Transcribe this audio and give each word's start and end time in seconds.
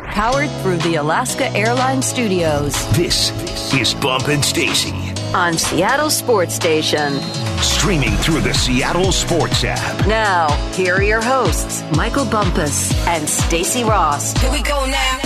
Powered 0.00 0.50
through 0.62 0.78
the 0.78 0.94
Alaska 0.94 1.48
Airlines 1.50 2.06
Studios. 2.06 2.72
This 2.96 3.30
is 3.74 3.92
Bump 3.92 4.28
and 4.28 4.42
Stacy. 4.42 4.94
On 5.34 5.58
Seattle 5.58 6.08
Sports 6.08 6.54
Station. 6.54 7.20
Streaming 7.58 8.12
through 8.12 8.40
the 8.40 8.54
Seattle 8.54 9.12
Sports 9.12 9.64
app. 9.64 10.06
Now, 10.06 10.50
here 10.72 10.94
are 10.94 11.02
your 11.02 11.20
hosts, 11.20 11.84
Michael 11.94 12.24
Bumpus 12.24 12.90
and 13.06 13.28
Stacy 13.28 13.84
Ross. 13.84 14.32
Here 14.40 14.50
we 14.50 14.62
go 14.62 14.86
now. 14.86 15.18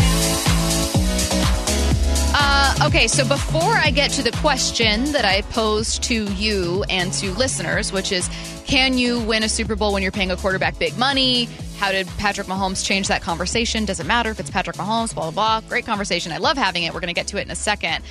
Uh, 2.35 2.87
okay, 2.87 3.07
so 3.07 3.27
before 3.27 3.75
I 3.75 3.91
get 3.91 4.11
to 4.13 4.23
the 4.23 4.33
question 4.39 5.13
that 5.13 5.25
I 5.25 5.43
posed 5.43 6.03
to 6.05 6.25
you 6.33 6.85
and 6.91 7.13
to 7.15 7.31
listeners, 7.35 7.93
which 7.93 8.11
is 8.11 8.29
can 8.67 8.99
you 8.99 9.21
win 9.21 9.45
a 9.45 9.49
Super 9.49 9.77
Bowl 9.77 9.93
when 9.93 10.03
you're 10.03 10.11
paying 10.11 10.33
a 10.33 10.37
quarterback 10.37 10.77
big 10.77 10.99
money? 10.99 11.49
How 11.79 11.93
did 11.93 12.07
Patrick 12.19 12.47
Mahomes 12.47 12.85
change 12.85 13.09
that 13.09 13.23
conversation? 13.23 13.85
Doesn't 13.85 14.07
matter 14.07 14.31
if 14.31 14.41
it's 14.41 14.51
Patrick 14.51 14.77
Mahomes, 14.77 15.15
blah, 15.15 15.31
blah, 15.31 15.61
blah. 15.61 15.69
Great 15.69 15.85
conversation. 15.85 16.33
I 16.33 16.39
love 16.39 16.57
having 16.57 16.85
it. 16.85 16.95
We're 16.95 17.01
going 17.01 17.09
to 17.09 17.15
get 17.15 17.27
to 17.29 17.39
it 17.39 17.43
in 17.43 17.51
a 17.51 17.57
second. 17.57 18.03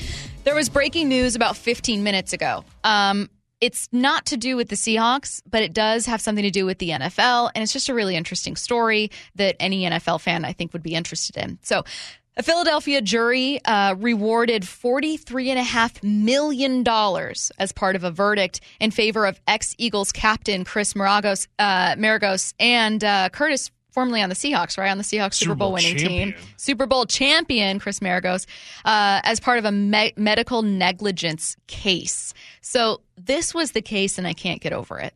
There 0.43 0.53
was 0.53 0.69
breaking 0.69 1.09
news 1.09 1.35
about 1.35 1.57
15 1.57 2.03
minutes 2.03 2.31
ago. 2.31 2.63
Um, 2.83 3.29
it's 3.61 3.89
not 3.91 4.27
to 4.27 4.37
do 4.37 4.55
with 4.55 4.69
the 4.69 4.75
Seahawks, 4.75 5.41
but 5.49 5.63
it 5.63 5.73
does 5.73 6.05
have 6.05 6.21
something 6.21 6.43
to 6.43 6.51
do 6.51 6.65
with 6.65 6.77
the 6.77 6.89
NFL. 6.89 7.49
And 7.55 7.63
it's 7.63 7.73
just 7.73 7.89
a 7.89 7.93
really 7.95 8.15
interesting 8.15 8.55
story 8.55 9.09
that 9.35 9.55
any 9.59 9.83
NFL 9.83 10.21
fan, 10.21 10.45
I 10.45 10.53
think, 10.53 10.73
would 10.73 10.83
be 10.83 10.93
interested 10.93 11.35
in. 11.37 11.57
So, 11.63 11.83
a 12.37 12.43
Philadelphia 12.43 13.01
jury 13.01 13.63
uh, 13.65 13.95
rewarded 13.97 14.63
$43.5 14.63 16.03
million 16.03 16.83
as 17.57 17.71
part 17.71 17.95
of 17.95 18.03
a 18.03 18.11
verdict 18.11 18.61
in 18.79 18.91
favor 18.91 19.25
of 19.25 19.39
ex 19.47 19.73
Eagles 19.77 20.11
captain 20.11 20.63
Chris 20.65 20.93
Maragos, 20.93 21.47
uh, 21.59 21.95
Maragos 21.95 22.53
and 22.59 23.03
uh, 23.03 23.29
Curtis, 23.29 23.71
formerly 23.91 24.21
on 24.21 24.27
the 24.27 24.35
Seahawks, 24.35 24.77
right? 24.77 24.89
On 24.91 24.97
the 24.97 25.03
Seahawks 25.05 25.35
Super, 25.35 25.51
Super 25.51 25.55
Bowl 25.55 25.67
Bowl 25.69 25.73
winning 25.75 25.97
champion. 25.97 26.33
team. 26.33 26.41
Super 26.57 26.85
Bowl 26.85 27.05
champion 27.05 27.79
Chris 27.79 28.01
Maragos 28.01 28.45
uh, 28.83 29.21
as 29.23 29.39
part 29.39 29.57
of 29.57 29.63
a 29.63 29.71
me- 29.71 30.13
medical 30.17 30.61
negligence 30.61 31.55
case. 31.67 32.33
So 32.59 33.01
this 33.15 33.53
was 33.53 33.71
the 33.71 33.81
case, 33.81 34.17
and 34.17 34.27
I 34.27 34.33
can't 34.33 34.59
get 34.59 34.73
over 34.73 34.99
it. 34.99 35.13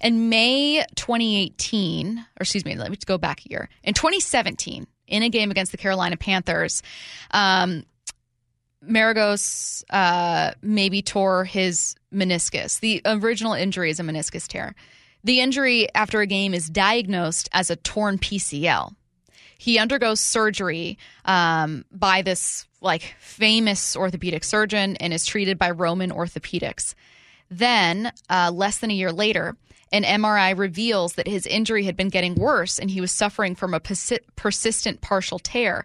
In 0.00 0.28
May 0.28 0.84
2018, 0.94 2.18
or 2.18 2.24
excuse 2.40 2.64
me, 2.64 2.76
let 2.76 2.90
me 2.92 2.96
go 3.04 3.18
back 3.18 3.44
a 3.44 3.50
year. 3.50 3.68
In 3.82 3.94
2017, 3.94 4.86
in 5.06 5.22
a 5.22 5.28
game 5.28 5.50
against 5.50 5.72
the 5.72 5.78
Carolina 5.78 6.16
Panthers, 6.16 6.82
um, 7.30 7.84
Maragos 8.84 9.84
uh, 9.90 10.52
maybe 10.62 11.02
tore 11.02 11.44
his 11.44 11.96
meniscus. 12.12 12.80
The 12.80 13.02
original 13.04 13.52
injury 13.52 13.90
is 13.90 14.00
a 14.00 14.02
meniscus 14.02 14.46
tear. 14.46 14.74
The 15.24 15.40
injury 15.40 15.92
after 15.94 16.20
a 16.20 16.26
game 16.26 16.54
is 16.54 16.68
diagnosed 16.68 17.48
as 17.52 17.70
a 17.70 17.76
torn 17.76 18.18
PCL. 18.18 18.94
He 19.58 19.78
undergoes 19.78 20.20
surgery 20.20 20.98
um, 21.24 21.84
by 21.90 22.22
this 22.22 22.66
like 22.80 23.14
famous 23.18 23.96
orthopedic 23.96 24.44
surgeon 24.44 24.96
and 24.96 25.12
is 25.12 25.26
treated 25.26 25.58
by 25.58 25.70
Rothman 25.70 26.12
Orthopedics. 26.12 26.94
Then, 27.50 28.12
uh, 28.28 28.50
less 28.52 28.78
than 28.78 28.90
a 28.90 28.94
year 28.94 29.12
later, 29.12 29.56
an 29.92 30.02
MRI 30.02 30.56
reveals 30.56 31.14
that 31.14 31.28
his 31.28 31.46
injury 31.46 31.84
had 31.84 31.96
been 31.96 32.08
getting 32.08 32.34
worse 32.34 32.78
and 32.78 32.90
he 32.90 33.00
was 33.00 33.12
suffering 33.12 33.54
from 33.54 33.74
a 33.74 33.80
persi- 33.80 34.18
persistent 34.34 35.00
partial 35.00 35.38
tear. 35.38 35.84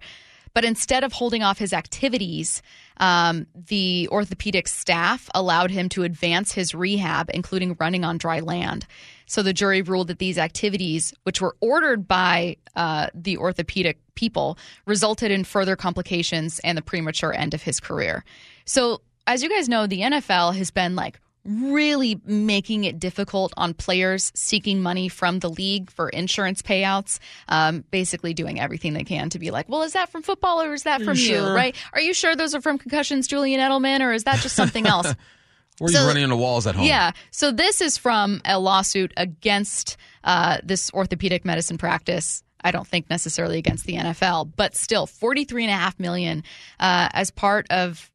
But 0.54 0.66
instead 0.66 1.04
of 1.04 1.14
holding 1.14 1.44
off 1.44 1.60
his 1.60 1.72
activities, 1.72 2.62
um, 2.98 3.48
the 3.56 4.10
orthopedic 4.12 4.68
staff 4.68 5.30
allowed 5.34 5.72
him 5.72 5.88
to 5.90 6.04
advance 6.04 6.52
his 6.52 6.76
rehab, 6.76 7.32
including 7.34 7.78
running 7.80 8.04
on 8.04 8.18
dry 8.18 8.42
land. 8.42 8.86
So 9.26 9.42
the 9.42 9.54
jury 9.54 9.82
ruled 9.82 10.08
that 10.08 10.20
these 10.20 10.38
activities, 10.38 11.14
which 11.24 11.40
were 11.40 11.56
ordered 11.62 12.08
by 12.08 12.58
uh, 12.76 13.08
the 13.14 13.38
orthopedic 13.38 13.98
people, 14.16 14.58
resulted 14.86 15.32
in 15.32 15.46
further 15.46 15.78
complications 15.78 16.60
and 16.60 16.78
the 16.78 16.82
premature 16.82 17.34
end 17.34 17.54
of 17.54 17.64
his 17.64 17.80
career. 17.80 18.26
So, 18.66 19.02
as 19.28 19.42
you 19.44 19.50
guys 19.50 19.70
know, 19.70 19.88
the 19.88 20.02
NFL 20.02 20.56
has 20.56 20.72
been 20.72 20.96
like 20.96 21.20
really 21.44 22.20
making 22.26 22.84
it 22.84 23.00
difficult 23.00 23.54
on 23.58 23.74
players 23.74 24.32
seeking 24.36 24.82
money 24.82 25.10
from 25.10 25.40
the 25.40 25.50
league 25.50 25.90
for 25.90 26.10
insurance 26.10 26.62
payouts. 26.62 27.20
Um, 27.48 27.84
basically, 27.92 28.34
doing 28.34 28.60
everything 28.60 28.94
they 28.94 29.04
can 29.04 29.30
to 29.32 29.40
be 29.40 29.52
like, 29.52 29.68
well, 29.70 29.84
is 29.84 29.94
that 29.94 30.10
from 30.12 30.22
football 30.22 30.62
or 30.62 30.74
is 30.74 30.84
that 30.84 31.02
from 31.02 31.18
you? 31.18 31.24
sure? 31.26 31.54
Right? 31.54 31.76
Are 31.94 32.02
you 32.02 32.14
sure 32.14 32.36
those 32.36 32.54
are 32.54 32.62
from 32.62 32.78
concussions, 32.78 33.28
Julian 33.28 33.60
Edelman, 33.60 34.02
or 34.02 34.14
is 34.14 34.26
that 34.26 34.40
just 34.40 34.56
something 34.56 34.86
else? 34.86 35.14
Are 35.82 35.88
So- 35.88 36.02
you 36.02 36.08
running 36.08 36.24
into 36.24 36.36
walls 36.36 36.68
at 36.68 36.76
home? 36.76 36.86
Yeah. 36.86 37.12
So 37.32 37.52
this 37.52 37.82
is 37.82 37.98
from 37.98 38.42
a 38.46 38.60
lawsuit 38.60 39.14
against 39.18 39.98
uh, 40.24 40.60
this 40.64 40.92
orthopedic 40.94 41.44
medicine 41.44 41.80
practice. 41.80 42.44
I 42.64 42.70
don't 42.70 42.86
think 42.88 43.10
necessarily 43.10 43.58
against 43.58 43.86
the 43.86 43.96
NFL, 43.96 44.52
but 44.56 44.76
still, 44.76 45.08
forty-three 45.08 45.64
and 45.64 45.72
a 45.72 45.76
half 45.76 46.00
million 46.00 46.44
uh, 46.80 47.10
as 47.14 47.32
part 47.32 47.66
of 47.72 48.12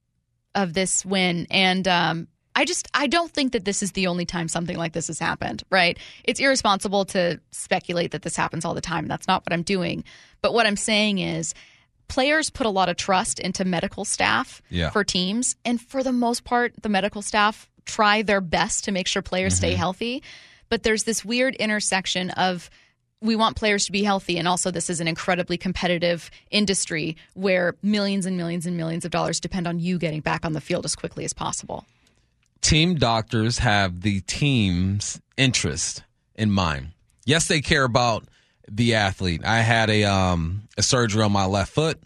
of 0.55 0.75
this 0.75 1.05
win. 1.05 1.49
And 1.51 1.89
um, 1.89 2.29
I 2.57 2.65
just 2.65 2.89
I 2.95 3.07
don't 3.07 3.31
think 3.31 3.53
that 3.53 3.65
this 3.65 3.83
is 3.83 3.93
the 3.93 4.09
only 4.09 4.25
time 4.25 4.49
something 4.49 4.77
like 4.77 4.93
this 4.93 5.07
has 5.07 5.21
happened. 5.21 5.63
Right? 5.71 5.99
It's 6.25 6.41
irresponsible 6.41 7.05
to 7.07 7.41
speculate 7.53 8.11
that 8.11 8.23
this 8.23 8.35
happens 8.35 8.65
all 8.65 8.75
the 8.75 8.81
time. 8.81 9.07
That's 9.07 9.29
not 9.29 9.45
what 9.45 9.53
I'm 9.53 9.63
doing. 9.63 10.03
But 10.43 10.53
what 10.53 10.67
I'm 10.67 10.77
saying 10.77 11.19
is. 11.19 11.55
Players 12.09 12.51
put 12.51 12.67
a 12.67 12.71
lot 12.71 12.89
of 12.89 12.95
trust 12.95 13.41
into 13.41 13.65
medical 13.65 14.05
staff 14.05 14.63
Yeah. 14.71 14.91
for 14.91 15.03
teams, 15.03 15.57
and 15.65 15.81
for 15.81 16.05
the 16.05 16.13
most 16.13 16.45
part, 16.45 16.73
the 16.81 16.89
medical 16.89 17.21
staff 17.21 17.69
try 17.85 18.23
their 18.23 18.41
best 18.41 18.85
to 18.85 18.93
make 18.93 19.09
sure 19.09 19.23
players 19.23 19.57
stay 19.57 19.71
mm-hmm. 19.71 19.79
healthy. 19.79 20.23
But 20.69 20.85
there's 20.85 21.03
this 21.03 21.25
weird 21.25 21.57
intersection 21.57 22.31
of 22.31 22.71
we 23.21 23.35
want 23.35 23.57
players 23.57 23.87
to 23.87 23.93
be 23.93 24.05
healthy, 24.05 24.39
and 24.39 24.47
also 24.47 24.71
this 24.71 24.91
is 24.91 25.01
an 25.01 25.09
incredibly 25.09 25.57
competitive 25.57 26.31
industry 26.51 27.17
where 27.35 27.75
millions 27.83 28.27
and 28.27 28.37
millions 28.37 28.67
and 28.67 28.77
millions 28.77 29.05
of 29.05 29.11
dollars 29.11 29.41
depend 29.41 29.67
on 29.67 29.81
you 29.81 29.99
getting 29.99 30.21
back 30.21 30.45
on 30.45 30.53
the 30.53 30.61
field 30.61 30.85
as 30.85 30.95
quickly 30.95 31.25
as 31.25 31.33
possible. 31.33 31.87
Team 32.67 32.97
doctors 32.97 33.59
have 33.59 34.01
the 34.01 34.21
team's 34.23 35.21
interest 35.37 36.03
in 36.35 36.51
mind. 36.51 36.89
Yes, 37.25 37.47
they 37.47 37.61
care 37.61 37.85
about 37.85 38.25
the 38.69 38.97
athlete. 38.97 39.43
I 39.45 39.59
had 39.61 39.89
a 39.89 40.03
um 40.05 40.69
a 40.77 40.83
surgery 40.83 41.23
on 41.23 41.31
my 41.31 41.47
left 41.47 41.73
foot. 41.73 42.01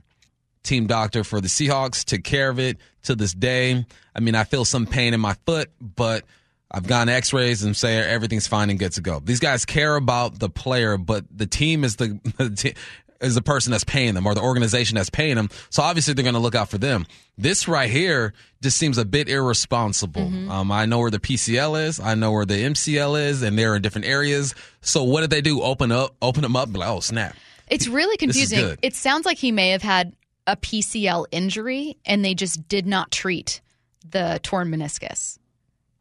Team 0.62 0.86
doctor 0.86 1.24
for 1.24 1.40
the 1.40 1.48
Seahawks 1.48 2.04
took 2.04 2.22
care 2.22 2.50
of 2.50 2.58
it 2.58 2.76
to 3.04 3.14
this 3.14 3.32
day. 3.32 3.86
I 4.14 4.20
mean, 4.20 4.34
I 4.34 4.44
feel 4.44 4.66
some 4.66 4.86
pain 4.86 5.14
in 5.14 5.20
my 5.20 5.34
foot, 5.46 5.70
but 5.80 6.24
I've 6.70 6.86
gotten 6.86 7.08
X-rays 7.08 7.62
and 7.64 7.74
say 7.74 7.96
everything's 7.96 8.46
fine 8.46 8.68
and 8.68 8.78
good 8.78 8.92
to 8.92 9.00
go. 9.00 9.20
These 9.20 9.40
guys 9.40 9.64
care 9.64 9.96
about 9.96 10.38
the 10.38 10.50
player, 10.50 10.98
but 10.98 11.24
the 11.34 11.46
team 11.46 11.82
is 11.82 11.96
the, 11.96 12.20
the 12.36 12.50
te- 12.50 12.74
is 13.20 13.34
the 13.34 13.42
person 13.42 13.70
that's 13.70 13.84
paying 13.84 14.14
them 14.14 14.26
or 14.26 14.34
the 14.34 14.40
organization 14.40 14.96
that's 14.96 15.10
paying 15.10 15.36
them. 15.36 15.50
So 15.70 15.82
obviously 15.82 16.14
they're 16.14 16.22
going 16.22 16.34
to 16.34 16.40
look 16.40 16.54
out 16.54 16.68
for 16.68 16.78
them. 16.78 17.06
This 17.36 17.68
right 17.68 17.90
here 17.90 18.32
just 18.62 18.76
seems 18.76 18.98
a 18.98 19.04
bit 19.04 19.28
irresponsible. 19.28 20.50
Um, 20.50 20.70
I 20.72 20.86
know 20.86 20.98
where 20.98 21.10
the 21.10 21.18
PCL 21.18 21.86
is, 21.86 22.00
I 22.00 22.14
know 22.14 22.32
where 22.32 22.44
the 22.44 22.54
MCL 22.54 23.28
is, 23.28 23.42
and 23.42 23.58
they're 23.58 23.76
in 23.76 23.82
different 23.82 24.06
areas. 24.06 24.54
So 24.80 25.04
what 25.04 25.22
did 25.22 25.30
they 25.30 25.40
do? 25.40 25.62
Open 25.62 25.92
up, 25.92 26.14
open 26.20 26.42
them 26.42 26.56
up, 26.56 26.74
like, 26.76 26.88
oh 26.88 27.00
snap. 27.00 27.36
It's 27.68 27.86
really 27.86 28.16
confusing. 28.16 28.76
It 28.82 28.94
sounds 28.94 29.24
like 29.24 29.38
he 29.38 29.52
may 29.52 29.70
have 29.70 29.82
had 29.82 30.14
a 30.46 30.56
PCL 30.56 31.26
injury 31.30 31.96
and 32.04 32.24
they 32.24 32.34
just 32.34 32.66
did 32.68 32.86
not 32.86 33.10
treat 33.10 33.60
the 34.08 34.40
torn 34.42 34.68
meniscus. 34.68 35.38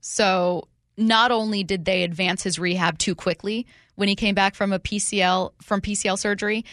So 0.02 0.68
not 0.98 1.32
only 1.32 1.64
did 1.64 1.86
they 1.86 2.04
advance 2.04 2.44
his 2.44 2.60
rehab 2.60 2.98
too 2.98 3.16
quickly 3.16 3.68
when 3.96 4.08
he 4.08 4.16
came 4.16 4.36
back 4.36 4.56
from 4.56 4.74
a 4.74 4.80
PCL 4.80 5.52
from 5.62 5.82
PCL 5.82 6.18
surgery, 6.18 6.66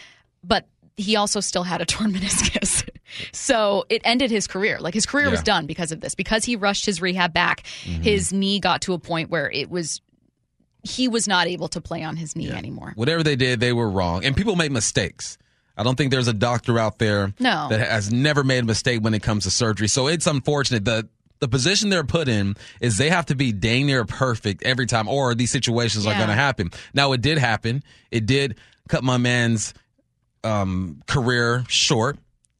but 0.47 0.67
he 0.95 1.15
also 1.15 1.39
still 1.39 1.63
had 1.63 1.81
a 1.81 1.85
torn 1.93 2.13
meniscus. 2.13 2.87
so 3.31 3.85
it 3.89 4.01
ended 4.03 4.31
his 4.31 4.47
career. 4.47 4.79
Like 4.79 4.93
his 4.93 5.05
career 5.05 5.29
was 5.29 5.43
done 5.43 5.65
because 5.65 5.91
of 5.91 6.01
this. 6.01 6.15
Because 6.15 6.45
he 6.45 6.55
rushed 6.55 6.85
his 6.85 7.01
rehab 7.01 7.33
back, 7.33 7.63
mm-hmm. 7.83 8.01
his 8.01 8.33
knee 8.33 8.59
got 8.59 8.81
to 8.81 8.93
a 8.93 8.99
point 8.99 9.29
where 9.29 9.49
it 9.51 9.69
was 9.69 10.01
he 10.83 11.07
was 11.07 11.27
not 11.27 11.47
able 11.47 11.67
to 11.67 11.81
play 11.81 12.03
on 12.03 12.15
his 12.15 12.35
knee 12.35 12.49
anymore. 12.49 12.93
Whatever 12.95 13.21
they 13.21 13.35
did, 13.35 13.59
they 13.59 13.73
were 13.73 13.89
wrong. 13.89 14.23
And 14.23 14.35
people 14.35 14.55
make 14.55 14.71
mistakes. 14.71 15.37
I 15.75 15.83
don't 15.83 15.95
think 15.95 16.11
there's 16.11 16.27
a 16.27 16.33
doctor 16.33 16.79
out 16.79 16.97
there 16.97 17.33
No. 17.39 17.67
that 17.69 17.79
has 17.79 18.11
never 18.11 18.43
made 18.43 18.59
a 18.59 18.65
mistake 18.65 19.03
when 19.03 19.13
it 19.13 19.21
comes 19.21 19.43
to 19.43 19.51
surgery. 19.51 19.87
So 19.87 20.07
it's 20.07 20.25
unfortunate 20.25 20.85
that 20.85 21.05
the 21.39 21.47
position 21.47 21.89
they're 21.89 22.03
put 22.03 22.27
in 22.27 22.55
is 22.81 22.97
they 22.97 23.09
have 23.09 23.27
to 23.27 23.35
be 23.35 23.51
dang 23.51 23.85
near 23.85 24.05
perfect 24.05 24.63
every 24.63 24.87
time, 24.87 25.07
or 25.07 25.35
these 25.35 25.51
situations 25.51 26.07
are 26.07 26.15
going 26.15 26.29
to 26.29 26.33
happen. 26.33 26.71
Now, 26.95 27.11
it 27.11 27.21
did 27.21 27.37
happen. 27.37 27.83
It 28.09 28.25
did 28.25 28.57
cut 28.89 29.03
my 29.03 29.17
man's 29.17 29.73
um, 30.43 31.01
career 31.07 31.63
short, 31.67 32.17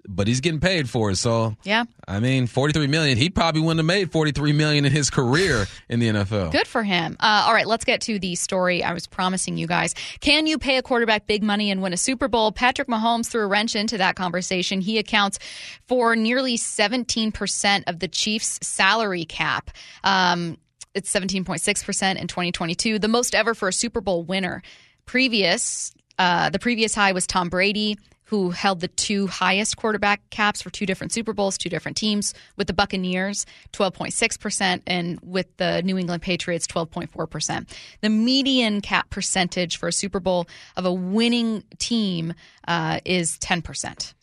but 0.10 0.26
he's 0.28 0.40
getting 0.40 0.62
paid 0.62 0.90
for 0.90 1.12
it. 1.12 1.18
So, 1.18 1.58
Yeah. 1.64 1.84
I 2.08 2.22
mean, 2.22 2.48
43 2.48 2.88
million. 2.88 3.18
He 3.18 3.30
probably 3.30 3.60
wouldn't 3.60 3.80
have 3.80 3.86
made 3.86 4.10
43 4.12 4.54
million 4.54 4.86
in 4.86 4.92
his 4.94 5.10
career 5.10 5.68
in 5.90 6.00
the 6.00 6.08
NFL. 6.08 6.54
Good 6.54 6.66
for 6.68 6.82
him. 6.82 7.18
Uh, 7.20 7.44
all 7.46 7.54
right, 7.54 7.68
let's 7.68 7.84
get 7.84 8.00
to 8.02 8.18
the 8.18 8.36
story 8.36 8.84
I 8.84 8.94
was 8.94 9.06
promising 9.08 9.58
you 9.58 9.68
guys. 9.68 9.94
Can 10.22 10.48
you 10.48 10.58
pay 10.60 10.78
a 10.78 10.82
quarterback 10.82 11.28
big 11.28 11.44
money 11.44 11.70
and 11.72 11.82
win 11.82 11.92
a 11.92 11.98
Super 11.98 12.30
Bowl? 12.30 12.54
Patrick 12.54 12.88
Mahomes 12.88 13.28
threw 13.28 13.42
a 13.42 13.48
wrench 13.48 13.76
into 13.76 13.98
that 13.98 14.16
conversation. 14.16 14.80
He 14.80 14.98
accounts 14.98 15.40
for 15.88 16.16
nearly 16.16 16.58
17% 16.58 17.84
of 17.88 18.00
the 18.00 18.08
Chiefs' 18.08 18.60
salary 18.62 19.26
cap. 19.26 19.72
Um, 20.06 20.58
it's 20.94 21.12
17.6% 21.14 22.16
in 22.16 22.28
2022, 22.28 22.98
the 22.98 23.08
most 23.10 23.36
ever 23.36 23.54
for 23.54 23.68
a 23.68 23.74
Super 23.74 24.00
Bowl 24.02 24.24
winner. 24.24 24.64
Previous, 25.06 25.94
uh, 26.18 26.50
the 26.50 26.60
previous 26.60 26.94
high 26.96 27.12
was 27.12 27.28
Tom 27.28 27.50
Brady. 27.50 27.98
who 28.30 28.50
held 28.50 28.82
the 28.82 28.90
two 28.90 29.26
highest 29.28 29.78
quarterback 29.78 30.20
caps 30.32 30.62
for 30.62 30.70
two 30.70 30.86
different 30.86 31.14
Super 31.14 31.32
Bowls, 31.32 31.58
two 31.58 31.70
different 31.70 31.96
teams. 31.96 32.34
With 32.58 32.68
the 32.68 32.74
Buccaneers, 32.74 33.46
12.6%, 33.72 34.82
and 34.86 35.18
with 35.24 35.48
the 35.56 35.82
New 35.84 35.98
England 35.98 36.22
Patriots, 36.22 36.68
12.4%. 36.68 37.70
The 38.02 38.10
median 38.10 38.82
cap 38.82 39.10
percentage 39.10 39.78
for 39.78 39.88
a 39.88 39.94
Super 39.94 40.20
Bowl 40.20 40.46
of 40.76 40.86
a 40.86 40.92
winning 40.94 41.64
team 41.80 42.34
uh, 42.68 43.00
is 43.06 43.38
10%. 43.40 44.14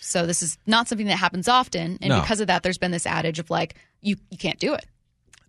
So 0.00 0.26
this 0.26 0.42
is 0.42 0.56
not 0.66 0.88
something 0.88 1.06
that 1.08 1.16
happens 1.18 1.46
often. 1.46 1.98
And 2.00 2.08
No. 2.08 2.20
because 2.22 2.40
of 2.40 2.46
that, 2.46 2.62
there's 2.62 2.78
been 2.78 2.90
this 2.92 3.06
adage 3.06 3.38
of 3.38 3.50
like, 3.50 3.74
you, 4.00 4.16
you 4.30 4.38
can't 4.38 4.58
do 4.58 4.72
it. 4.72 4.86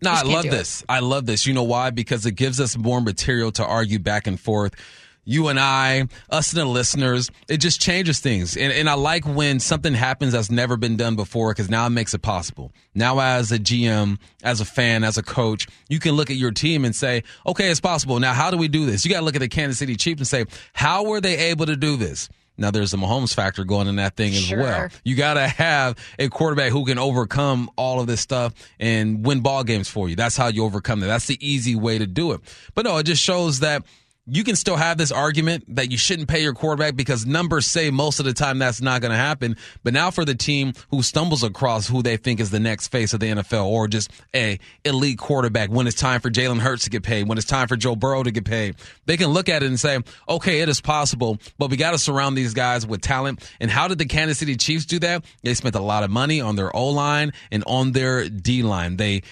No, 0.03 0.11
I 0.11 0.23
love 0.23 0.43
do 0.43 0.49
it. 0.49 0.51
this. 0.51 0.83
I 0.89 0.99
love 0.99 1.25
this. 1.25 1.45
You 1.47 1.53
know 1.53 1.63
why? 1.63 1.91
Because 1.91 2.25
it 2.25 2.33
gives 2.33 2.59
us 2.59 2.75
more 2.75 2.99
material 3.01 3.51
to 3.53 3.65
argue 3.65 3.99
back 3.99 4.27
and 4.27 4.37
forth. 4.39 4.75
You 5.23 5.49
and 5.49 5.59
I, 5.59 6.07
us 6.31 6.51
and 6.51 6.61
the 6.61 6.65
listeners, 6.65 7.29
it 7.47 7.57
just 7.57 7.79
changes 7.79 8.19
things. 8.19 8.57
And, 8.57 8.73
and 8.73 8.89
I 8.89 8.95
like 8.95 9.23
when 9.25 9.59
something 9.59 9.93
happens 9.93 10.33
that's 10.33 10.49
never 10.49 10.77
been 10.77 10.97
done 10.97 11.15
before 11.15 11.51
because 11.51 11.69
now 11.69 11.85
it 11.85 11.91
makes 11.91 12.13
it 12.13 12.23
possible. 12.23 12.71
Now, 12.95 13.19
as 13.19 13.51
a 13.51 13.59
GM, 13.59 14.17
as 14.43 14.61
a 14.61 14.65
fan, 14.65 15.03
as 15.03 15.17
a 15.19 15.23
coach, 15.23 15.67
you 15.89 15.99
can 15.99 16.13
look 16.13 16.31
at 16.31 16.37
your 16.37 16.51
team 16.51 16.85
and 16.85 16.95
say, 16.95 17.23
okay, 17.45 17.69
it's 17.69 17.79
possible. 17.79 18.19
Now, 18.19 18.33
how 18.33 18.49
do 18.49 18.57
we 18.57 18.67
do 18.67 18.85
this? 18.87 19.05
You 19.05 19.11
got 19.11 19.19
to 19.19 19.25
look 19.25 19.35
at 19.35 19.41
the 19.41 19.47
Kansas 19.47 19.77
City 19.77 19.95
Chiefs 19.95 20.19
and 20.21 20.27
say, 20.27 20.45
how 20.73 21.05
were 21.05 21.21
they 21.21 21.37
able 21.49 21.67
to 21.67 21.75
do 21.75 21.97
this? 21.97 22.27
Now, 22.57 22.69
there's 22.69 22.93
a 22.93 22.97
Mahomes 22.97 23.33
factor 23.33 23.63
going 23.63 23.87
in 23.87 23.95
that 23.95 24.15
thing 24.15 24.33
as 24.33 24.41
Sure. 24.43 24.59
well. 24.59 24.89
You 25.03 25.15
got 25.15 25.35
to 25.35 25.47
have 25.47 25.97
a 26.19 26.27
quarterback 26.29 26.71
who 26.71 26.85
can 26.85 26.99
overcome 26.99 27.71
all 27.75 27.99
of 27.99 28.07
this 28.07 28.21
stuff 28.21 28.53
and 28.79 29.25
win 29.25 29.39
ball 29.41 29.63
games 29.63 29.87
for 29.87 30.09
you. 30.09 30.15
That's 30.15 30.35
how 30.37 30.47
you 30.47 30.63
overcome 30.65 30.99
that. 30.99 31.07
That's 31.07 31.25
the 31.27 31.37
easy 31.47 31.75
way 31.75 31.97
to 31.97 32.05
do 32.05 32.33
it. 32.33 32.41
But 32.75 32.85
no, 32.85 32.97
it 32.97 33.03
just 33.03 33.23
shows 33.23 33.61
that 33.61 33.83
you 34.27 34.43
can 34.43 34.55
still 34.55 34.75
have 34.75 34.97
this 34.97 35.11
argument 35.11 35.63
that 35.75 35.91
you 35.91 35.97
shouldn't 35.97 36.29
pay 36.29 36.43
your 36.43 36.53
quarterback 36.53 36.95
because 36.95 37.25
numbers 37.25 37.65
say 37.65 37.89
most 37.89 38.19
of 38.19 38.25
the 38.25 38.33
time 38.33 38.59
that's 38.59 38.79
not 38.79 39.01
going 39.01 39.11
to 39.11 39.17
happen. 39.17 39.57
But 39.83 39.93
now 39.93 40.11
for 40.11 40.25
the 40.25 40.35
team 40.35 40.73
who 40.91 41.01
stumbles 41.01 41.43
across 41.43 41.87
who 41.87 42.03
they 42.03 42.17
think 42.17 42.39
is 42.39 42.51
the 42.51 42.59
next 42.59 42.89
face 42.89 43.13
of 43.13 43.19
the 43.19 43.27
NFL 43.27 43.65
or 43.65 43.87
just 43.87 44.11
a 44.35 44.59
elite 44.85 45.17
quarterback 45.17 45.71
when 45.71 45.87
it's 45.87 45.95
time 45.95 46.21
for 46.21 46.29
Jalen 46.29 46.59
Hurts 46.59 46.83
to 46.83 46.91
get 46.91 47.01
paid, 47.01 47.27
when 47.27 47.39
it's 47.39 47.47
time 47.47 47.67
for 47.67 47.75
Joe 47.75 47.95
Burrow 47.95 48.21
to 48.21 48.31
get 48.31 48.45
paid, 48.45 48.75
they 49.07 49.17
can 49.17 49.29
look 49.29 49.49
at 49.49 49.63
it 49.63 49.67
and 49.67 49.79
say, 49.79 49.99
okay, 50.29 50.61
it 50.61 50.69
is 50.69 50.81
possible, 50.81 51.39
but 51.57 51.71
we 51.71 51.77
got 51.77 51.91
to 51.91 51.97
surround 51.97 52.37
these 52.37 52.53
guys 52.53 52.85
with 52.85 53.01
talent. 53.01 53.43
And 53.59 53.71
how 53.71 53.87
did 53.87 53.97
the 53.97 54.05
Kansas 54.05 54.37
City 54.37 54.55
Chiefs 54.55 54.85
do 54.85 54.99
that? 54.99 55.25
They 55.41 55.55
spent 55.55 55.75
a 55.75 55.81
lot 55.81 56.03
of 56.03 56.11
money 56.11 56.41
on 56.41 56.55
their 56.55 56.75
O 56.75 56.89
line 56.89 57.33
and 57.51 57.63
on 57.65 57.93
their 57.93 58.29
D 58.29 58.61
line. 58.61 58.97
They 58.97 59.23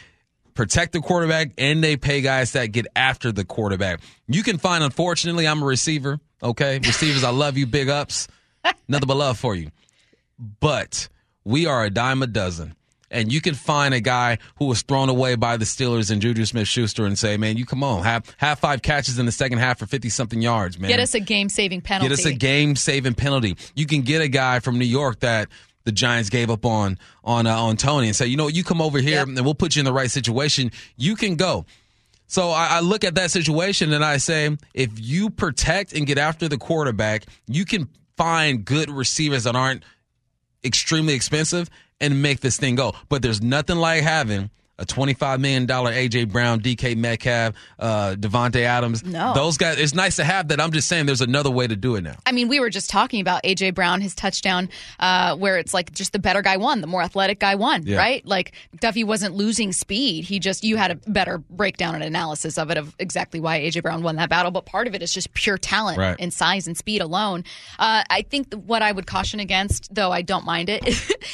protect 0.60 0.92
the 0.92 1.00
quarterback 1.00 1.52
and 1.58 1.82
they 1.82 1.96
pay 1.96 2.20
guys 2.20 2.52
that 2.52 2.74
get 2.74 2.86
after 2.94 3.32
the 3.32 3.46
quarterback. 3.46 4.02
You 4.28 4.44
can 4.44 4.58
find, 4.58 4.84
unfortunately, 4.84 5.48
I'm 5.48 5.64
a 5.64 5.66
receiver. 5.66 6.20
Okay. 6.44 6.80
Receivers, 6.86 7.24
I 7.24 7.30
love 7.30 7.58
you. 7.58 7.66
Big 7.66 7.88
ups. 7.88 8.28
Nothing 8.90 9.08
but 9.08 9.16
love 9.16 9.40
for 9.40 9.56
you. 9.56 9.70
But 10.60 11.08
we 11.46 11.66
are 11.66 11.86
a 11.86 11.90
dime 11.90 12.22
a 12.24 12.28
dozen. 12.28 12.76
And 13.10 13.32
you 13.32 13.40
can 13.40 13.56
find 13.56 13.94
a 13.94 14.02
guy 14.02 14.38
who 14.58 14.66
was 14.66 14.82
thrown 14.82 15.08
away 15.08 15.36
by 15.36 15.56
the 15.56 15.64
Steelers 15.64 16.12
and 16.12 16.22
Juju 16.22 16.44
Smith 16.44 16.68
Schuster 16.68 17.06
and 17.06 17.18
say, 17.18 17.38
man, 17.38 17.56
you 17.56 17.66
come 17.66 17.82
on, 17.82 18.04
have 18.04 18.36
have 18.38 18.60
five 18.60 18.82
catches 18.82 19.18
in 19.18 19.26
the 19.26 19.32
second 19.32 19.60
half 19.60 19.80
for 19.80 19.88
50 19.88 20.10
something 20.10 20.42
yards, 20.42 20.78
man. 20.78 20.90
Get 20.90 21.00
us 21.00 21.16
a 21.16 21.20
game 21.22 21.48
saving 21.50 21.82
penalty. 21.82 22.10
Get 22.10 22.20
us 22.20 22.26
a 22.26 22.34
game 22.34 22.76
saving 22.76 23.16
penalty. 23.16 23.56
You 23.76 23.88
can 23.88 24.02
get 24.02 24.22
a 24.22 24.28
guy 24.28 24.60
from 24.60 24.78
New 24.78 24.86
York 24.86 25.22
that 25.22 25.48
the 25.86 25.92
Giants 25.92 26.30
gave 26.30 26.50
up 26.50 26.66
on 26.66 26.98
on 27.24 27.48
uh, 27.48 27.56
on 27.56 27.78
Toney 27.78 28.08
and 28.08 28.16
say, 28.16 28.28
you 28.28 28.38
know, 28.38 28.48
you 28.48 28.64
come 28.64 28.82
over 28.82 29.00
here 29.00 29.18
Yep. 29.18 29.28
and 29.30 29.46
we'll 29.46 29.56
put 29.56 29.76
you 29.76 29.80
in 29.80 29.86
the 29.86 29.94
right 29.94 30.12
situation. 30.12 30.72
You 30.98 31.16
can 31.16 31.36
go. 31.36 31.66
So 32.28 32.50
I, 32.52 32.68
I 32.78 32.80
look 32.82 33.04
at 33.04 33.16
that 33.16 33.32
situation 33.32 33.92
and 33.92 34.06
I 34.06 34.18
say, 34.18 34.56
if 34.76 34.92
you 34.96 35.30
protect 35.32 35.94
and 35.94 36.06
get 36.06 36.18
after 36.20 36.48
the 36.48 36.58
quarterback, 36.60 37.26
you 37.48 37.66
can 37.66 37.90
find 38.18 38.64
good 38.64 38.90
receivers 38.92 39.46
that 39.46 39.56
aren't 39.56 39.84
extremely 40.64 41.14
expensive 41.14 41.70
and 42.00 42.22
make 42.22 42.42
this 42.42 42.58
thing 42.58 42.76
go. 42.76 42.94
But 43.08 43.22
there's 43.22 43.42
nothing 43.42 43.78
like 43.78 44.04
having 44.04 44.52
a 44.80 44.86
$25 44.86 45.40
million 45.40 45.68
AJ 45.68 46.32
Brown, 46.32 46.62
DK 46.62 46.96
Metcalf, 46.96 47.54
uh, 47.78 48.16
Davante 48.18 48.62
Adams. 48.62 49.04
No. 49.04 49.34
Those 49.34 49.58
guys, 49.58 49.78
it's 49.80 49.94
nice 49.94 50.16
to 50.16 50.24
have 50.24 50.48
that. 50.48 50.62
I'm 50.62 50.72
just 50.72 50.88
saying 50.88 51.06
there's 51.06 51.22
another 51.22 51.52
way 51.52 51.68
to 51.68 51.76
do 51.76 51.96
it 51.96 52.04
now. 52.04 52.16
I 52.26 52.32
mean, 52.32 52.48
we 52.48 52.60
were 52.60 52.70
just 52.70 52.90
talking 52.90 53.20
about 53.22 53.44
AJ 53.44 53.76
Brown, 53.76 54.02
his 54.02 54.16
touchdown, 54.16 54.70
uh, 55.00 55.36
where 55.36 55.58
it's 55.58 55.74
like 55.74 55.94
just 55.94 56.14
the 56.14 56.20
better 56.20 56.42
guy 56.42 56.58
won, 56.58 56.82
the 56.82 56.88
more 56.88 57.02
athletic 57.02 57.40
guy 57.40 57.56
won, 57.56 57.86
Yeah. 57.86 57.98
right? 57.98 58.26
Like 58.26 58.54
Duffy 58.80 59.04
wasn't 59.04 59.36
losing 59.36 59.74
speed. 59.74 60.24
He 60.24 60.40
just 60.40 60.64
you 60.64 60.78
had 60.78 60.92
a 60.92 60.96
better 60.96 61.38
breakdown 61.38 61.96
and 61.96 62.04
analysis 62.04 62.58
of 62.58 62.70
it 62.72 62.78
of 62.78 62.96
exactly 63.00 63.40
why 63.40 63.60
AJ 63.60 63.82
Brown 63.84 64.02
won 64.02 64.16
that 64.16 64.30
battle. 64.30 64.52
But 64.52 64.66
part 64.66 64.88
of 64.88 64.96
it 64.96 65.02
is 65.04 65.14
just 65.14 65.34
pure 65.34 65.58
talent 65.58 65.98
Right. 65.98 66.16
and 66.20 66.34
size 66.34 66.68
and 66.68 66.78
speed 66.78 67.02
alone. 67.02 67.44
Uh, 67.78 68.04
I 68.10 68.22
think 68.22 68.54
what 68.54 68.82
I 68.82 68.92
would 68.92 69.08
caution 69.08 69.40
against, 69.40 69.94
though 69.94 70.12
I 70.12 70.22
don't 70.22 70.46
mind 70.46 70.70
it, 70.70 70.84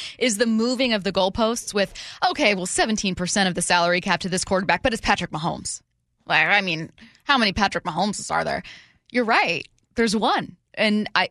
is 0.18 0.38
the 0.38 0.46
moving 0.46 0.92
of 0.92 1.04
the 1.04 1.12
goalposts. 1.12 1.72
With 1.72 1.92
okay, 2.30 2.54
well, 2.54 2.66
seventeen 2.66 3.14
percent 3.36 3.48
of 3.48 3.54
the 3.54 3.60
salary 3.60 4.00
cap 4.00 4.20
to 4.20 4.30
this 4.30 4.46
quarterback, 4.46 4.82
but 4.82 4.94
it's 4.94 5.02
Patrick 5.02 5.30
Mahomes. 5.30 5.82
Like, 6.24 6.46
I 6.46 6.62
mean, 6.62 6.90
how 7.24 7.36
many 7.36 7.52
Patrick 7.52 7.84
Mahomes 7.84 8.30
are 8.30 8.44
there? 8.44 8.62
You're 9.12 9.26
right. 9.26 9.68
There's 9.94 10.16
one, 10.16 10.56
and 10.72 11.08
I, 11.14 11.28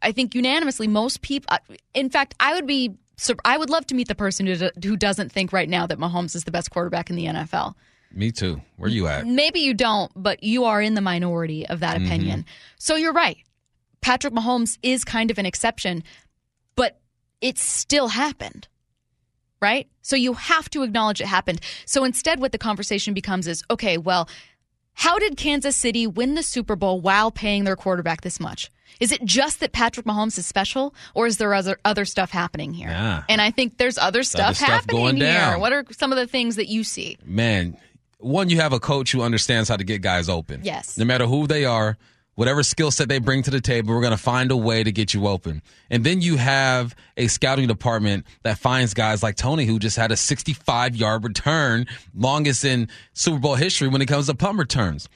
I 0.00 0.12
think 0.12 0.34
unanimously, 0.34 0.88
most 0.88 1.20
people. 1.20 1.48
Uh, 1.50 1.58
in 1.92 2.08
fact, 2.08 2.34
I 2.40 2.54
would 2.54 2.66
be. 2.66 2.94
I 3.44 3.56
would 3.56 3.70
love 3.70 3.86
to 3.88 3.94
meet 3.94 4.08
the 4.08 4.16
person 4.16 4.46
who, 4.46 4.70
who 4.82 4.96
doesn't 4.96 5.30
think 5.30 5.52
right 5.52 5.68
now 5.68 5.86
that 5.86 5.98
Mahomes 5.98 6.34
is 6.34 6.42
the 6.42 6.50
best 6.50 6.70
quarterback 6.72 7.08
in 7.08 7.14
the 7.14 7.26
NFL. 7.26 7.74
Me 8.10 8.32
too. 8.32 8.60
Where 8.78 8.88
are 8.88 8.92
you 8.92 9.06
at? 9.06 9.26
Maybe 9.26 9.60
you 9.60 9.74
don't, 9.74 10.10
but 10.16 10.42
you 10.42 10.64
are 10.64 10.82
in 10.82 10.94
the 10.94 11.00
minority 11.00 11.68
of 11.68 11.80
that 11.80 11.96
mm-hmm. 11.96 12.06
opinion. 12.06 12.44
So 12.78 12.96
you're 12.96 13.12
right. 13.12 13.36
Patrick 14.00 14.32
Mahomes 14.32 14.76
is 14.82 15.04
kind 15.04 15.30
of 15.30 15.38
an 15.38 15.46
exception, 15.46 16.02
but 16.74 16.98
it 17.40 17.58
still 17.58 18.08
happened. 18.08 18.66
Right? 19.62 19.88
So 20.02 20.16
you 20.16 20.34
have 20.34 20.68
to 20.70 20.82
acknowledge 20.82 21.20
it 21.20 21.26
happened. 21.26 21.60
So 21.86 22.04
instead, 22.04 22.40
what 22.40 22.52
the 22.52 22.58
conversation 22.58 23.14
becomes 23.14 23.46
is 23.46 23.62
okay, 23.70 23.96
well, 23.96 24.28
how 24.94 25.18
did 25.18 25.36
Kansas 25.36 25.76
City 25.76 26.06
win 26.06 26.34
the 26.34 26.42
Super 26.42 26.76
Bowl 26.76 27.00
while 27.00 27.30
paying 27.30 27.64
their 27.64 27.76
quarterback 27.76 28.20
this 28.22 28.40
much? 28.40 28.70
Is 29.00 29.10
it 29.10 29.24
just 29.24 29.60
that 29.60 29.72
Patrick 29.72 30.04
Mahomes 30.04 30.36
is 30.36 30.46
special, 30.46 30.94
or 31.14 31.26
is 31.26 31.38
there 31.38 31.54
other 31.54 31.78
other 31.84 32.04
stuff 32.04 32.30
happening 32.30 32.74
here? 32.74 32.88
Yeah. 32.88 33.22
And 33.28 33.40
I 33.40 33.50
think 33.50 33.78
there's 33.78 33.98
other 33.98 34.22
stuff, 34.22 34.56
stuff 34.56 34.68
happening 34.68 35.16
here. 35.16 35.32
down. 35.32 35.60
What 35.60 35.72
are 35.72 35.84
some 35.92 36.12
of 36.12 36.18
the 36.18 36.26
things 36.26 36.56
that 36.56 36.68
you 36.68 36.84
see? 36.84 37.16
Man, 37.24 37.76
one, 38.18 38.50
you 38.50 38.60
have 38.60 38.72
a 38.72 38.80
coach 38.80 39.12
who 39.12 39.22
understands 39.22 39.68
how 39.68 39.76
to 39.76 39.84
get 39.84 40.02
guys 40.02 40.28
open. 40.28 40.60
Yes. 40.62 40.98
No 40.98 41.04
matter 41.04 41.26
who 41.26 41.46
they 41.46 41.64
are, 41.64 41.96
whatever 42.34 42.62
skill 42.62 42.90
set 42.90 43.08
they 43.08 43.18
bring 43.18 43.42
to 43.42 43.50
the 43.50 43.60
table, 43.60 43.94
we're 43.94 44.00
going 44.00 44.12
to 44.12 44.16
find 44.16 44.50
a 44.50 44.56
way 44.56 44.82
to 44.82 44.92
get 44.92 45.14
you 45.14 45.26
open. 45.26 45.62
And 45.90 46.04
then 46.04 46.20
you 46.20 46.36
have 46.36 46.94
a 47.16 47.26
scouting 47.26 47.68
department 47.68 48.26
that 48.42 48.58
finds 48.58 48.94
guys 48.94 49.22
like 49.22 49.36
Toney, 49.36 49.66
who 49.66 49.78
just 49.78 49.96
had 49.96 50.12
a 50.12 50.16
65 50.16 50.96
yard 50.96 51.24
return, 51.24 51.86
longest 52.14 52.64
in 52.64 52.88
Super 53.12 53.38
Bowl 53.38 53.54
history 53.54 53.88
when 53.88 54.02
it 54.02 54.06
comes 54.06 54.26
to 54.26 54.34
punt 54.34 54.58
returns. 54.58 55.08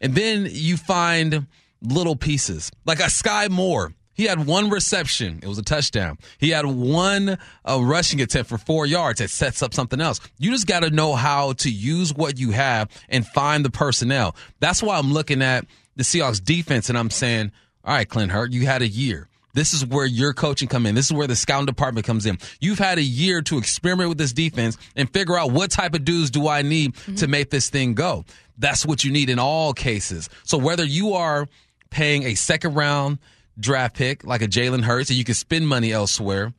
And 0.00 0.14
then 0.14 0.46
you 0.50 0.76
find 0.76 1.46
little 1.82 2.16
pieces 2.16 2.70
like 2.84 3.00
a 3.00 3.04
Skyy 3.04 3.50
Moore. 3.50 3.92
He 4.14 4.24
had 4.24 4.46
one 4.46 4.70
reception. 4.70 5.40
It 5.42 5.48
was 5.48 5.58
a 5.58 5.62
touchdown. 5.62 6.18
He 6.38 6.50
had 6.50 6.66
one 6.66 7.36
uh, 7.68 7.82
rushing 7.82 8.20
attempt 8.20 8.48
for 8.48 8.58
four 8.58 8.86
yards. 8.86 9.20
It 9.20 9.28
sets 9.28 9.60
up 9.60 9.74
something 9.74 10.00
else. 10.00 10.20
You 10.38 10.52
just 10.52 10.68
got 10.68 10.80
to 10.80 10.90
know 10.90 11.14
how 11.14 11.54
to 11.54 11.70
use 11.70 12.14
what 12.14 12.38
you 12.38 12.52
have 12.52 12.88
and 13.08 13.26
find 13.26 13.64
the 13.64 13.70
personnel. 13.70 14.36
That's 14.60 14.82
why 14.82 14.98
I'm 14.98 15.12
looking 15.12 15.42
at 15.42 15.66
the 15.96 16.02
Seahawks 16.02 16.42
defense 16.42 16.88
and 16.88 16.98
I'm 16.98 17.10
saying, 17.10 17.52
all 17.84 17.94
right, 17.94 18.08
Clint 18.08 18.32
Hurtt, 18.32 18.52
you 18.52 18.66
had 18.66 18.82
a 18.82 18.88
year. 18.88 19.28
This 19.54 19.72
is 19.72 19.86
where 19.86 20.04
your 20.04 20.32
coaching 20.32 20.68
come 20.68 20.84
in. 20.84 20.96
This 20.96 21.06
is 21.06 21.12
where 21.12 21.28
the 21.28 21.36
scouting 21.36 21.66
department 21.66 22.06
comes 22.06 22.26
in. 22.26 22.38
You've 22.60 22.80
had 22.80 22.98
a 22.98 23.02
year 23.02 23.40
to 23.42 23.56
experiment 23.56 24.08
with 24.08 24.18
this 24.18 24.32
defense 24.32 24.76
and 24.96 25.08
figure 25.08 25.38
out 25.38 25.52
what 25.52 25.70
type 25.70 25.94
of 25.94 26.04
dudes 26.04 26.30
do 26.30 26.48
I 26.48 26.62
need 26.62 26.94
to 26.94 27.00
mm-hmm. 27.00 27.30
make 27.30 27.50
this 27.50 27.70
thing 27.70 27.94
go. 27.94 28.24
That's 28.58 28.84
what 28.84 29.04
you 29.04 29.12
need 29.12 29.30
in 29.30 29.38
all 29.38 29.72
cases. 29.72 30.28
So 30.42 30.58
whether 30.58 30.84
you 30.84 31.14
are 31.14 31.48
paying 31.90 32.24
a 32.24 32.34
second 32.34 32.74
round 32.74 33.18
draft 33.58 33.94
pick 33.94 34.24
like 34.24 34.42
a 34.42 34.48
Jalen 34.48 34.82
Hurts 34.82 35.10
and 35.10 35.18
you 35.18 35.24
can 35.24 35.34
spend 35.34 35.68
money 35.68 35.92
elsewhere 35.92 36.52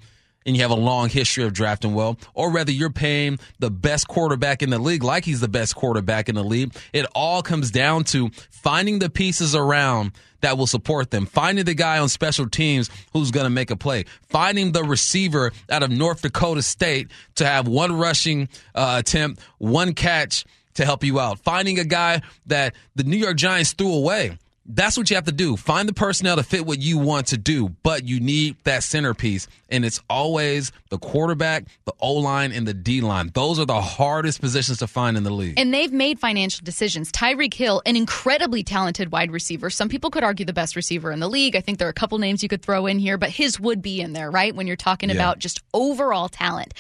and 0.46 0.56
you 0.56 0.62
have 0.62 0.72
a 0.72 0.76
long 0.76 1.10
history 1.10 1.44
of 1.44 1.54
drafting 1.54 1.94
well, 1.94 2.18
or 2.34 2.52
whether 2.52 2.72
you're 2.72 2.90
paying 2.90 3.40
the 3.60 3.72
best 3.72 4.08
quarterback 4.08 4.62
in 4.62 4.70
the 4.70 4.80
league 4.80 5.04
like 5.04 5.26
he's 5.26 5.42
the 5.42 5.48
best 5.48 5.76
quarterback 5.76 6.30
in 6.30 6.36
the 6.36 6.44
league, 6.44 6.74
it 6.94 7.06
all 7.16 7.42
comes 7.42 7.72
down 7.72 8.04
to 8.04 8.30
finding 8.52 9.00
the 9.00 9.10
pieces 9.10 9.56
around 9.56 10.12
that 10.42 10.58
will 10.58 10.68
support 10.68 11.10
them, 11.10 11.26
finding 11.26 11.66
the 11.66 11.74
guy 11.74 11.98
on 11.98 12.08
special 12.08 12.48
teams 12.48 12.90
who's 13.14 13.32
going 13.32 13.46
to 13.46 13.50
make 13.50 13.72
a 13.72 13.76
play, 13.76 14.06
finding 14.30 14.72
the 14.72 14.84
receiver 14.84 15.52
out 15.72 15.82
of 15.82 15.90
North 15.90 16.22
Dakota 16.22 16.62
State 16.62 17.10
to 17.36 17.46
have 17.46 17.68
one 17.68 17.98
rushing 17.98 18.48
uh, 18.76 18.98
attempt, 19.00 19.42
one 19.58 19.94
catch 19.94 20.46
to 20.76 20.86
help 20.86 21.04
you 21.04 21.20
out, 21.20 21.40
finding 21.40 21.80
a 21.80 21.86
guy 21.86 22.22
that 22.46 22.76
the 22.96 23.04
New 23.04 23.18
York 23.18 23.38
Giants 23.38 23.74
threw 23.74 23.92
away 23.92 24.38
That's 24.68 24.98
what 24.98 25.12
you 25.12 25.16
have 25.16 25.26
to 25.26 25.32
do. 25.32 25.56
Find 25.58 25.88
the 25.88 25.94
personnel 25.94 26.38
to 26.38 26.44
fit 26.44 26.66
what 26.66 26.80
you 26.80 26.98
want 26.98 27.28
to 27.28 27.38
do, 27.38 27.70
but 27.84 28.04
you 28.08 28.20
need 28.20 28.56
that 28.64 28.82
centerpiece. 28.84 29.48
And 29.70 29.86
it's 29.86 30.02
always 30.10 30.72
the 30.90 30.98
quarterback, 30.98 31.66
the 31.86 31.94
O 32.00 32.14
line, 32.14 32.52
and 32.52 32.68
the 32.68 32.74
D 32.74 33.00
line. 33.02 33.30
Those 33.36 33.60
are 33.60 33.66
the 33.66 33.80
hardest 33.80 34.42
positions 34.42 34.80
to 34.80 34.88
find 34.88 35.18
in 35.18 35.24
the 35.24 35.30
league. 35.30 35.60
And 35.60 35.72
they've 35.72 35.94
made 35.94 36.20
financial 36.20 36.64
decisions. 36.64 37.12
Tyreek 37.12 37.54
Hill, 37.54 37.84
an 37.86 37.96
incredibly 37.96 38.64
talented 38.64 39.12
wide 39.12 39.30
receiver. 39.32 39.70
Some 39.70 39.88
people 39.88 40.10
could 40.10 40.24
argue 40.24 40.48
the 40.48 40.54
best 40.54 40.76
receiver 40.76 41.12
in 41.12 41.20
the 41.20 41.30
league. 41.30 41.56
I 41.56 41.62
think 41.62 41.78
there 41.78 41.88
are 41.88 41.92
a 41.92 41.94
couple 41.94 42.18
names 42.18 42.42
you 42.42 42.50
could 42.50 42.64
throw 42.64 42.88
in 42.88 42.98
here, 42.98 43.20
but 43.20 43.30
his 43.30 43.60
would 43.60 43.84
be 43.84 44.02
in 44.02 44.14
there, 44.14 44.32
right? 44.32 44.56
When 44.56 44.66
you're 44.66 44.76
talking 44.76 45.10
Yeah. 45.10 45.16
about 45.16 45.38
just 45.38 45.62
overall 45.76 46.28
talent. 46.28 46.74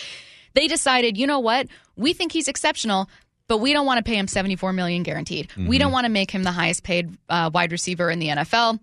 They 0.56 0.68
decided, 0.68 1.18
you 1.18 1.28
know 1.28 1.40
what? 1.40 1.68
We 1.98 2.14
think 2.14 2.32
he's 2.32 2.48
exceptional, 2.48 3.10
but 3.48 3.60
we 3.60 3.74
don't 3.74 3.86
want 3.86 4.04
to 4.04 4.10
pay 4.10 4.18
him 4.18 4.28
74 4.28 4.74
million 4.74 5.04
guaranteed. 5.04 5.52
We 5.68 5.78
don't 5.78 5.92
want 5.92 6.06
to 6.06 6.12
make 6.12 6.32
him 6.32 6.44
the 6.44 6.52
highest 6.52 6.84
paid 6.84 7.16
uh, 7.30 7.52
wide 7.54 7.72
receiver 7.72 8.10
in 8.10 8.20
the 8.20 8.28
NFL. 8.30 8.80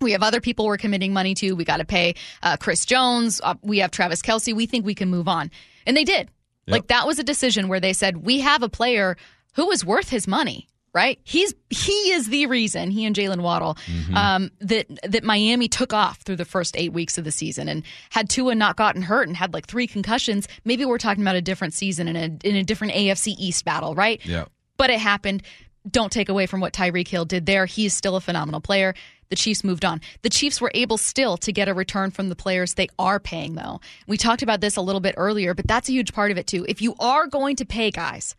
We 0.00 0.12
have 0.12 0.22
other 0.22 0.40
people 0.40 0.66
we're 0.66 0.76
committing 0.76 1.12
money 1.12 1.34
to. 1.34 1.52
We 1.52 1.64
got 1.64 1.78
to 1.78 1.84
pay 1.84 2.14
uh, 2.42 2.56
Chris 2.58 2.84
Jones. 2.84 3.40
Uh, 3.42 3.54
we 3.62 3.78
have 3.78 3.90
Travis 3.90 4.22
Kelce. 4.22 4.54
We 4.54 4.66
think 4.66 4.84
we 4.84 4.94
can 4.94 5.08
move 5.08 5.28
on. 5.28 5.50
And 5.86 5.96
they 5.96 6.04
did. 6.04 6.28
Like 6.66 6.86
that 6.88 7.06
was 7.06 7.18
a 7.18 7.24
decision 7.24 7.68
where 7.68 7.80
they 7.80 7.92
said, 7.92 8.24
we 8.24 8.40
have 8.40 8.62
a 8.62 8.68
player 8.68 9.16
who 9.54 9.70
is 9.70 9.84
worth 9.84 10.08
his 10.08 10.26
money. 10.26 10.66
Right, 10.94 11.18
he's 11.24 11.52
he 11.70 12.12
is 12.12 12.28
the 12.28 12.46
reason 12.46 12.92
he 12.92 13.04
and 13.04 13.16
Jaylen 13.16 13.40
Waddle 13.40 13.76
um, 14.14 14.52
that 14.60 14.86
that 15.02 15.24
Miami 15.24 15.66
took 15.66 15.92
off 15.92 16.18
through 16.22 16.36
the 16.36 16.44
first 16.44 16.76
eight 16.76 16.92
weeks 16.92 17.18
of 17.18 17.24
the 17.24 17.32
season 17.32 17.68
and 17.68 17.82
had 18.10 18.30
Tua 18.30 18.54
not 18.54 18.76
gotten 18.76 19.02
hurt 19.02 19.26
and 19.26 19.36
had 19.36 19.52
like 19.52 19.66
three 19.66 19.88
concussions. 19.88 20.46
Maybe 20.64 20.84
we're 20.84 20.98
talking 20.98 21.24
about 21.24 21.34
a 21.34 21.42
different 21.42 21.74
season 21.74 22.06
in 22.06 22.14
a 22.16 22.48
in 22.48 22.54
a 22.54 22.62
different 22.62 22.92
AFC 22.92 23.34
East 23.36 23.64
battle, 23.64 23.96
right? 23.96 24.24
Yeah. 24.24 24.44
but 24.76 24.90
it 24.90 25.00
happened. 25.00 25.42
Don't 25.90 26.12
take 26.12 26.28
away 26.28 26.46
from 26.46 26.60
what 26.60 26.72
Tyreek 26.72 27.08
Hill 27.08 27.24
did 27.24 27.44
there. 27.44 27.66
He 27.66 27.86
is 27.86 27.92
still 27.92 28.14
a 28.14 28.20
phenomenal 28.20 28.60
player. 28.60 28.94
The 29.30 29.36
Chiefs 29.36 29.64
moved 29.64 29.84
on. 29.84 30.00
The 30.22 30.30
Chiefs 30.30 30.60
were 30.60 30.70
able 30.74 30.96
still 30.96 31.36
to 31.38 31.52
get 31.52 31.68
a 31.68 31.74
return 31.74 32.10
from 32.12 32.28
the 32.28 32.36
players 32.36 32.74
they 32.74 32.88
are 33.00 33.18
paying, 33.18 33.54
though. 33.56 33.80
We 34.06 34.16
talked 34.16 34.42
about 34.42 34.60
this 34.60 34.76
a 34.76 34.80
little 34.80 35.00
bit 35.00 35.14
earlier, 35.18 35.54
but 35.54 35.66
that's 35.66 35.88
a 35.88 35.92
huge 35.92 36.12
part 36.12 36.30
of 36.30 36.38
it, 36.38 36.46
too. 36.46 36.64
If 36.68 36.80
you 36.80 36.94
are 37.00 37.26
going 37.26 37.56
to 37.56 37.64
pay 37.64 37.90
guys, 37.90 38.34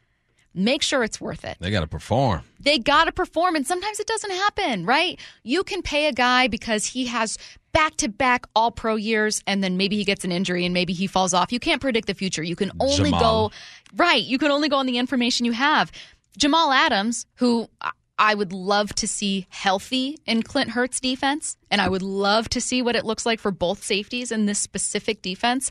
make 0.55 0.81
sure 0.81 1.03
it's 1.03 1.19
worth 1.19 1.43
it. 1.45 1.57
They 1.59 1.69
got 1.69 1.81
to 1.81 1.87
perform. 1.87 2.41
They 2.59 2.79
got 2.79 3.05
to 3.05 3.11
perform, 3.11 3.55
and 3.55 3.67
sometimes 3.67 3.99
it 3.99 4.07
doesn't 4.07 4.31
happen, 4.31 4.85
right? 4.85 5.19
You 5.43 5.63
can 5.63 5.81
pay 5.81 6.07
a 6.07 6.11
guy 6.13 6.47
because 6.47 6.85
he 6.85 7.05
has 7.07 7.37
back 7.73 7.97
to 7.97 8.07
back 8.07 8.47
all 8.55 8.71
pro 8.71 8.95
years, 8.95 9.43
and 9.45 9.63
then 9.63 9.77
maybe 9.77 9.97
he 9.97 10.05
gets 10.05 10.23
an 10.23 10.31
injury 10.31 10.65
and 10.65 10.73
maybe 10.73 10.93
he 10.93 11.07
falls 11.07 11.33
off. 11.33 11.51
You 11.51 11.59
can't 11.59 11.81
predict 11.81 12.07
the 12.07 12.13
future. 12.13 12.41
You 12.41 12.55
can 12.55 12.71
only 12.79 13.11
Jamal. 13.11 13.49
go, 13.49 13.55
right, 13.97 14.23
you 14.23 14.37
can 14.37 14.49
only 14.49 14.69
go 14.69 14.77
on 14.77 14.85
the 14.85 14.97
information 14.97 15.45
you 15.45 15.51
have. 15.51 15.91
Jamal 16.37 16.71
Adams, 16.71 17.25
who 17.35 17.69
I- 17.81 17.91
I 18.17 18.33
would 18.33 18.53
love 18.53 18.95
to 18.95 19.09
see 19.09 19.45
healthy 19.49 20.17
in 20.25 20.41
Clint 20.41 20.69
Hurtt's 20.69 21.01
defense, 21.01 21.57
and 21.69 21.81
I 21.81 21.89
would 21.89 22.01
love 22.01 22.47
to 22.49 22.61
see 22.61 22.81
what 22.81 22.95
it 22.95 23.03
looks 23.03 23.25
like 23.25 23.41
for 23.41 23.51
both 23.51 23.83
safeties 23.83 24.31
in 24.31 24.45
this 24.45 24.57
specific 24.57 25.21
defense. 25.21 25.69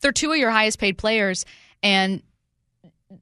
They're 0.00 0.12
two 0.12 0.30
of 0.30 0.36
your 0.36 0.50
highest 0.50 0.78
paid 0.78 0.98
players, 0.98 1.46
and 1.82 2.22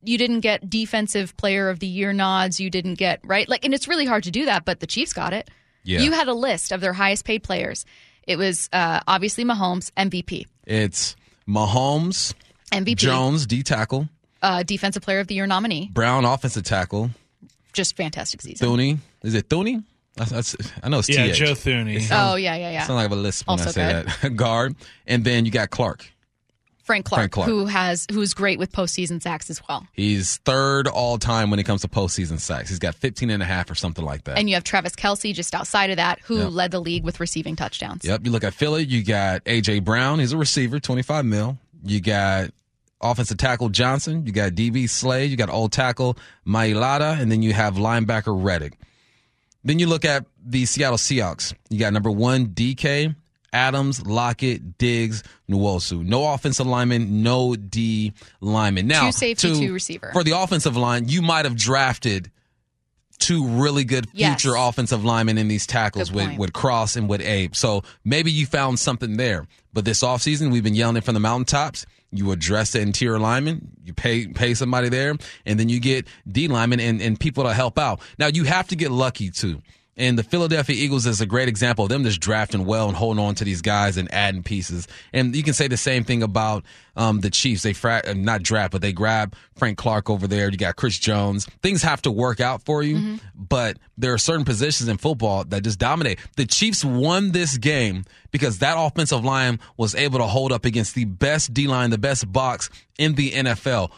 you 0.03 0.19
didn't 0.19 0.41
get 0.41 0.69
defensive 0.71 1.37
player 1.37 1.69
of 1.69 1.79
the 1.81 1.87
year 1.87 2.13
nods. 2.13 2.61
You 2.61 2.71
didn't 2.71 2.95
get 2.95 3.21
right, 3.25 3.49
like, 3.49 3.65
and 3.65 3.73
it's 3.75 3.89
really 3.89 4.07
hard 4.07 4.25
to 4.25 4.31
do 4.31 4.45
that. 4.47 4.65
But 4.65 4.81
the 4.81 4.87
Chiefs 4.87 5.13
got 5.13 5.33
it. 5.33 5.51
Yeah. 5.85 6.01
You 6.01 6.13
had 6.13 6.29
a 6.29 6.35
list 6.35 6.73
of 6.73 6.81
their 6.81 6.93
highest 6.93 7.25
paid 7.25 7.43
players. 7.43 7.85
It 8.27 8.37
was 8.37 8.69
uh, 8.73 9.01
obviously 9.09 9.45
Mahomes, 9.45 9.91
MVP, 9.97 10.47
It's 10.65 11.17
Mahomes, 11.49 12.35
MVP, 12.71 12.97
Jones, 12.97 13.47
D 13.47 13.63
tackle, 13.63 14.09
uh, 14.43 14.63
defensive 14.63 15.03
player 15.03 15.21
of 15.21 15.27
the 15.27 15.35
year 15.35 15.47
nominee. 15.47 15.91
Brown, 15.93 16.25
offensive 16.25 16.63
tackle, 16.65 17.11
Just 17.73 17.97
fantastic 17.97 18.43
season. 18.43 18.67
Thuney. 18.69 18.99
Is 19.23 19.35
it 19.35 19.49
Thuney? 19.49 19.83
That's, 20.15 20.31
that's, 20.31 20.57
I 20.83 20.89
know 20.89 20.99
it's 20.99 21.09
Yeah, 21.09 21.27
TH. 21.29 21.37
Joe 21.37 21.53
Thuney. 21.53 22.07
Oh 22.13 22.37
yeah, 22.37 22.55
yeah, 22.55 22.71
yeah. 22.71 22.87
Sound 22.87 22.97
like 22.99 23.11
a 23.11 23.15
lisp 23.15 23.47
when 23.49 23.59
I 23.59 23.63
Also 23.63 23.73
say 23.73 23.93
good. 23.93 24.07
that. 24.07 24.37
Guard, 24.37 24.77
and 25.07 25.25
then 25.25 25.45
you 25.47 25.51
got 25.51 25.71
Clark. 25.71 26.12
Frank 26.93 27.07
Clark, 27.07 27.19
Frank 27.21 27.33
Clark. 27.33 27.49
who 27.49 27.67
has 27.67 28.07
who's 28.13 28.35
great 28.35 28.59
with 28.59 28.71
postseason 28.73 29.23
sacks 29.23 29.49
as 29.51 29.61
well. 29.69 29.87
He's 29.93 30.37
third 30.39 30.87
all 30.87 31.19
time 31.19 31.51
when 31.51 31.59
it 31.59 31.65
comes 31.65 31.81
to 31.83 31.89
postseason 31.89 32.39
sacks. 32.39 32.69
He's 32.69 32.79
got 32.79 32.95
15 32.95 33.31
and 33.31 33.43
a 33.43 33.47
half 33.47 33.71
or 33.71 33.75
something 33.75 34.05
like 34.05 34.25
that. 34.25 34.39
And 34.39 34.49
you 34.49 34.55
have 34.57 34.65
Travis 34.65 34.95
Kelce 34.95 35.33
just 35.35 35.55
outside 35.55 35.91
of 35.91 35.97
that, 35.97 36.21
who 36.25 36.39
Yep. 36.39 36.51
led 36.53 36.71
the 36.71 36.81
league 36.81 37.05
with 37.05 37.19
receiving 37.21 37.57
touchdowns. 37.57 38.05
Yep. 38.05 38.21
You 38.25 38.31
look 38.31 38.45
at 38.45 38.55
Philly, 38.55 38.85
you 38.85 39.03
got 39.03 39.43
AJ 39.45 39.81
Brown. 39.85 40.19
He's 40.19 40.33
a 40.33 40.37
receiver, 40.37 40.79
25 40.81 41.25
mil. 41.25 41.59
You 41.85 42.01
got 42.01 42.51
offensive 43.01 43.37
tackle 43.39 43.69
Johnson. 43.71 44.27
You 44.27 44.33
got 44.33 44.53
DB 44.53 44.89
Slay. 44.89 45.27
You 45.27 45.37
got 45.37 45.49
old 45.51 45.73
tackle 45.73 46.17
Mailata. 46.47 47.19
And 47.21 47.33
then 47.33 47.43
you 47.43 47.53
have 47.53 47.75
linebacker 47.75 48.27
Reddick. 48.29 48.75
Then 49.65 49.79
you 49.79 49.87
look 49.87 50.05
at 50.05 50.25
the 50.45 50.67
Seattle 50.67 50.99
Seahawks. 50.99 51.55
You 51.71 51.79
got 51.79 51.93
number 51.93 52.11
one, 52.11 52.49
DK, 52.49 53.15
Adams, 53.53 54.05
Lockett, 54.07 54.79
Diggs, 54.79 55.23
Nwosu. 55.51 56.05
No 56.05 56.33
offensive 56.33 56.67
lineman, 56.67 57.23
no 57.23 57.55
D 57.55 58.13
lineman. 58.41 58.87
Now, 58.87 59.07
Two 59.07 59.13
safety, 59.13 59.53
to- 59.53 59.59
two 59.61 59.73
receiver. 59.73 60.11
For 60.13 60.25
the 60.25 60.39
offensive 60.39 60.77
line, 60.77 61.09
you 61.09 61.23
might 61.23 61.45
have 61.45 61.57
drafted 61.57 62.31
two 63.19 63.47
really 63.47 63.85
good 63.85 64.07
Yes. 64.13 64.41
future 64.43 64.57
offensive 64.57 65.05
linemen 65.05 65.39
in 65.39 65.47
these 65.47 65.65
tackles 65.67 66.11
with, 66.11 66.37
with 66.39 66.53
Cross 66.53 66.97
and 66.97 67.09
with 67.09 67.21
Abe. 67.21 67.55
So 67.55 67.83
maybe 68.05 68.33
you 68.33 68.47
found 68.47 68.81
something 68.81 69.17
there. 69.17 69.47
But 69.73 69.85
this 69.85 70.03
offseason, 70.03 70.51
we've 70.51 70.65
been 70.65 70.75
yelling 70.75 70.97
it 70.97 71.05
from 71.05 71.15
the 71.15 71.21
mountaintops. 71.21 71.87
You 72.11 72.33
address 72.33 72.73
the 72.73 72.81
interior 72.81 73.19
lineman, 73.21 73.69
you 73.85 73.95
pay 73.95 74.27
pay 74.27 74.53
somebody 74.55 74.89
there, 74.91 75.15
and 75.47 75.59
then 75.59 75.69
you 75.71 75.81
get 75.81 76.07
D 76.31 76.47
linemen 76.49 76.79
and, 76.81 77.01
and 77.01 77.19
people 77.19 77.45
to 77.45 77.55
help 77.55 77.79
out. 77.79 78.01
Now 78.19 78.27
you 78.27 78.45
have 78.45 78.69
to 78.69 78.77
get 78.77 78.91
lucky 78.91 79.31
too. 79.31 79.63
And 79.95 80.19
the 80.19 80.23
Philadelphia 80.23 80.75
Eagles 80.75 81.05
is 81.05 81.21
a 81.21 81.27
great 81.27 81.49
example 81.49 81.85
of 81.85 81.91
them 81.91 82.03
just 82.03 82.19
drafting 82.19 82.65
well 82.65 82.89
and 82.89 82.97
holding 82.97 83.23
on 83.23 83.35
to 83.35 83.45
these 83.45 83.61
guys 83.61 83.99
and 83.99 84.13
adding 84.13 84.43
pieces. 84.43 84.89
And 85.13 85.37
you 85.37 85.43
can 85.43 85.53
say 85.53 85.69
the 85.69 85.77
same 85.77 86.03
thing 86.05 86.23
about 86.23 86.65
um, 86.97 87.21
the 87.21 87.29
Chiefs. 87.29 87.63
They 87.63 87.75
fra- 87.75 88.03
uh, 88.07 88.15
not 88.15 88.43
draft, 88.43 88.73
but 88.73 88.81
they 88.81 88.95
grab 88.95 89.35
Frank 89.55 89.77
Clark 89.77 90.09
over 90.09 90.27
there. 90.27 90.51
You 90.51 90.57
got 90.57 90.77
Chris 90.77 90.99
Jones. 90.99 91.45
Things 91.63 91.83
have 91.83 92.01
to 92.03 92.11
work 92.11 92.41
out 92.41 92.65
for 92.65 92.83
you, 92.83 93.19
but 93.35 93.79
there 93.99 94.15
are 94.15 94.19
certain 94.19 94.47
positions 94.47 94.89
in 94.89 94.97
football 94.97 95.45
that 95.45 95.63
just 95.63 95.79
dominate. 95.79 96.19
The 96.37 96.47
Chiefs 96.47 96.83
won 96.83 97.33
this 97.33 97.59
game 97.59 98.05
because 98.31 98.61
that 98.61 98.77
offensive 98.79 99.23
line 99.23 99.61
was 99.77 99.95
able 99.95 100.21
to 100.21 100.27
hold 100.27 100.53
up 100.53 100.65
against 100.65 100.95
the 100.95 101.05
best 101.05 101.53
D 101.53 101.67
line, 101.67 101.91
the 101.91 101.99
best 101.99 102.33
box 102.33 102.71
in 102.99 103.15
the 103.15 103.31
NFL. 103.33 103.91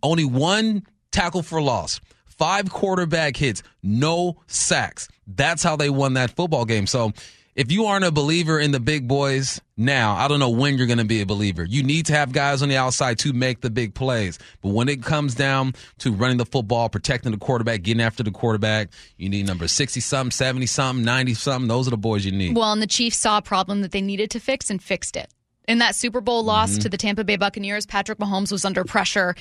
Only 0.00 0.24
one 0.24 0.86
tackle 1.10 1.42
for 1.42 1.60
loss 1.60 2.00
five 2.40 2.70
quarterback 2.70 3.36
hits, 3.36 3.62
no 3.82 4.38
sacks. 4.46 5.08
That's 5.36 5.62
how 5.62 5.76
they 5.76 5.90
won 5.90 6.14
that 6.14 6.34
football 6.36 6.64
game. 6.64 6.86
So 6.86 7.12
if 7.56 7.72
you 7.72 7.86
aren't 7.86 8.04
a 8.04 8.12
believer 8.12 8.60
in 8.60 8.70
the 8.70 8.80
big 8.80 9.08
boys 9.08 9.60
now, 9.76 10.14
I 10.14 10.28
don't 10.28 10.38
know 10.38 10.50
when 10.50 10.78
you're 10.78 10.86
going 10.86 10.98
to 10.98 11.04
be 11.04 11.20
a 11.20 11.26
believer. 11.26 11.64
You 11.64 11.82
need 11.82 12.06
to 12.06 12.14
have 12.14 12.32
guys 12.32 12.62
on 12.62 12.68
the 12.68 12.76
outside 12.76 13.18
to 13.20 13.32
make 13.32 13.60
the 13.60 13.70
big 13.70 13.94
plays. 13.94 14.38
But 14.62 14.70
when 14.70 14.88
it 14.88 15.02
comes 15.02 15.34
down 15.34 15.74
to 15.98 16.12
running 16.12 16.36
the 16.36 16.46
football, 16.46 16.88
protecting 16.88 17.32
the 17.32 17.38
quarterback, 17.38 17.82
getting 17.82 18.00
after 18.00 18.22
the 18.22 18.30
quarterback, 18.30 18.90
you 19.16 19.28
need 19.28 19.46
number 19.46 19.66
60 19.66 20.00
something, 20.00 20.30
70 20.30 20.66
something, 20.66 21.04
90 21.04 21.34
something. 21.34 21.68
Those 21.68 21.88
are 21.88 21.90
the 21.90 21.96
boys 21.98 22.24
you 22.24 22.32
need. 22.32 22.56
Well, 22.56 22.72
and 22.72 22.80
the 22.80 22.86
Chiefs 22.86 23.18
saw 23.18 23.38
a 23.38 23.42
problem 23.42 23.82
that 23.82 23.90
they 23.90 24.00
needed 24.00 24.30
to 24.30 24.40
fix 24.40 24.70
and 24.70 24.82
fixed 24.82 25.16
it. 25.16 25.28
In 25.68 25.78
that 25.78 25.94
Super 25.94 26.20
Bowl 26.20 26.42
loss 26.42 26.70
Mm-hmm. 26.72 26.80
to 26.80 26.88
the 26.88 26.96
Tampa 26.96 27.22
Bay 27.24 27.36
Buccaneers, 27.36 27.86
Patrick 27.86 28.18
Mahomes 28.18 28.50
was 28.50 28.64
under 28.64 28.82
pressure 28.84 29.34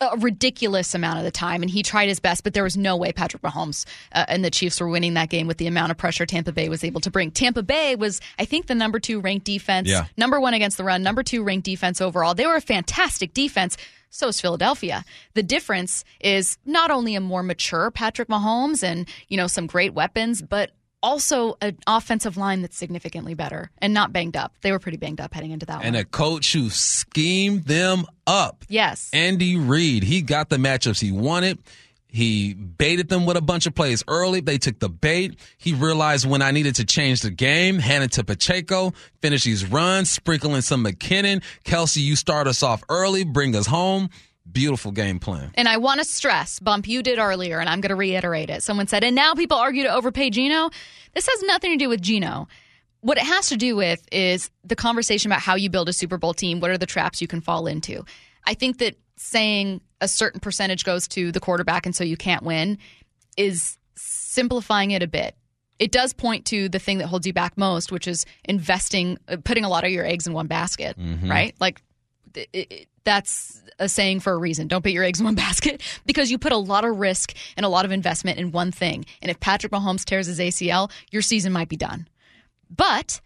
a 0.00 0.16
ridiculous 0.18 0.94
amount 0.94 1.18
of 1.18 1.24
the 1.24 1.30
time, 1.30 1.62
and 1.62 1.70
he 1.70 1.82
tried 1.82 2.08
his 2.08 2.20
best, 2.20 2.44
but 2.44 2.52
there 2.52 2.62
was 2.64 2.76
no 2.76 2.96
way 2.98 3.12
Patrick 3.12 3.42
Mahomes 3.42 3.86
uh, 4.12 4.26
and 4.28 4.44
the 4.44 4.50
Chiefs 4.50 4.78
were 4.78 4.88
winning 4.88 5.14
that 5.14 5.30
game 5.30 5.46
with 5.46 5.56
the 5.56 5.66
amount 5.66 5.90
of 5.90 5.96
pressure 5.96 6.26
Tampa 6.26 6.52
Bay 6.52 6.68
was 6.68 6.84
able 6.84 7.00
to 7.00 7.10
bring. 7.10 7.30
Tampa 7.30 7.62
Bay 7.62 7.94
was, 7.96 8.20
I 8.38 8.44
think, 8.44 8.66
the 8.66 8.74
number 8.74 9.00
two 9.00 9.20
ranked 9.20 9.46
defense, 9.46 9.88
Yeah. 9.88 10.04
number 10.18 10.38
one 10.38 10.52
against 10.52 10.76
the 10.76 10.84
run, 10.84 11.02
number 11.02 11.22
two 11.22 11.42
ranked 11.42 11.64
defense 11.64 12.02
overall. 12.02 12.34
They 12.34 12.46
were 12.46 12.56
a 12.56 12.60
fantastic 12.60 13.32
defense. 13.32 13.78
So 14.10 14.28
is 14.28 14.38
Philadelphia. 14.40 15.02
The 15.34 15.42
difference 15.42 16.04
is 16.20 16.58
not 16.66 16.90
only 16.90 17.14
a 17.14 17.20
more 17.20 17.42
mature 17.42 17.90
Patrick 17.90 18.28
Mahomes 18.28 18.82
and, 18.82 19.08
you 19.28 19.36
know, 19.38 19.46
some 19.46 19.66
great 19.66 19.94
weapons, 19.94 20.42
but 20.42 20.72
also 21.06 21.56
an 21.62 21.78
offensive 21.86 22.36
line 22.36 22.62
that's 22.62 22.76
significantly 22.76 23.34
better 23.34 23.70
and 23.78 23.94
not 23.94 24.12
banged 24.12 24.36
up. 24.36 24.52
They 24.62 24.72
were 24.72 24.80
pretty 24.80 24.98
banged 24.98 25.20
up 25.20 25.32
heading 25.32 25.52
into 25.52 25.64
that 25.66 25.74
and 25.74 25.80
one. 25.80 25.86
And 25.86 25.96
a 25.96 26.04
coach 26.04 26.52
who 26.52 26.68
schemed 26.68 27.64
them 27.64 28.04
up. 28.26 28.64
yes. 28.68 29.08
Andy 29.12 29.56
Reid, 29.56 30.02
he 30.02 30.20
got 30.20 30.48
the 30.48 30.56
matchups 30.56 31.00
he 31.00 31.12
wanted. 31.12 31.58
He 32.08 32.54
baited 32.54 33.08
them 33.08 33.26
with 33.26 33.36
a 33.36 33.42
bunch 33.42 33.66
of 33.66 33.74
plays 33.74 34.02
early. 34.08 34.40
They 34.40 34.58
took 34.58 34.78
the 34.78 34.88
bait. 34.88 35.38
He 35.58 35.74
realized 35.74 36.26
when 36.26 36.40
I 36.42 36.50
needed 36.50 36.74
to 36.76 36.84
change 36.84 37.20
the 37.20 37.30
game, 37.30 37.78
hand 37.78 38.04
it 38.04 38.12
to 38.12 38.24
Pacheco, 38.24 38.94
finish 39.20 39.44
these 39.44 39.64
runs, 39.66 40.10
sprinkle 40.10 40.54
in 40.54 40.62
some 40.62 40.84
McKinnon. 40.84 41.42
Kelce, 41.64 41.98
you 41.98 42.16
start 42.16 42.46
us 42.46 42.62
off 42.62 42.82
early, 42.88 43.24
bring 43.24 43.54
us 43.54 43.66
home. 43.66 44.08
Beautiful 44.50 44.92
game 44.92 45.18
plan. 45.18 45.50
And 45.54 45.68
I 45.68 45.76
want 45.76 45.98
to 46.00 46.04
stress, 46.04 46.60
Bump, 46.60 46.88
you 46.88 47.02
did 47.02 47.18
earlier, 47.18 47.58
and 47.58 47.68
I'm 47.68 47.80
going 47.80 47.90
to 47.90 47.96
reiterate 47.96 48.48
it. 48.50 48.62
Someone 48.62 48.86
said, 48.86 49.04
and 49.04 49.14
now 49.14 49.34
people 49.34 49.56
argue 49.58 49.82
to 49.82 49.94
overpay 49.94 50.30
Gino. 50.30 50.70
This 51.14 51.26
has 51.26 51.42
nothing 51.42 51.72
to 51.72 51.76
do 51.76 51.88
with 51.88 52.00
Gino. 52.00 52.48
What 53.00 53.18
it 53.18 53.24
has 53.24 53.48
to 53.48 53.56
do 53.56 53.76
with 53.76 54.06
is 54.10 54.50
the 54.64 54.76
conversation 54.76 55.30
about 55.30 55.42
how 55.42 55.54
you 55.56 55.68
build 55.70 55.88
a 55.88 55.92
Super 55.92 56.16
Bowl 56.18 56.32
team. 56.34 56.60
What 56.60 56.70
are 56.70 56.78
the 56.78 56.86
traps 56.86 57.20
you 57.20 57.28
can 57.28 57.40
fall 57.40 57.66
into? 57.66 58.04
I 58.44 58.54
think 58.54 58.78
that 58.78 58.96
saying 59.16 59.80
a 60.00 60.08
certain 60.08 60.40
percentage 60.40 60.84
goes 60.84 61.06
to 61.08 61.32
the 61.32 61.40
quarterback 61.40 61.86
and 61.86 61.94
so 61.94 62.04
you 62.04 62.16
can't 62.16 62.42
win 62.42 62.78
is 63.36 63.78
simplifying 63.94 64.90
it 64.92 65.02
a 65.02 65.06
bit. 65.06 65.34
it 65.78 65.92
does 65.92 66.12
point 66.14 66.46
to 66.46 66.68
the 66.70 66.78
thing 66.78 66.98
that 66.98 67.06
holds 67.06 67.26
you 67.26 67.32
back 67.34 67.56
most, 67.58 67.92
which 67.92 68.08
is 68.08 68.24
investing, 68.44 69.18
uh, 69.28 69.36
putting 69.44 69.64
a 69.64 69.68
lot 69.68 69.84
of 69.84 69.90
your 69.90 70.06
eggs 70.06 70.26
in 70.26 70.32
one 70.32 70.46
basket, 70.46 70.96
right? 71.28 71.54
Like 71.60 71.82
it, 72.36 72.48
it, 72.52 72.88
that's 73.04 73.62
a 73.78 73.88
saying 73.88 74.20
for 74.20 74.32
a 74.32 74.36
reason. 74.36 74.68
Don't 74.68 74.82
put 74.82 74.92
your 74.92 75.04
eggs 75.04 75.20
in 75.20 75.24
one 75.24 75.34
basket 75.46 75.82
because 76.04 76.30
you 76.30 76.38
put 76.38 76.52
a 76.52 76.56
lot 76.56 76.84
of 76.84 76.96
risk 76.96 77.34
and 77.56 77.64
a 77.64 77.68
lot 77.68 77.84
of 77.84 77.92
investment 77.92 78.38
in 78.38 78.52
one 78.52 78.72
thing. 78.72 79.06
And 79.22 79.30
if 79.30 79.40
Patrick 79.40 79.72
Mahomes 79.72 80.04
tears 80.04 80.26
his 80.26 80.38
ACL, 80.38 80.90
your 81.10 81.22
season 81.22 81.52
might 81.52 81.68
be 81.68 81.76
done. 81.76 82.08
But 82.74 83.20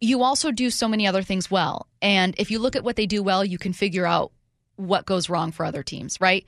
you 0.00 0.22
also 0.22 0.50
do 0.50 0.70
so 0.70 0.88
many 0.88 1.06
other 1.06 1.22
things 1.22 1.50
well. 1.50 1.86
And 2.00 2.34
if 2.38 2.50
you 2.50 2.58
look 2.58 2.76
at 2.76 2.84
what 2.84 2.96
they 2.96 3.06
do 3.06 3.22
well, 3.22 3.44
you 3.44 3.58
can 3.58 3.72
figure 3.72 4.06
out 4.06 4.32
what 4.76 5.04
goes 5.04 5.28
wrong 5.28 5.52
for 5.52 5.66
other 5.66 5.82
teams, 5.82 6.20
right? 6.20 6.46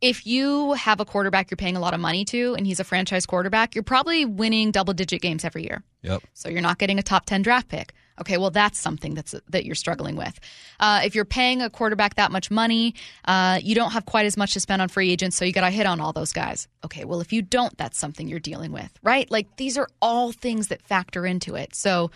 If 0.00 0.26
you 0.26 0.72
have 0.72 0.98
a 0.98 1.04
quarterback 1.04 1.50
you're 1.50 1.56
paying 1.56 1.76
a 1.76 1.80
lot 1.80 1.92
of 1.92 2.00
money 2.00 2.24
to 2.26 2.54
and 2.54 2.66
he's 2.66 2.80
a 2.80 2.84
franchise 2.84 3.26
quarterback, 3.26 3.74
you're 3.74 3.84
probably 3.84 4.24
winning 4.24 4.70
double 4.70 4.94
digit 4.94 5.20
games 5.20 5.44
every 5.44 5.64
year. 5.64 5.82
Yep. 6.02 6.22
So 6.32 6.48
you're 6.48 6.62
not 6.62 6.78
getting 6.78 6.98
a 6.98 7.02
top 7.02 7.26
10 7.26 7.42
draft 7.42 7.68
pick. 7.68 7.92
Okay, 8.20 8.36
well 8.36 8.50
that's 8.50 8.78
something 8.78 9.14
that's 9.14 9.34
that 9.48 9.64
you're 9.64 9.74
struggling 9.74 10.16
with. 10.16 10.38
Uh, 10.78 11.00
if 11.04 11.14
you're 11.14 11.24
paying 11.24 11.62
a 11.62 11.70
quarterback 11.70 12.16
that 12.16 12.30
much 12.30 12.50
money, 12.50 12.94
uh, 13.24 13.58
you 13.62 13.74
don't 13.74 13.92
have 13.92 14.04
quite 14.04 14.26
as 14.26 14.36
much 14.36 14.52
to 14.52 14.60
spend 14.60 14.82
on 14.82 14.88
free 14.88 15.10
agents, 15.10 15.36
so 15.36 15.44
you 15.44 15.52
got 15.52 15.62
to 15.62 15.70
hit 15.70 15.86
on 15.86 16.00
all 16.00 16.12
those 16.12 16.32
guys. 16.32 16.68
Okay, 16.84 17.04
well 17.04 17.20
if 17.20 17.32
you 17.32 17.42
don't, 17.42 17.76
that's 17.78 17.98
something 17.98 18.28
you're 18.28 18.38
dealing 18.38 18.72
with, 18.72 18.90
right? 19.02 19.30
Like 19.30 19.56
these 19.56 19.78
are 19.78 19.88
all 20.02 20.32
things 20.32 20.68
that 20.68 20.82
factor 20.82 21.24
into 21.24 21.54
it. 21.54 21.74
So 21.74 22.10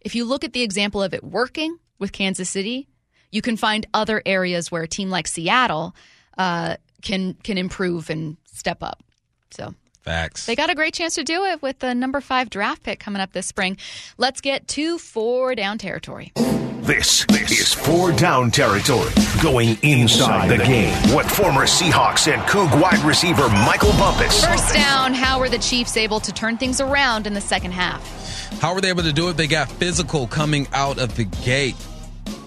if 0.00 0.14
you 0.14 0.24
look 0.24 0.44
at 0.44 0.52
the 0.52 0.62
example 0.62 1.02
of 1.02 1.12
it 1.12 1.22
working 1.22 1.78
with 1.98 2.12
Kansas 2.12 2.48
City, 2.48 2.88
you 3.30 3.42
can 3.42 3.56
find 3.56 3.86
other 3.94 4.22
areas 4.26 4.72
where 4.72 4.82
a 4.82 4.88
team 4.88 5.10
like 5.10 5.28
Seattle 5.28 5.94
uh, 6.38 6.76
can 7.02 7.34
can 7.42 7.58
improve 7.58 8.10
and 8.10 8.36
step 8.46 8.82
up. 8.82 9.02
So 9.50 9.74
Facts. 10.02 10.46
they 10.46 10.56
got 10.56 10.70
a 10.70 10.74
great 10.74 10.94
chance 10.94 11.14
to 11.16 11.24
do 11.24 11.44
it 11.44 11.60
with 11.60 11.78
the 11.80 11.94
number 11.94 12.20
five 12.20 12.48
draft 12.48 12.82
pick 12.82 12.98
coming 13.00 13.20
up 13.20 13.32
this 13.32 13.46
spring. 13.46 13.76
Let's 14.16 14.40
get 14.40 14.66
to 14.68 14.98
four 14.98 15.54
down 15.54 15.76
territory. 15.78 16.32
This, 16.80 17.26
this 17.26 17.50
is 17.52 17.74
four 17.74 18.10
down 18.10 18.50
territory. 18.50 19.10
Going 19.42 19.76
inside 19.82 20.48
the 20.48 20.56
game. 20.64 21.14
With 21.14 21.30
former 21.30 21.66
Seahawks 21.66 22.32
and 22.32 22.40
Coug 22.42 22.80
wide 22.80 23.04
receiver 23.04 23.48
Michael 23.50 23.92
Bumpus. 23.92 24.44
First 24.44 24.74
down, 24.74 25.12
how 25.12 25.38
were 25.38 25.50
the 25.50 25.58
Chiefs 25.58 25.96
able 25.98 26.18
to 26.20 26.32
turn 26.32 26.56
things 26.56 26.80
around 26.80 27.26
in 27.26 27.34
the 27.34 27.40
second 27.40 27.72
half? 27.72 28.02
How 28.60 28.74
were 28.74 28.80
they 28.80 28.88
able 28.88 29.02
to 29.02 29.12
do 29.12 29.28
it? 29.28 29.36
They 29.36 29.46
got 29.46 29.70
physical 29.70 30.26
coming 30.26 30.66
out 30.72 30.98
of 30.98 31.14
the 31.16 31.24
gate. 31.24 31.76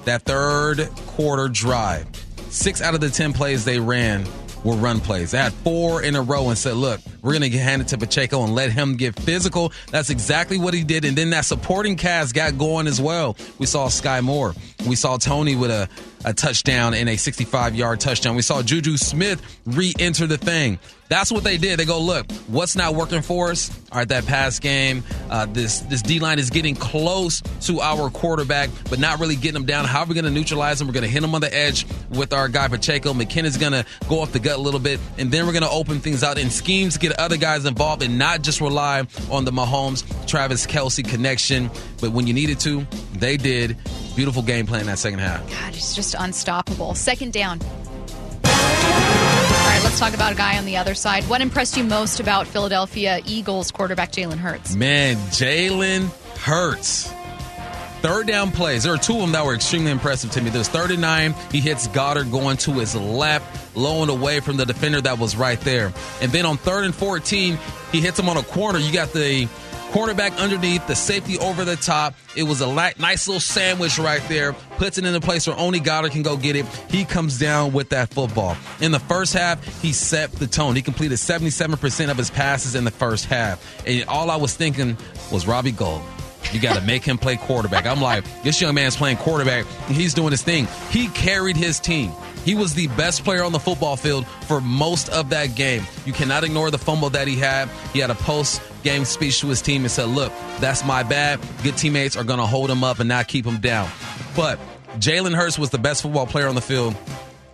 That 0.05 0.23
third 0.23 0.89
quarter 1.07 1.47
drive, 1.47 2.07
six 2.49 2.81
out 2.81 2.95
of 2.95 3.01
the 3.01 3.09
10 3.09 3.33
plays 3.33 3.63
they 3.63 3.79
ran 3.79 4.25
were 4.63 4.75
run 4.75 4.99
plays. 4.99 5.31
They 5.31 5.37
had 5.37 5.53
four 5.53 6.01
in 6.01 6.15
a 6.15 6.21
row 6.21 6.49
and 6.49 6.57
said, 6.57 6.75
look, 6.75 6.99
we're 7.21 7.37
going 7.37 7.51
to 7.51 7.57
hand 7.57 7.81
it 7.81 7.89
to 7.89 7.97
Pacheco 7.97 8.43
and 8.43 8.55
let 8.55 8.71
him 8.71 8.95
get 8.97 9.19
physical. 9.19 9.71
That's 9.91 10.09
exactly 10.09 10.57
what 10.57 10.73
he 10.73 10.83
did. 10.83 11.05
And 11.05 11.17
then 11.17 11.31
that 11.31 11.45
supporting 11.45 11.95
cast 11.95 12.33
got 12.33 12.57
going 12.57 12.87
as 12.87 13.01
well. 13.01 13.35
We 13.59 13.65
saw 13.65 13.87
Skyy 13.87 14.23
Moore. 14.23 14.53
We 14.87 14.95
saw 14.95 15.17
Toney 15.17 15.55
with 15.55 15.71
a, 15.71 15.89
a 16.25 16.33
touchdown 16.33 16.93
and 16.93 17.09
a 17.09 17.17
65 17.17 17.75
yard 17.75 17.99
touchdown. 17.99 18.35
We 18.35 18.41
saw 18.41 18.61
Juju 18.61 18.97
Smith 18.97 19.41
re 19.65 19.93
enter 19.99 20.27
the 20.27 20.37
thing. 20.37 20.79
That's 21.09 21.31
what 21.31 21.43
they 21.43 21.57
did. 21.57 21.77
They 21.77 21.85
go, 21.85 21.99
look, 21.99 22.31
what's 22.47 22.75
not 22.75 22.95
working 22.95 23.21
for 23.21 23.51
us? 23.51 23.69
All 23.91 23.99
right, 23.99 24.07
that 24.07 24.25
pass 24.25 24.57
game. 24.57 25.03
Uh, 25.29 25.45
this 25.45 25.81
this 25.81 26.01
D 26.01 26.19
line 26.19 26.39
is 26.39 26.49
getting 26.49 26.75
close 26.75 27.41
to 27.67 27.81
our 27.81 28.09
quarterback, 28.09 28.71
but 28.89 28.97
not 28.97 29.19
really 29.19 29.35
getting 29.35 29.53
them 29.53 29.65
down. 29.65 29.85
How 29.85 30.01
are 30.01 30.05
we 30.07 30.15
going 30.15 30.25
to 30.25 30.31
neutralize 30.31 30.79
them? 30.79 30.87
We're 30.87 30.93
going 30.93 31.03
to 31.03 31.09
hit 31.09 31.23
him 31.23 31.35
on 31.35 31.41
the 31.41 31.53
edge 31.53 31.85
with 32.09 32.33
our 32.33 32.47
guy 32.47 32.67
Pacheco. 32.67 33.13
McKinnon's 33.13 33.57
going 33.57 33.73
to 33.73 33.85
go 34.09 34.21
off 34.21 34.31
the 34.31 34.39
gut 34.39 34.57
a 34.57 34.61
little 34.61 34.79
bit, 34.79 34.99
and 35.19 35.31
then 35.31 35.45
we're 35.45 35.53
going 35.53 35.63
to 35.63 35.69
open 35.69 35.99
things 35.99 36.23
out 36.23 36.39
in 36.39 36.49
schemes 36.49 36.93
to 36.93 36.99
get 36.99 37.19
other 37.19 37.37
guys 37.37 37.65
involved 37.65 38.01
and 38.01 38.17
not 38.17 38.41
just 38.41 38.59
rely 38.59 39.05
on 39.29 39.45
the 39.45 39.51
Mahomes 39.51 40.03
Travis 40.25 40.65
Kelce 40.65 41.07
connection. 41.07 41.69
But 42.01 42.11
when 42.11 42.25
you 42.25 42.33
needed 42.33 42.59
to, 42.61 42.87
they 43.13 43.37
did. 43.37 43.77
Beautiful 44.15 44.43
game 44.43 44.67
plan 44.67 44.81
in 44.81 44.87
that 44.87 44.99
second 44.99 45.19
half. 45.19 45.49
God, 45.49 45.73
he's 45.73 45.95
just 45.95 46.15
unstoppable. 46.17 46.93
Second 46.95 47.33
down. 47.33 47.59
All 48.45 49.69
right, 49.69 49.81
let's 49.83 49.99
talk 49.99 50.13
about 50.13 50.33
a 50.33 50.35
guy 50.35 50.57
on 50.57 50.65
the 50.65 50.77
other 50.77 50.93
side. 50.93 51.23
What 51.25 51.41
impressed 51.41 51.77
you 51.77 51.83
most 51.83 52.19
about 52.19 52.45
Philadelphia 52.47 53.21
Eagles 53.25 53.71
quarterback 53.71 54.11
Jalen 54.11 54.37
Hurts? 54.37 54.75
Man, 54.75 55.15
Jalen 55.31 56.09
Hurts. 56.37 57.11
Third 58.03 58.27
down 58.27 58.51
plays. 58.51 58.83
There 58.83 58.93
are 58.93 58.97
two 58.97 59.13
of 59.13 59.21
them 59.21 59.31
that 59.31 59.45
were 59.45 59.55
extremely 59.55 59.89
impressive 59.89 60.29
to 60.31 60.41
me. 60.41 60.49
There's 60.49 60.67
39. 60.67 61.33
He 61.51 61.61
hits 61.61 61.87
Goedert 61.87 62.29
going 62.31 62.57
to 62.57 62.73
his 62.73 62.95
left, 62.95 63.77
low 63.77 64.01
and 64.01 64.11
away 64.11 64.41
from 64.41 64.57
the 64.57 64.65
defender 64.65 64.99
that 64.99 65.17
was 65.17 65.37
right 65.37 65.59
there. 65.61 65.93
And 66.21 66.29
then 66.31 66.45
on 66.45 66.57
third 66.57 66.83
and 66.83 66.93
14, 66.93 67.57
he 67.93 68.01
hits 68.01 68.19
him 68.19 68.27
on 68.27 68.35
a 68.35 68.43
corner. 68.43 68.77
You 68.77 68.91
got 68.91 69.13
the 69.13 69.47
cornerback 69.93 70.35
underneath, 70.39 70.87
the 70.87 70.95
safety 70.95 71.37
over 71.37 71.63
the 71.63 71.75
top. 71.75 72.15
It 72.35 72.43
was 72.43 72.61
a 72.61 72.73
nice 72.97 73.27
little 73.27 73.39
sandwich 73.39 73.99
right 73.99 74.23
there. 74.27 74.53
Puts 74.77 74.97
it 74.97 75.05
in 75.05 75.13
a 75.13 75.21
place 75.21 75.45
where 75.45 75.55
only 75.55 75.79
Goedert 75.79 76.11
can 76.11 76.23
go 76.23 76.35
get 76.35 76.55
it. 76.55 76.65
He 76.89 77.05
comes 77.05 77.37
down 77.37 77.73
with 77.73 77.89
that 77.89 78.11
football. 78.11 78.57
In 78.81 78.91
the 78.91 78.99
first 78.99 79.33
half, 79.33 79.63
he 79.83 79.93
set 79.93 80.31
the 80.31 80.47
tone. 80.47 80.75
He 80.75 80.81
completed 80.81 81.19
77% 81.19 82.09
of 82.09 82.17
his 82.17 82.31
passes 82.31 82.73
in 82.73 82.85
the 82.85 82.91
first 82.91 83.25
half. 83.25 83.63
And 83.85 84.03
all 84.09 84.31
I 84.31 84.35
was 84.35 84.55
thinking 84.55 84.97
was 85.31 85.45
Robbie 85.45 85.71
Gold. 85.71 86.01
You 86.51 86.59
got 86.59 86.75
to 86.75 86.81
make 86.85 87.03
him 87.03 87.19
play 87.19 87.35
quarterback. 87.35 87.85
I'm 87.85 88.01
like, 88.01 88.25
this 88.41 88.59
young 88.59 88.73
man's 88.73 88.95
playing 88.95 89.17
quarterback. 89.17 89.67
And 89.87 89.95
he's 89.95 90.15
doing 90.15 90.31
his 90.31 90.41
thing. 90.41 90.67
He 90.89 91.07
carried 91.09 91.55
his 91.55 91.79
team. 91.79 92.11
He 92.43 92.55
was 92.55 92.73
the 92.73 92.87
best 92.87 93.23
player 93.23 93.43
on 93.43 93.51
the 93.51 93.59
football 93.59 93.95
field 93.95 94.27
for 94.47 94.59
most 94.59 95.09
of 95.09 95.29
that 95.29 95.55
game. 95.55 95.83
You 96.05 96.13
cannot 96.13 96.43
ignore 96.43 96.71
the 96.71 96.77
fumble 96.77 97.09
that 97.11 97.27
he 97.27 97.35
had. 97.35 97.69
He 97.93 97.99
had 97.99 98.09
a 98.09 98.15
post 98.15 98.61
game 98.83 99.05
speech 99.05 99.39
to 99.41 99.47
his 99.47 99.61
team 99.61 99.83
and 99.83 99.91
said, 99.91 100.09
Look, 100.09 100.31
that's 100.59 100.85
my 100.85 101.03
bad. 101.03 101.39
Good 101.63 101.77
teammates 101.77 102.17
are 102.17 102.23
going 102.23 102.39
to 102.39 102.45
hold 102.45 102.69
him 102.69 102.83
up 102.83 102.99
and 102.99 103.07
not 103.07 103.27
keep 103.27 103.45
him 103.45 103.59
down. 103.59 103.89
But 104.35 104.59
Jalen 104.97 105.33
Hurts 105.33 105.57
was 105.57 105.69
the 105.69 105.77
best 105.77 106.01
football 106.01 106.27
player 106.27 106.47
on 106.47 106.55
the 106.55 106.61
field 106.61 106.95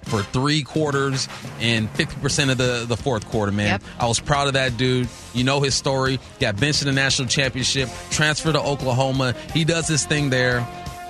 for 0.09 0.23
three 0.23 0.63
quarters 0.63 1.27
and 1.59 1.91
50% 1.93 2.51
of 2.51 2.57
the, 2.57 2.85
the 2.87 2.97
fourth 2.97 3.27
quarter, 3.29 3.51
man. 3.51 3.67
Yep. 3.67 3.83
I 3.99 4.07
was 4.07 4.19
proud 4.19 4.47
of 4.47 4.53
that 4.53 4.75
dude. 4.75 5.07
You 5.33 5.43
know 5.43 5.61
his 5.61 5.75
story. 5.75 6.19
Got 6.39 6.59
benched 6.59 6.81
in 6.81 6.87
the 6.87 6.93
national 6.93 7.27
championship, 7.27 7.89
transferred 8.09 8.53
to 8.53 8.61
Oklahoma. 8.61 9.35
He 9.53 9.63
does 9.63 9.87
his 9.87 10.05
thing 10.05 10.29
there. 10.29 10.67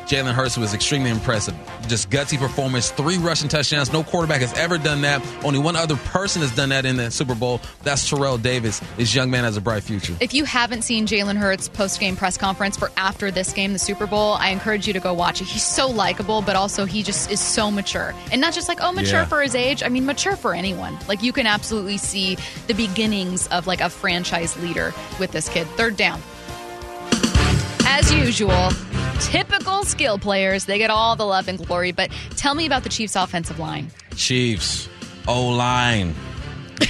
Jalen 0.09 0.33
Hurts 0.33 0.57
was 0.57 0.73
extremely 0.73 1.11
impressive. 1.11 1.55
Just 1.87 2.09
gutsy 2.09 2.35
performance, 2.39 2.89
three 2.89 3.19
rushing 3.19 3.47
touchdowns. 3.47 3.93
No 3.93 4.03
quarterback 4.03 4.41
has 4.41 4.51
ever 4.53 4.79
done 4.79 5.01
that. 5.01 5.23
Only 5.43 5.59
one 5.59 5.75
other 5.75 5.97
person 5.97 6.41
has 6.41 6.49
done 6.55 6.69
that 6.69 6.83
in 6.83 6.97
the 6.97 7.11
Super 7.11 7.35
Bowl. 7.35 7.61
That's 7.83 8.09
Terrell 8.09 8.39
Davis. 8.39 8.81
This 8.97 9.13
young 9.13 9.29
man 9.29 9.43
has 9.43 9.55
a 9.55 9.61
bright 9.61 9.83
future. 9.83 10.15
If 10.19 10.33
you 10.33 10.45
haven't 10.45 10.81
seen 10.81 11.05
Jalen 11.05 11.37
Hurts 11.37 11.69
post 11.69 11.99
game 11.99 12.15
press 12.15 12.37
conference 12.37 12.75
for 12.75 12.91
after 12.97 13.29
this 13.29 13.53
game, 13.53 13.71
the 13.71 13.77
Super 13.77 14.07
Bowl, 14.07 14.33
I 14.33 14.49
encourage 14.49 14.87
you 14.87 14.93
to 14.93 14.99
go 14.99 15.13
watch 15.13 15.41
it. 15.41 15.45
He's 15.47 15.63
so 15.63 15.87
likable, 15.87 16.41
but 16.41 16.55
also 16.55 16.85
he 16.85 17.03
just 17.03 17.29
is 17.29 17.39
so 17.39 17.69
mature. 17.69 18.15
And 18.31 18.41
not 18.41 18.53
just 18.53 18.67
like, 18.67 18.79
oh, 18.81 18.91
mature 18.91 19.19
Yeah. 19.19 19.25
for 19.25 19.43
his 19.43 19.53
age. 19.53 19.83
I 19.83 19.89
mean, 19.89 20.07
mature 20.07 20.35
for 20.35 20.55
anyone. 20.55 20.97
Like, 21.07 21.21
you 21.21 21.31
can 21.31 21.45
absolutely 21.45 21.97
see 21.97 22.35
the 22.65 22.73
beginnings 22.73 23.45
of 23.49 23.67
like 23.67 23.81
a 23.81 23.91
franchise 23.91 24.57
leader 24.57 24.91
with 25.19 25.31
this 25.33 25.47
kid. 25.49 25.67
Third 25.77 25.97
down. 25.97 26.19
As 27.91 28.11
usual, 28.13 28.69
typical 29.19 29.83
skill 29.83 30.17
players, 30.17 30.65
they 30.65 30.77
get 30.77 30.89
all 30.89 31.15
the 31.15 31.25
love 31.25 31.47
and 31.47 31.57
glory. 31.57 31.91
But 31.91 32.11
tell 32.35 32.55
me 32.55 32.65
about 32.65 32.83
the 32.83 32.89
Chiefs' 32.89 33.15
offensive 33.15 33.59
line. 33.59 33.91
Chiefs, 34.15 34.89
O 35.27 35.47
line, 35.47 36.13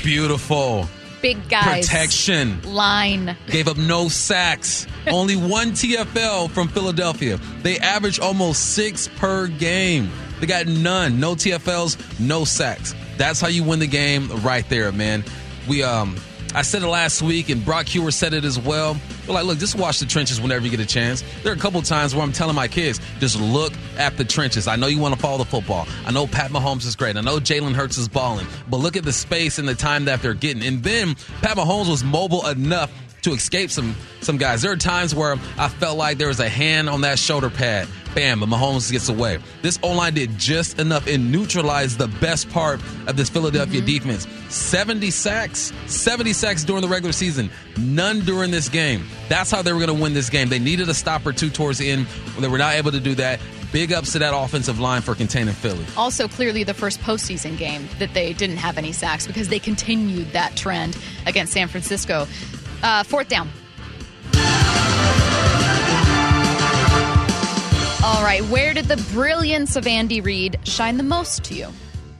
beautiful. 0.03 0.87
Big 1.21 1.49
guys. 1.49 1.85
Protection. 1.85 2.61
Line. 2.61 3.35
Gave 3.47 3.67
up 3.67 3.77
no 3.77 4.07
sacks. 4.07 4.87
Only 5.07 5.35
one 5.35 5.71
TFL 5.71 6.49
from 6.49 6.69
Philadelphia. 6.69 7.37
They 7.61 7.77
average 7.77 8.19
almost 8.19 8.73
six 8.73 9.09
per 9.17 9.47
game. 9.47 10.09
They 10.39 10.47
got 10.47 10.67
none. 10.67 11.19
No 11.19 11.35
TFLs, 11.35 12.19
no 12.19 12.45
sacks. 12.45 12.95
That's 13.17 13.41
how 13.41 13.49
you 13.49 13.65
win 13.65 13.79
the 13.79 13.87
game 13.87 14.29
right 14.43 14.67
there, 14.69 14.93
man. 14.93 15.25
We 15.67 15.83
um 15.83 16.15
I 16.55 16.63
said 16.63 16.81
it 16.81 16.87
last 16.87 17.21
week 17.21 17.49
and 17.49 17.63
Brock 17.63 17.85
Huard 17.85 18.13
said 18.13 18.33
it 18.33 18.43
as 18.43 18.57
well. 18.57 18.97
Like, 19.27 19.45
look, 19.45 19.59
just 19.59 19.75
watch 19.75 19.99
the 19.99 20.05
trenches 20.05 20.41
whenever 20.41 20.65
you 20.65 20.71
get 20.71 20.79
a 20.79 20.85
chance. 20.85 21.23
There 21.43 21.51
are 21.51 21.55
a 21.55 21.59
couple 21.59 21.81
times 21.83 22.15
where 22.15 22.23
I'm 22.23 22.31
telling 22.31 22.55
my 22.55 22.67
kids, 22.67 22.99
just 23.19 23.39
look 23.39 23.71
at 23.97 24.17
the 24.17 24.25
trenches. 24.25 24.67
I 24.67 24.75
know 24.75 24.87
you 24.87 24.99
want 24.99 25.13
to 25.13 25.19
follow 25.19 25.37
the 25.37 25.45
football. 25.45 25.87
I 26.05 26.11
know 26.11 26.25
Pat 26.25 26.49
Mahomes 26.49 26.85
is 26.85 26.95
great. 26.95 27.17
I 27.17 27.21
know 27.21 27.37
Jalen 27.37 27.75
Hurts 27.75 27.97
is 27.97 28.07
balling. 28.07 28.47
But 28.69 28.77
look 28.77 28.97
at 28.97 29.03
the 29.03 29.13
space 29.13 29.59
and 29.59 29.67
the 29.67 29.75
time 29.75 30.05
that 30.05 30.21
they're 30.21 30.33
getting. 30.33 30.63
And 30.63 30.83
then 30.83 31.15
Pat 31.41 31.55
Mahomes 31.55 31.89
was 31.89 32.03
mobile 32.03 32.47
enough 32.47 32.91
to 33.21 33.33
escape 33.33 33.69
some 33.69 33.95
some 34.21 34.37
guys. 34.37 34.61
There 34.61 34.71
are 34.71 34.77
times 34.77 35.13
where 35.13 35.35
I 35.57 35.67
felt 35.67 35.97
like 35.97 36.17
there 36.17 36.27
was 36.27 36.39
a 36.39 36.49
hand 36.49 36.89
on 36.89 37.01
that 37.01 37.19
shoulder 37.19 37.49
pad. 37.49 37.87
Bam, 38.15 38.39
but 38.39 38.49
Mahomes 38.49 38.91
gets 38.91 39.09
away. 39.09 39.39
This 39.61 39.79
O 39.83 39.93
line 39.93 40.13
did 40.13 40.37
just 40.37 40.79
enough 40.79 41.07
and 41.07 41.31
neutralized 41.31 41.97
the 41.97 42.07
best 42.07 42.49
part 42.49 42.81
of 43.07 43.15
this 43.15 43.29
Philadelphia 43.29 43.81
defense. 43.81 44.27
70 44.49 45.11
sacks, 45.11 45.71
70 45.85 46.33
sacks 46.33 46.63
during 46.63 46.81
the 46.81 46.87
regular 46.87 47.13
season, 47.13 47.49
none 47.77 48.21
during 48.21 48.51
this 48.51 48.69
game. 48.69 49.05
That's 49.27 49.51
how 49.51 49.61
they 49.61 49.71
were 49.71 49.79
going 49.79 49.95
to 49.95 50.01
win 50.01 50.13
this 50.13 50.29
game. 50.29 50.49
They 50.49 50.59
needed 50.59 50.89
a 50.89 50.93
stop 50.93 51.25
or 51.25 51.33
two 51.33 51.49
towards 51.49 51.77
the 51.77 51.89
end. 51.89 52.07
They 52.39 52.47
were 52.47 52.57
not 52.57 52.75
able 52.75 52.91
to 52.91 52.99
do 52.99 53.15
that. 53.15 53.39
Big 53.71 53.93
ups 53.93 54.13
to 54.13 54.19
that 54.19 54.33
offensive 54.35 54.79
line 54.79 55.01
for 55.03 55.13
containing 55.13 55.53
Philly. 55.53 55.85
Also, 55.95 56.27
clearly 56.27 56.63
the 56.63 56.73
first 56.73 56.99
postseason 57.01 57.55
game 57.57 57.87
that 57.99 58.13
they 58.15 58.33
didn't 58.33 58.57
have 58.57 58.79
any 58.79 58.91
sacks 58.91 59.27
because 59.27 59.47
they 59.47 59.59
continued 59.59 60.31
that 60.31 60.55
trend 60.55 60.97
against 61.27 61.53
San 61.53 61.67
Francisco. 61.67 62.25
Uh, 62.81 63.03
fourth 63.03 63.27
down. 63.27 63.47
All 68.01 68.23
right, 68.23 68.41
where 68.45 68.73
did 68.73 68.85
the 68.85 68.95
brilliance 69.13 69.75
of 69.75 69.85
Andy 69.85 70.21
Reid 70.21 70.57
shine 70.63 70.95
the 70.95 71.03
most 71.03 71.43
to 71.45 71.53
you? 71.53 71.67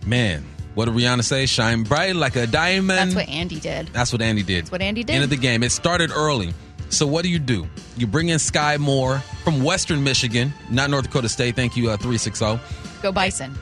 Man, 0.06 0.44
what 0.76 0.86
did 0.86 0.94
Rihanna 0.94 1.24
say? 1.24 1.46
Shine 1.46 1.84
bright 1.84 2.16
like 2.18 2.36
a 2.36 2.46
diamond. 2.46 3.12
That's 3.12 3.16
what 3.16 3.30
Andy 3.30 3.62
did. 3.62 3.88
That's 3.88 4.12
what 4.12 4.22
Andy 4.22 4.44
did. 4.44 4.64
That's 4.66 4.72
what 4.74 4.82
Andy 4.82 5.06
did. 5.06 5.14
End 5.14 5.24
of 5.24 5.30
the 5.30 5.38
game. 5.38 5.64
It 5.64 5.72
started 5.72 6.12
early. 6.12 6.54
So 6.90 7.08
what 7.08 7.24
do 7.24 7.30
you 7.30 7.40
do? 7.40 7.66
You 7.98 8.08
bring 8.08 8.28
in 8.30 8.40
Skyy 8.40 8.78
Moore 8.78 9.20
from 9.46 9.64
Western 9.64 10.04
Michigan, 10.04 10.54
not 10.70 10.90
North 10.90 11.06
Dakota 11.06 11.30
State. 11.30 11.56
Thank 11.56 11.78
you, 11.78 11.90
uh, 11.92 11.96
360. 11.98 12.60
Go 13.02 13.12
Bison. 13.12 13.56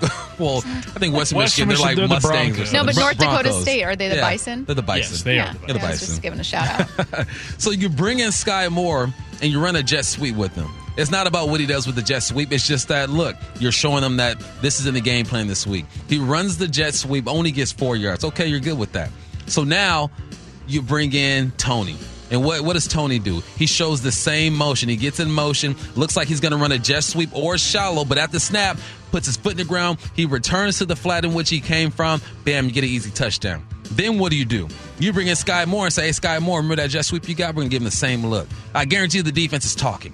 Well, 0.38 0.58
I 0.64 0.70
think 1.00 1.16
Western, 1.16 1.38
Western 1.38 1.66
Michigan, 1.66 1.68
they're 1.68 1.78
like 1.78 1.96
they're 1.96 2.06
the 2.06 2.14
Mustangs 2.14 2.50
or 2.52 2.62
Broncos. 2.62 2.70
something. 2.70 2.72
No, 2.80 2.84
but 2.86 2.94
Bron- 2.94 3.04
North 3.06 3.18
Dakota 3.44 3.52
State, 3.60 3.82
are 3.82 3.96
they 3.96 4.08
the 4.08 4.14
Yeah, 4.14 4.20
Bison? 4.30 4.64
They're 4.66 4.76
the 4.76 4.82
Bison. 4.82 5.12
Yes, 5.14 5.22
they 5.24 5.34
yeah, 5.34 5.50
are 5.50 5.52
the 5.54 5.58
They're 5.58 5.68
yeah, 5.68 5.72
the 5.82 5.86
I 5.86 5.90
was 5.90 5.98
Bison. 6.00 6.06
just 6.06 6.22
giving 6.22 6.38
a 6.38 6.44
shout 6.44 6.80
out. 7.18 7.26
So 7.58 7.72
you 7.72 7.88
bring 7.88 8.20
in 8.20 8.28
Skyy 8.30 8.70
Moore 8.70 9.12
and 9.42 9.50
you 9.50 9.60
run 9.60 9.74
a 9.74 9.82
jet 9.82 10.04
sweep 10.04 10.36
with 10.36 10.54
him. 10.54 10.68
It's 10.98 11.12
not 11.12 11.28
about 11.28 11.48
what 11.48 11.60
he 11.60 11.66
does 11.66 11.86
with 11.86 11.94
the 11.94 12.02
jet 12.02 12.24
sweep. 12.24 12.50
It's 12.50 12.66
just 12.66 12.88
that 12.88 13.08
look, 13.08 13.36
you're 13.60 13.70
showing 13.70 14.02
them 14.02 14.16
that 14.16 14.36
this 14.60 14.80
is 14.80 14.86
in 14.86 14.94
the 14.94 15.00
game 15.00 15.24
plan 15.24 15.46
this 15.46 15.64
week. 15.64 15.86
He 16.08 16.18
runs 16.18 16.58
the 16.58 16.66
jet 16.66 16.92
sweep, 16.92 17.28
only 17.28 17.52
gets 17.52 17.70
four 17.70 17.94
yards. 17.94 18.24
Okay, 18.24 18.48
you're 18.48 18.58
good 18.58 18.76
with 18.76 18.92
that. 18.92 19.10
So 19.46 19.62
now 19.62 20.10
you 20.66 20.82
bring 20.82 21.12
in 21.12 21.52
Toney. 21.52 21.96
And 22.32 22.44
what, 22.44 22.62
what 22.62 22.72
does 22.74 22.88
Toney 22.88 23.20
do? 23.20 23.42
He 23.56 23.66
shows 23.66 24.02
the 24.02 24.10
same 24.10 24.54
motion. 24.54 24.88
He 24.88 24.96
gets 24.96 25.20
in 25.20 25.30
motion, 25.30 25.76
looks 25.94 26.16
like 26.16 26.26
he's 26.26 26.40
going 26.40 26.52
to 26.52 26.58
run 26.58 26.72
a 26.72 26.78
jet 26.78 27.04
sweep 27.04 27.34
or 27.34 27.56
shallow, 27.56 28.04
but 28.04 28.18
at 28.18 28.32
the 28.32 28.40
snap, 28.40 28.76
puts 29.12 29.26
his 29.26 29.36
foot 29.36 29.52
in 29.52 29.58
the 29.58 29.64
ground. 29.64 29.98
He 30.14 30.26
returns 30.26 30.78
to 30.78 30.84
the 30.84 30.96
flat 30.96 31.24
in 31.24 31.32
which 31.32 31.48
he 31.48 31.60
came 31.60 31.90
from. 31.90 32.20
Bam, 32.44 32.66
you 32.66 32.72
get 32.72 32.84
an 32.84 32.90
easy 32.90 33.10
touchdown. 33.10 33.64
Then 33.92 34.18
what 34.18 34.30
do 34.30 34.36
you 34.36 34.44
do? 34.44 34.68
You 34.98 35.12
bring 35.12 35.28
in 35.28 35.36
Skyy 35.36 35.66
Moore 35.66 35.86
and 35.86 35.94
say, 35.94 36.06
hey, 36.06 36.10
Skyy 36.10 36.42
Moore, 36.42 36.58
remember 36.58 36.82
that 36.82 36.90
jet 36.90 37.04
sweep 37.04 37.26
you 37.28 37.34
got? 37.34 37.54
We're 37.54 37.62
going 37.62 37.70
to 37.70 37.74
give 37.74 37.82
him 37.82 37.86
the 37.86 37.90
same 37.92 38.26
look. 38.26 38.48
I 38.74 38.84
guarantee 38.84 39.18
you 39.18 39.22
the 39.22 39.32
defense 39.32 39.64
is 39.64 39.74
talking. 39.74 40.12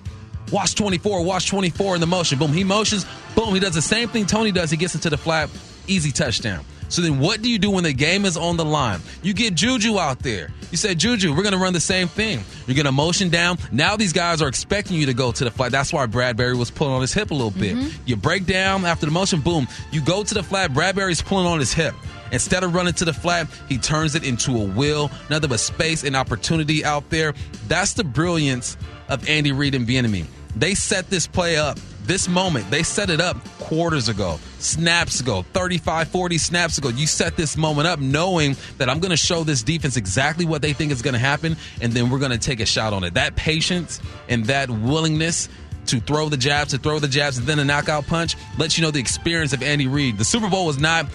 Watch 0.54 0.76
24, 0.76 1.24
watch 1.24 1.48
24 1.48 1.96
in 1.96 2.00
the 2.00 2.06
motion. 2.06 2.38
Boom, 2.38 2.52
he 2.52 2.62
motions. 2.62 3.04
Boom, 3.34 3.52
he 3.54 3.58
does 3.58 3.74
the 3.74 3.82
same 3.82 4.08
thing 4.08 4.24
Toney 4.24 4.52
does. 4.52 4.70
He 4.70 4.76
gets 4.76 4.94
into 4.94 5.10
the 5.10 5.16
flat. 5.16 5.50
Easy 5.88 6.12
touchdown. 6.12 6.64
So 6.88 7.02
then 7.02 7.18
what 7.18 7.42
do 7.42 7.50
you 7.50 7.58
do 7.58 7.72
when 7.72 7.82
the 7.82 7.92
game 7.92 8.24
is 8.24 8.36
on 8.36 8.56
the 8.56 8.64
line? 8.64 9.00
You 9.20 9.34
get 9.34 9.56
Juju 9.56 9.98
out 9.98 10.20
there. 10.20 10.52
You 10.70 10.76
say, 10.76 10.94
Juju, 10.94 11.34
we're 11.34 11.42
going 11.42 11.54
to 11.54 11.58
run 11.58 11.72
the 11.72 11.80
same 11.80 12.06
thing. 12.06 12.44
You're 12.68 12.76
going 12.76 12.86
to 12.86 12.92
motion 12.92 13.30
down. 13.30 13.58
Now 13.72 13.96
these 13.96 14.12
guys 14.12 14.40
are 14.42 14.46
expecting 14.46 14.96
you 14.96 15.06
to 15.06 15.12
go 15.12 15.32
to 15.32 15.42
the 15.42 15.50
flat. 15.50 15.72
That's 15.72 15.92
why 15.92 16.06
Bradberry 16.06 16.56
was 16.56 16.70
pulling 16.70 16.94
on 16.94 17.00
his 17.00 17.12
hip 17.12 17.32
a 17.32 17.34
little 17.34 17.50
bit. 17.50 17.74
Mm-hmm. 17.74 18.02
You 18.06 18.14
break 18.14 18.46
down 18.46 18.84
after 18.84 19.06
the 19.06 19.12
motion, 19.12 19.40
boom. 19.40 19.66
You 19.90 20.02
go 20.02 20.22
to 20.22 20.34
the 20.34 20.44
flat. 20.44 20.70
Bradberry's 20.70 21.20
pulling 21.20 21.46
on 21.46 21.58
his 21.58 21.72
hip. 21.72 21.96
Instead 22.30 22.62
of 22.62 22.76
running 22.76 22.94
to 22.94 23.04
the 23.04 23.12
flat, 23.12 23.48
he 23.68 23.76
turns 23.76 24.14
it 24.14 24.22
into 24.22 24.52
a 24.52 24.64
wheel, 24.64 25.10
nothing 25.30 25.50
but 25.50 25.58
space 25.58 26.04
and 26.04 26.14
opportunity 26.14 26.84
out 26.84 27.10
there. 27.10 27.34
That's 27.66 27.94
the 27.94 28.04
brilliance 28.04 28.76
of 29.08 29.28
Andy 29.28 29.50
Reid 29.50 29.74
and 29.74 29.84
Bieniemy. 29.84 30.26
They 30.56 30.74
set 30.74 31.10
this 31.10 31.26
play 31.26 31.56
up, 31.56 31.78
this 32.04 32.28
moment, 32.28 32.70
they 32.70 32.82
set 32.82 33.10
it 33.10 33.20
up 33.20 33.42
quarters 33.58 34.08
ago, 34.08 34.38
snaps 34.58 35.20
ago, 35.20 35.42
35, 35.52 36.08
40 36.08 36.38
snaps 36.38 36.78
ago. 36.78 36.90
You 36.90 37.06
set 37.06 37.36
this 37.36 37.56
moment 37.56 37.88
up 37.88 37.98
knowing 37.98 38.56
that 38.78 38.90
I'm 38.90 39.00
going 39.00 39.10
to 39.10 39.16
show 39.16 39.42
this 39.42 39.62
defense 39.62 39.96
exactly 39.96 40.44
what 40.44 40.62
they 40.62 40.74
think 40.74 40.92
is 40.92 41.02
going 41.02 41.14
to 41.14 41.20
happen, 41.20 41.56
and 41.80 41.92
then 41.92 42.10
we're 42.10 42.18
going 42.18 42.30
to 42.30 42.38
take 42.38 42.60
a 42.60 42.66
shot 42.66 42.92
on 42.92 43.04
it. 43.04 43.14
That 43.14 43.36
patience 43.36 44.00
and 44.28 44.44
that 44.46 44.70
willingness 44.70 45.48
to 45.86 46.00
throw 46.00 46.28
the 46.28 46.36
jabs, 46.36 46.70
to 46.70 46.78
throw 46.78 46.98
the 46.98 47.08
jabs, 47.08 47.38
and 47.38 47.46
then 47.46 47.58
a 47.58 47.64
knockout 47.64 48.06
punch 48.06 48.36
lets 48.58 48.78
you 48.78 48.84
know 48.84 48.90
the 48.90 49.00
experience 49.00 49.52
of 49.52 49.62
Andy 49.62 49.86
Reid. 49.86 50.18
The 50.18 50.24
Super 50.24 50.48
Bowl 50.48 50.66
was 50.66 50.78
not 50.78 51.06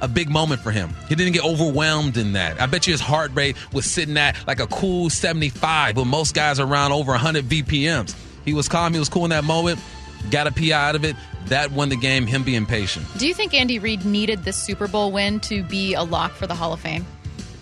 a 0.00 0.08
big 0.08 0.28
moment 0.28 0.60
for 0.60 0.70
him. 0.70 0.90
He 1.08 1.14
didn't 1.14 1.32
get 1.32 1.44
overwhelmed 1.44 2.16
in 2.16 2.34
that. 2.34 2.60
I 2.60 2.66
bet 2.66 2.86
you 2.86 2.92
his 2.92 3.00
heart 3.00 3.30
rate 3.34 3.56
was 3.72 3.86
sitting 3.86 4.16
at 4.16 4.36
like 4.46 4.60
a 4.60 4.66
cool 4.66 5.10
75, 5.10 5.96
when 5.96 6.08
most 6.08 6.34
guys 6.34 6.60
are 6.60 6.66
around 6.66 6.92
over 6.92 7.12
100 7.12 7.46
BPMs. 7.46 8.14
He 8.46 8.54
was 8.54 8.68
calm, 8.68 8.94
he 8.94 8.98
was 8.98 9.10
cool 9.10 9.24
in 9.24 9.30
that 9.30 9.44
moment, 9.44 9.78
got 10.30 10.46
a 10.46 10.52
PI 10.52 10.70
out 10.72 10.94
of 10.94 11.04
it. 11.04 11.16
That 11.46 11.70
won 11.72 11.90
the 11.90 11.96
game, 11.96 12.26
him 12.26 12.42
being 12.42 12.64
patient. 12.64 13.06
Do 13.18 13.28
you 13.28 13.34
think 13.34 13.54
Andy 13.54 13.78
Reid 13.78 14.04
needed 14.04 14.44
this 14.44 14.56
Super 14.56 14.88
Bowl 14.88 15.12
win 15.12 15.38
to 15.40 15.62
be 15.62 15.94
a 15.94 16.02
lock 16.02 16.32
for 16.32 16.46
the 16.46 16.54
Hall 16.54 16.72
of 16.72 16.80
Fame? 16.80 17.04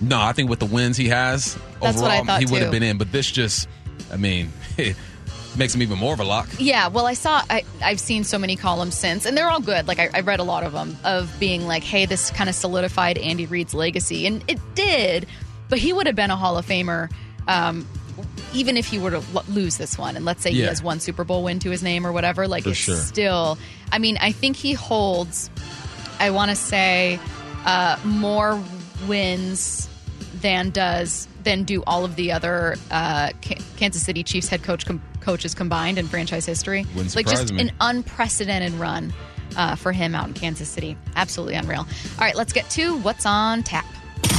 No, 0.01 0.21
I 0.21 0.33
think 0.33 0.49
with 0.49 0.59
the 0.59 0.67
wins 0.67 0.97
he 0.97 1.09
has, 1.09 1.59
That's 1.81 2.01
overall, 2.01 2.39
he 2.39 2.47
would 2.47 2.63
have 2.63 2.71
been 2.71 2.83
in. 2.83 2.99
But 2.99 3.13
this 3.13 3.31
just, 3.31 3.69
I 4.13 4.17
mean, 4.17 4.53
it 4.79 4.97
makes 5.57 5.75
him 5.75 5.83
even 5.83 5.99
more 5.99 6.15
of 6.15 6.21
a 6.21 6.25
lock. 6.25 6.49
Yeah, 6.59 6.89
well, 6.89 7.07
I 7.07 7.15
saw, 7.15 7.43
I, 7.51 7.65
I've 7.83 8.01
seen 8.01 8.25
so 8.25 8.39
many 8.39 8.57
columns 8.57 8.97
since, 8.97 9.27
and 9.27 9.37
they're 9.37 9.49
all 9.49 9.61
good. 9.61 9.87
Like, 9.87 9.99
I, 9.99 10.11
I 10.15 10.21
read 10.21 10.41
a 10.41 10.45
lot 10.45 10.65
of 10.65 10.73
them 10.73 10.97
of 11.05 11.35
being 11.39 11.67
like, 11.67 11.83
hey, 11.83 12.07
this 12.07 12.31
kind 12.31 12.49
of 12.49 12.55
solidified 12.55 13.19
Andy 13.19 13.47
Reid's 13.47 13.75
legacy. 13.75 14.27
And 14.27 14.43
it 14.49 14.61
did, 14.75 15.27
but 15.69 15.79
he 15.79 15.93
would 15.93 16.07
have 16.07 16.17
been 16.17 16.31
a 16.31 16.37
Hall 16.37 16.57
of 16.57 16.67
Famer 16.67 17.11
um, 17.49 17.87
even 18.55 18.77
if 18.77 18.87
he 18.87 18.99
were 18.99 19.11
to 19.11 19.23
l- 19.35 19.45
lose 19.49 19.77
this 19.77 19.99
one. 19.99 20.17
And 20.17 20.25
let's 20.25 20.43
say 20.43 20.53
he 20.53 20.61
Yeah. 20.63 20.69
has 20.69 20.83
one 20.83 21.01
Super 21.01 21.25
Bowl 21.25 21.43
win 21.43 21.59
to 21.61 21.71
his 21.71 21.83
name 21.83 22.07
or 22.07 22.13
whatever. 22.13 22.47
Like, 22.49 22.65
For 22.65 22.71
it's 22.71 22.79
sure. 22.79 22.97
still, 22.97 23.59
I 23.93 23.99
mean, 23.99 24.17
I 24.21 24.33
think 24.33 24.57
he 24.57 24.73
holds, 24.75 25.51
I 26.21 26.31
want 26.31 26.51
to 26.51 26.57
say, 26.57 27.19
uh, 27.67 27.97
more 28.05 28.63
wins 29.09 29.89
than 30.41 30.71
does 30.71 31.27
than 31.43 31.65
do 31.65 31.83
all 31.87 32.05
of 32.07 32.17
the 32.17 32.33
other 32.33 32.77
uh, 32.91 33.31
K- 33.43 33.59
Kansas 33.77 34.03
City 34.03 34.23
Chiefs 34.23 34.49
head 34.49 34.63
coach 34.63 34.87
com- 34.87 35.03
coaches 35.21 35.55
combined 35.55 35.99
in 35.99 36.07
franchise 36.09 36.47
history. 36.47 36.87
Wouldn't 36.95 37.15
like 37.17 37.27
just 37.27 37.49
surprise 37.49 37.65
me. 37.65 37.69
an 37.71 37.75
unprecedented 37.81 38.73
run 38.75 39.13
uh, 39.57 39.75
for 39.77 39.93
him 39.93 40.15
out 40.15 40.27
in 40.29 40.35
Kansas 40.35 40.69
City. 40.69 40.97
Absolutely 41.17 41.55
unreal. 41.55 41.81
All 41.81 41.87
right, 42.19 42.35
let's 42.35 42.53
get 42.55 42.69
to 42.71 42.97
what's 42.99 43.27
on 43.27 43.63
tap. 43.63 43.85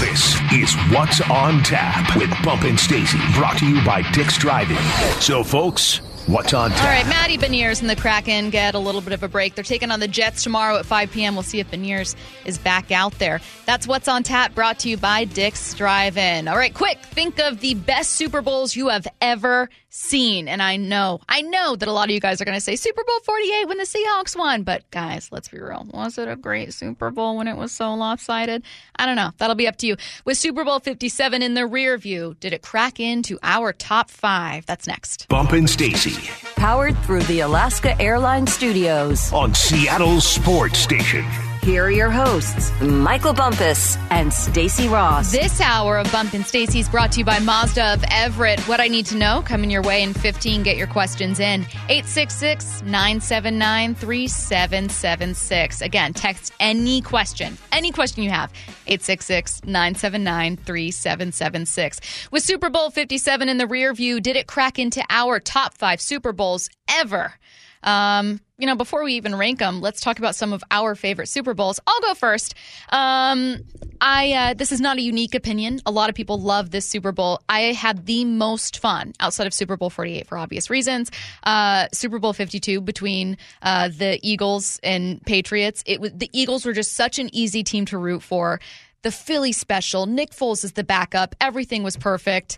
This 0.05 0.35
is 0.53 0.75
What's 0.91 1.19
on 1.31 1.63
Tap 1.63 2.15
with 2.15 2.29
Bump 2.43 2.61
and 2.61 2.79
Stacy, 2.79 3.17
brought 3.33 3.57
to 3.57 3.65
you 3.65 3.83
by 3.83 4.03
Dick's 4.11 4.37
Drive-In. 4.37 4.77
So, 5.19 5.43
folks, 5.43 5.97
what's 6.27 6.53
on 6.53 6.69
tap? 6.69 6.81
All 6.81 6.89
right, 6.89 7.07
Matty 7.07 7.39
Beniers 7.39 7.81
and 7.81 7.89
the 7.89 7.95
Kraken 7.95 8.51
get 8.51 8.75
a 8.75 8.79
little 8.79 9.01
bit 9.01 9.13
of 9.13 9.23
a 9.23 9.27
break. 9.27 9.55
They're 9.55 9.63
taking 9.63 9.89
on 9.89 9.99
the 9.99 10.07
Jets 10.07 10.43
tomorrow 10.43 10.77
at 10.77 10.85
5 10.85 11.09
p.m. 11.09 11.33
We'll 11.33 11.41
see 11.41 11.59
if 11.59 11.71
Beniers 11.71 12.15
is 12.45 12.59
back 12.59 12.91
out 12.91 13.17
there. 13.17 13.41
That's 13.65 13.87
what's 13.87 14.07
on 14.07 14.21
tap, 14.21 14.53
brought 14.53 14.77
to 14.79 14.89
you 14.89 14.97
by 14.97 15.23
Dick's 15.23 15.73
Drive-In. 15.73 16.47
All 16.47 16.55
right, 16.55 16.73
quick, 16.73 16.99
think 16.99 17.39
of 17.39 17.59
the 17.61 17.73
best 17.73 18.11
Super 18.11 18.43
Bowls 18.43 18.75
you 18.75 18.89
have 18.89 19.07
ever 19.21 19.71
seen. 19.95 20.47
And 20.47 20.61
I 20.61 20.75
know, 20.77 21.21
I 21.29 21.41
know 21.41 21.75
that 21.75 21.87
a 21.87 21.91
lot 21.91 22.09
of 22.09 22.13
you 22.13 22.19
guys 22.19 22.41
are 22.41 22.45
going 22.45 22.57
to 22.57 22.61
say 22.61 22.75
Super 22.75 23.03
Bowl 23.03 23.19
48 23.21 23.67
when 23.67 23.77
the 23.77 23.85
Seahawks 23.85 24.35
won. 24.35 24.63
But 24.63 24.89
guys, 24.91 25.29
let's 25.31 25.47
be 25.47 25.59
real. 25.59 25.87
Was 25.93 26.17
it 26.17 26.27
a 26.27 26.35
great 26.35 26.73
Super 26.73 27.11
Bowl 27.11 27.37
when 27.37 27.47
it 27.47 27.55
was 27.55 27.71
so 27.71 27.93
lopsided? 27.93 28.63
I 28.97 29.05
don't 29.05 29.15
know. 29.15 29.31
That'll 29.37 29.55
be 29.55 29.67
up 29.67 29.77
to 29.77 29.87
you. 29.87 29.95
With 30.25 30.37
Super 30.37 30.63
Bowl 30.65 30.79
57 30.79 31.41
in 31.41 31.53
the 31.53 31.65
rear 31.65 31.97
view, 31.97 32.35
did 32.39 32.53
it 32.53 32.61
crack 32.61 32.99
into 32.99 33.39
our 33.41 33.71
top 33.71 34.09
five? 34.09 34.65
That's 34.65 34.85
next. 34.87 35.27
Bump 35.29 35.53
and 35.53 35.69
Stacy 35.69 36.29
Powered 36.55 36.97
through 37.03 37.23
the 37.23 37.39
Alaska 37.41 37.99
Airlines 38.01 38.53
Studios. 38.53 39.31
on 39.31 39.53
Seattle 39.53 40.19
sports 40.19 40.79
station. 40.79 41.25
Here 41.65 41.85
are 41.85 41.89
your 41.89 42.11
hosts, 42.11 42.71
Michael 42.79 43.33
Bumpus 43.33 43.97
and 44.11 44.31
Stacy 44.31 44.87
Ross. 44.87 45.31
This 45.31 45.59
hour 45.59 45.97
of 45.97 46.11
Bump 46.11 46.35
and 46.35 46.45
Stacy's 46.45 46.87
brought 46.87 47.11
to 47.13 47.17
you 47.17 47.25
by 47.25 47.39
Mazda 47.39 47.93
of 47.93 48.03
Everett. 48.11 48.59
What 48.67 48.79
I 48.79 48.87
need 48.87 49.07
to 49.07 49.17
know 49.17 49.41
coming 49.43 49.71
your 49.71 49.81
way 49.81 50.03
in 50.03 50.13
15. 50.13 50.61
Get 50.61 50.77
your 50.77 50.85
questions 50.85 51.39
in 51.39 51.61
866 51.89 52.83
979 52.83 53.95
3776. 53.95 55.81
Again, 55.81 56.13
text 56.13 56.53
any 56.59 57.01
question, 57.01 57.57
any 57.71 57.91
question 57.91 58.21
you 58.21 58.29
have, 58.29 58.53
866 58.85 59.63
979 59.63 60.57
3776. 60.57 61.99
With 62.29 62.43
Super 62.43 62.69
Bowl 62.69 62.91
57 62.91 63.49
in 63.49 63.57
the 63.57 63.65
rear 63.65 63.91
view, 63.91 64.21
did 64.21 64.35
it 64.35 64.45
crack 64.45 64.77
into 64.77 65.03
our 65.09 65.39
top 65.39 65.73
five 65.73 65.99
Super 65.99 66.31
Bowls 66.31 66.69
ever? 66.87 67.33
Um, 67.81 68.39
you 68.57 68.67
know, 68.67 68.75
before 68.75 69.03
we 69.03 69.13
even 69.13 69.35
rank 69.35 69.59
them, 69.59 69.81
let's 69.81 69.99
talk 69.99 70.17
about 70.17 70.35
some 70.35 70.53
of 70.53 70.63
our 70.71 70.95
favorite 70.95 71.27
Super 71.27 71.53
Bowls. 71.53 71.79
I'll 71.85 71.99
go 72.01 72.13
first. 72.13 72.55
Um, 72.89 73.57
I 73.99 74.31
uh, 74.31 74.53
this 74.53 74.71
is 74.71 74.79
not 74.79 74.97
a 74.97 75.01
unique 75.01 75.35
opinion. 75.35 75.81
A 75.85 75.91
lot 75.91 76.09
of 76.09 76.15
people 76.15 76.39
love 76.39 76.71
this 76.71 76.85
Super 76.85 77.11
Bowl. 77.11 77.41
I 77.49 77.73
had 77.73 78.05
the 78.05 78.23
most 78.23 78.79
fun 78.79 79.13
outside 79.19 79.47
of 79.47 79.53
Super 79.53 79.75
Bowl 79.75 79.89
48 79.89 80.27
for 80.27 80.37
obvious 80.37 80.69
reasons. 80.69 81.11
Uh, 81.43 81.87
Super 81.91 82.19
Bowl 82.19 82.31
52 82.31 82.79
between 82.81 83.37
uh, 83.61 83.89
the 83.89 84.19
Eagles 84.21 84.79
and 84.83 85.21
Patriots. 85.25 85.83
It 85.85 85.99
was 85.99 86.11
the 86.13 86.29
Eagles 86.31 86.65
were 86.65 86.73
just 86.73 86.93
such 86.93 87.19
an 87.19 87.29
easy 87.33 87.63
team 87.63 87.85
to 87.85 87.97
root 87.97 88.23
for 88.23 88.61
the 89.01 89.11
Philly 89.11 89.51
special. 89.51 90.07
Nick 90.07 90.31
Foles 90.31 90.63
is 90.63 90.71
the 90.71 90.83
backup. 90.83 91.35
Everything 91.39 91.83
was 91.83 91.95
perfect. 91.95 92.57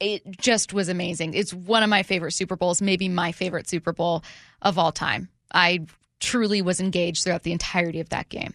It 0.00 0.22
just 0.40 0.72
was 0.72 0.88
amazing. 0.88 1.34
It's 1.34 1.52
one 1.54 1.82
of 1.82 1.88
my 1.90 2.02
favorite 2.02 2.32
Super 2.32 2.56
Bowls, 2.56 2.82
maybe 2.82 3.08
my 3.08 3.32
favorite 3.32 3.68
Super 3.68 3.92
Bowl 3.92 4.22
of 4.62 4.78
all 4.78 4.92
time. 4.92 5.28
I 5.52 5.86
truly 6.20 6.60
was 6.62 6.80
engaged 6.80 7.24
throughout 7.24 7.42
the 7.44 7.52
entirety 7.52 8.00
of 8.00 8.08
that 8.10 8.28
game. 8.28 8.54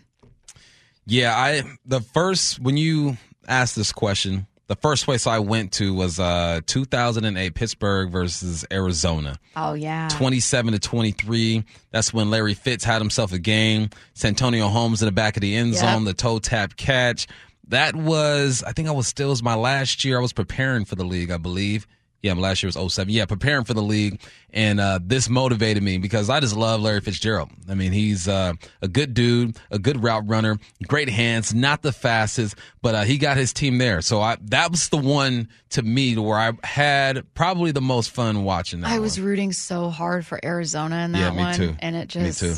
Yeah, 1.05 1.35
I 1.35 1.63
the 1.85 2.01
first 2.01 2.59
when 2.59 2.77
you 2.77 3.17
asked 3.47 3.75
this 3.75 3.91
question, 3.91 4.47
the 4.67 4.75
first 4.75 5.05
place 5.05 5.27
I 5.27 5.37
went 5.39 5.73
to 5.73 5.93
was 5.93 6.19
uh 6.19 6.61
2008 6.65 7.53
Pittsburgh 7.53 8.11
versus 8.11 8.65
Arizona. 8.71 9.37
Oh 9.55 9.73
yeah. 9.75 10.07
27 10.11 10.73
to 10.73 10.79
23. 10.79 11.63
That's 11.91 12.11
when 12.13 12.31
Larry 12.31 12.55
Fitz 12.55 12.83
had 12.83 13.01
himself 13.01 13.31
a 13.33 13.39
game. 13.39 13.89
Santonio 14.15 14.67
Holmes 14.67 15.01
in 15.03 15.05
the 15.05 15.11
back 15.11 15.37
of 15.37 15.41
the 15.41 15.55
end 15.55 15.73
Yep. 15.73 15.79
zone, 15.79 16.03
the 16.05 16.13
toe 16.13 16.39
tap 16.39 16.75
catch. 16.75 17.27
That 17.69 17.95
was, 17.95 18.63
I 18.65 18.71
think 18.73 18.87
I 18.87 18.91
was 18.91 19.07
still 19.07 19.27
it 19.27 19.31
was 19.31 19.43
my 19.43 19.55
last 19.55 20.05
year. 20.05 20.17
I 20.17 20.21
was 20.21 20.33
preparing 20.33 20.85
for 20.85 20.95
the 20.95 21.03
league, 21.05 21.31
I 21.31 21.37
believe. 21.37 21.87
Yeah, 22.21 22.33
my 22.33 22.41
last 22.41 22.63
year 22.63 22.71
was 22.75 22.93
07. 22.93 23.13
Yeah, 23.13 23.25
preparing 23.25 23.65
for 23.65 23.75
the 23.75 23.83
league. 23.83 24.19
And 24.51 24.79
uh, 24.79 24.97
this 25.03 25.29
motivated 25.29 25.83
me 25.83 25.99
because 25.99 26.27
I 26.27 26.39
just 26.39 26.55
love 26.55 26.81
Larry 26.81 27.01
Fitzgerald. 27.01 27.51
I 27.69 27.75
mean, 27.75 27.91
he's 27.91 28.27
uh, 28.27 28.53
a 28.81 28.87
good 28.87 29.13
dude, 29.13 29.59
a 29.69 29.77
good 29.77 30.01
route 30.03 30.27
runner, 30.27 30.57
great 30.87 31.07
hands, 31.09 31.53
not 31.53 31.83
the 31.83 31.91
fastest, 31.91 32.55
but 32.81 32.95
uh, 32.95 33.03
he 33.03 33.19
got 33.19 33.37
his 33.37 33.53
team 33.53 33.77
there. 33.77 34.01
So 34.01 34.21
I, 34.21 34.37
that 34.45 34.71
was 34.71 34.89
the 34.89 34.97
one 34.97 35.49
to 35.71 35.83
me 35.83 36.17
where 36.17 36.37
I 36.39 36.53
had 36.63 37.31
probably 37.35 37.71
the 37.71 37.81
most 37.81 38.09
fun 38.09 38.43
watching 38.43 38.81
that. 38.81 38.89
I 38.91 38.97
was 38.97 39.19
one. 39.19 39.27
rooting 39.27 39.51
so 39.51 39.89
hard 39.91 40.25
for 40.25 40.39
Arizona 40.43 41.03
in 41.05 41.11
that 41.11 41.19
Yeah, 41.19 41.29
me 41.31 41.37
one. 41.37 41.53
too. 41.55 41.75
And 41.77 41.95
it 41.95 42.07
just. 42.07 42.41
Me 42.41 42.49
too. 42.49 42.55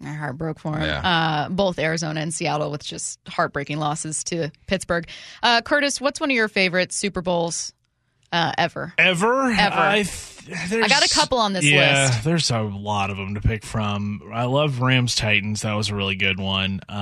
My 0.00 0.12
heart 0.12 0.36
broke 0.36 0.58
for 0.58 0.76
him. 0.76 0.82
Yeah. 0.82 1.00
Uh, 1.00 1.48
both 1.48 1.78
Arizona 1.78 2.20
and 2.20 2.34
Seattle 2.34 2.70
with 2.70 2.84
just 2.84 3.18
heartbreaking 3.28 3.78
losses 3.78 4.22
to 4.24 4.50
Pittsburgh. 4.66 5.08
Uh, 5.42 5.62
Curtis, 5.62 6.00
what's 6.00 6.20
one 6.20 6.30
of 6.30 6.34
your 6.36 6.48
favorite 6.48 6.92
Super 6.92 7.22
Bowls 7.22 7.72
uh, 8.32 8.52
ever? 8.58 8.92
Ever? 8.98 9.50
Ever. 9.50 9.76
I, 9.76 10.02
th- 10.02 10.72
I 10.84 10.88
got 10.88 11.06
a 11.06 11.08
couple 11.14 11.38
on 11.38 11.52
this 11.54 11.64
yeah, 11.64 12.08
list. 12.10 12.24
there's 12.24 12.50
a 12.50 12.60
lot 12.60 13.08
of 13.10 13.16
them 13.16 13.34
to 13.34 13.40
pick 13.40 13.64
from. 13.64 14.20
I 14.32 14.44
love 14.44 14.80
Rams 14.80 15.14
Titans. 15.14 15.62
That 15.62 15.72
was 15.74 15.88
a 15.88 15.94
really 15.94 16.16
good 16.16 16.38
one. 16.38 16.80
Uh, 16.88 16.92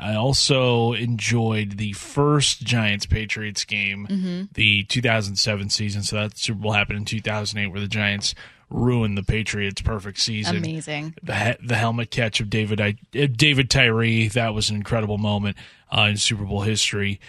I 0.00 0.14
also 0.16 0.94
enjoyed 0.94 1.76
the 1.76 1.92
first 1.92 2.62
Giants 2.64 3.06
Patriots 3.06 3.64
game, 3.66 4.06
Mm-hmm. 4.10 4.42
the 4.54 4.82
2007 4.84 5.70
season. 5.70 6.02
So 6.02 6.16
that 6.16 6.38
Super 6.38 6.58
Bowl 6.60 6.72
happened 6.72 6.98
in 6.98 7.04
2008, 7.04 7.70
where 7.70 7.80
the 7.80 7.86
Giants 7.86 8.34
ruined 8.70 9.16
the 9.16 9.22
Patriots' 9.22 9.80
perfect 9.80 10.18
season. 10.18 10.56
Amazing. 10.56 11.14
the 11.22 11.56
the 11.62 11.76
helmet 11.76 12.10
catch 12.10 12.40
of 12.40 12.50
David 12.50 12.80
I, 12.80 12.96
uh, 13.18 13.26
David 13.34 13.70
Tyree. 13.70 14.28
That 14.28 14.54
was 14.54 14.70
an 14.70 14.76
incredible 14.76 15.18
moment 15.18 15.56
uh, 15.90 16.08
in 16.10 16.16
Super 16.16 16.44
Bowl 16.44 16.62
history. 16.62 17.20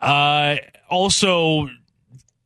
Uh, 0.00 0.56
also, 0.90 1.70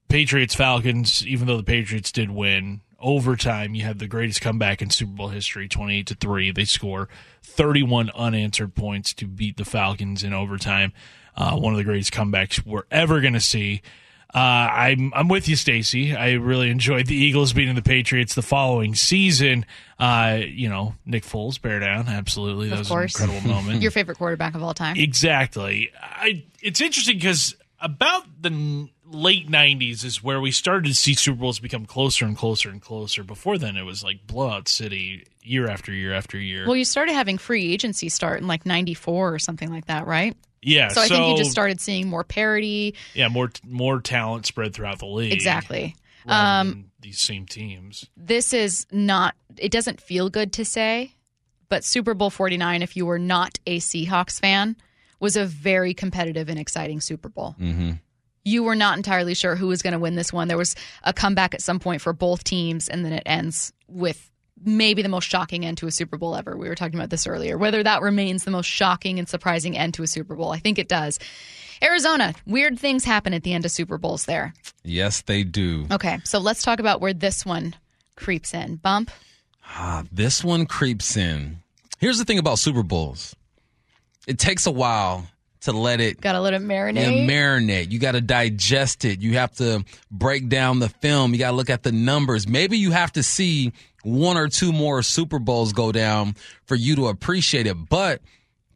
Patriots 0.09 0.55
Falcons. 0.55 1.27
Even 1.27 1.47
though 1.47 1.57
the 1.57 1.63
Patriots 1.63 2.13
did 2.13 2.31
win 2.31 2.83
overtime, 3.01 3.75
you 3.75 3.83
had 3.83 3.99
the 3.99 4.07
greatest 4.07 4.41
comeback 4.41 4.81
in 4.81 4.91
Super 4.91 5.13
Bowl 5.13 5.29
history, 5.29 5.69
twenty 5.69 5.99
eight 5.99 6.07
to 6.07 6.15
three. 6.15 6.51
They 6.51 6.65
score 6.65 7.09
thirty 7.43 7.83
one 7.83 8.11
unanswered 8.15 8.75
points 8.75 9.13
to 9.15 9.27
beat 9.27 9.57
the 9.57 9.65
Falcons 9.65 10.23
in 10.23 10.33
overtime. 10.33 10.93
Uh, 11.37 11.57
one 11.57 11.75
of 11.75 11.79
the 11.79 11.85
greatest 11.85 12.13
comebacks 12.13 12.65
we're 12.65 12.85
ever 12.91 13.21
going 13.21 13.35
to 13.35 13.41
see. 13.41 13.83
Uh, 14.35 14.39
I'm 14.39 15.12
I'm 15.15 15.29
with 15.29 15.49
you, 15.49 15.57
Stacy. 15.57 16.15
I 16.15 16.33
really 16.33 16.69
enjoyed 16.71 17.07
the 17.07 17.15
Eagles 17.17 17.53
beating 17.53 17.75
the 17.75 17.83
Patriots 17.83 18.35
the 18.35 18.43
following 18.43 18.95
season. 18.95 19.65
Uh, 19.99 20.41
you 20.47 20.69
know, 20.69 20.95
Nick 21.07 21.25
Foles, 21.25 21.61
bear 21.61 21.81
down, 21.81 22.09
absolutely. 22.09 22.69
That 22.69 22.75
Of 22.75 22.79
was 22.81 22.89
course. 22.89 23.21
an 23.21 23.31
incredible 23.31 23.51
moment. 23.55 23.83
Your 23.83 23.91
favorite 23.93 24.19
quarterback 24.19 24.55
of 24.55 24.62
all 24.62 24.75
time? 24.75 24.97
Exactly. 24.97 25.91
I. 26.03 26.45
It's 26.61 26.81
interesting 26.81 27.17
because 27.17 27.55
about 27.81 28.25
the 28.43 28.51
n- 28.51 28.91
late 29.07 29.49
'90s 29.49 30.05
is 30.05 30.23
where 30.23 30.41
we 30.41 30.51
started 30.51 30.89
to 30.89 30.95
see 30.95 31.15
Super 31.15 31.39
Bowls 31.39 31.59
become 31.61 31.87
closer 31.87 32.25
and 32.27 32.37
closer 32.37 32.69
and 32.69 32.83
closer. 32.83 33.23
Before 33.23 33.57
then, 33.57 33.77
it 33.77 33.85
was 33.85 34.03
like 34.03 34.27
blowout 34.27 34.69
city 34.69 35.25
year 35.43 35.69
after 35.69 35.93
year 35.93 36.12
after 36.12 36.37
year. 36.37 36.67
Well, 36.67 36.77
you 36.77 36.85
started 36.85 37.12
having 37.12 37.39
free 37.39 37.73
agency 37.73 38.09
start 38.09 38.41
in 38.41 38.49
like 38.49 38.67
94 38.67 39.33
or 39.35 39.39
something 39.39 39.71
like 39.71 39.87
that, 39.87 40.07
right? 40.07 40.37
Yeah. 40.66 40.88
So 40.88 41.00
I 41.00 41.09
think 41.09 41.29
you 41.29 41.37
just 41.37 41.50
started 41.50 41.81
seeing 41.81 42.09
more 42.09 42.24
parity. 42.24 42.94
Yeah, 43.14 43.29
more 43.29 43.50
more 43.64 44.00
talent 44.00 44.46
spread 44.46 44.74
throughout 44.74 44.98
the 44.98 45.07
league. 45.07 45.33
Exactly. 45.33 45.96
Um, 46.26 46.87
these 47.00 47.20
same 47.20 47.46
teams. 47.46 48.05
this 48.16 48.52
is 48.52 48.85
not 48.90 49.37
it 49.57 49.70
doesn't 49.70 50.00
feel 50.00 50.29
good 50.29 50.52
to 50.55 50.64
say 50.64 51.14
but 51.68 51.85
super 51.85 52.14
bowl 52.14 52.31
49 52.31 52.83
if 52.83 52.96
you 52.96 53.07
were 53.07 53.18
not 53.18 53.61
a 53.64 53.79
seahawks 53.79 54.40
fan 54.40 54.76
was 55.20 55.37
a 55.37 55.44
very 55.44 55.94
competitive 55.94 56.48
and 56.48 56.59
exciting 56.59 57.00
super 57.00 57.29
bowl 57.29 57.55
mm-hmm. 57.61 57.92
you 58.44 58.64
were 58.64 58.74
not 58.74 58.96
entirely 58.96 59.35
sure 59.35 59.55
who 59.55 59.68
was 59.68 59.83
going 59.83 59.92
to 59.92 60.00
win 60.00 60.16
this 60.16 60.33
one 60.33 60.48
there 60.48 60.59
was 60.59 60.74
a 61.05 61.12
comeback 61.12 61.55
at 61.55 61.62
some 61.62 61.79
point 61.79 62.02
for 62.02 62.12
both 62.12 62.42
teams 62.42 62.88
and 62.88 63.05
then 63.05 63.12
it 63.12 63.22
ends 63.24 63.72
with 63.87 64.33
maybe 64.64 65.03
the 65.03 65.09
most 65.09 65.29
shocking 65.29 65.64
end 65.66 65.79
to 65.79 65.87
a 65.87 65.90
super 65.90 66.16
bowl 66.16 66.35
ever 66.37 66.57
we 66.57 66.69
were 66.69 66.75
talking 66.75 66.99
about 66.99 67.11
this 67.11 67.27
earlier 67.27 67.59
whether 67.59 67.83
that 67.83 68.01
remains 68.03 68.45
the 68.45 68.51
most 68.51 68.66
shocking 68.66 69.19
and 69.19 69.29
surprising 69.29 69.77
end 69.77 69.95
to 69.95 70.03
a 70.03 70.07
super 70.07 70.35
bowl 70.35 70.51
i 70.53 70.59
think 70.59 70.79
it 70.79 70.88
does 70.88 71.19
arizona 71.83 72.33
weird 72.47 72.79
things 72.79 73.05
happen 73.05 73.35
at 73.35 73.42
the 73.42 73.53
end 73.53 73.64
of 73.64 73.71
super 73.71 73.99
bowls 73.99 74.25
there 74.25 74.55
Yes, 74.83 75.21
they 75.23 75.42
do. 75.45 75.87
okay 75.90 76.21
so 76.25 76.38
let's 76.38 76.62
talk 76.62 76.79
about 76.81 77.01
where 77.01 77.12
this 77.12 77.45
one 77.45 77.75
creeps 78.16 78.55
in 78.55 78.77
bump 78.77 79.11
Ah, 79.69 80.05
this 80.12 80.45
one 80.45 80.64
creeps 80.66 81.16
in. 81.16 81.59
Here's 81.99 82.19
the 82.19 82.25
thing 82.25 82.38
about 82.38 82.61
Super 82.61 82.85
Bowls 82.85 83.35
it 84.29 84.38
takes 84.38 84.64
a 84.66 84.71
while 84.71 85.27
to 85.62 85.73
let 85.73 86.01
it 86.01 86.21
Gotta 86.21 86.40
let 86.40 86.55
it 86.55 86.62
marinate. 86.62 86.95
Yeah, 87.27 87.27
marinate. 87.27 87.90
You 87.90 87.99
got 87.99 88.12
to 88.12 88.21
digest 88.21 89.05
it. 89.05 89.21
You 89.21 89.35
have 89.35 89.53
to 89.57 89.85
break 90.09 90.49
down 90.49 90.79
the 90.79 90.88
film. 90.88 91.33
You 91.33 91.40
got 91.40 91.51
to 91.51 91.57
look 91.57 91.69
at 91.69 91.83
the 91.83 91.90
numbers. 91.90 92.47
Maybe 92.47 92.79
you 92.79 92.92
have 92.92 93.11
to 93.14 93.25
see 93.25 93.73
one 94.07 94.37
or 94.37 94.49
two 94.49 94.73
more 94.73 95.03
Super 95.03 95.38
Bowls 95.38 95.73
go 95.73 95.90
down 95.92 96.37
for 96.64 96.77
you 96.77 96.95
to 96.97 97.09
appreciate 97.09 97.66
it. 97.66 97.77
But 97.88 98.23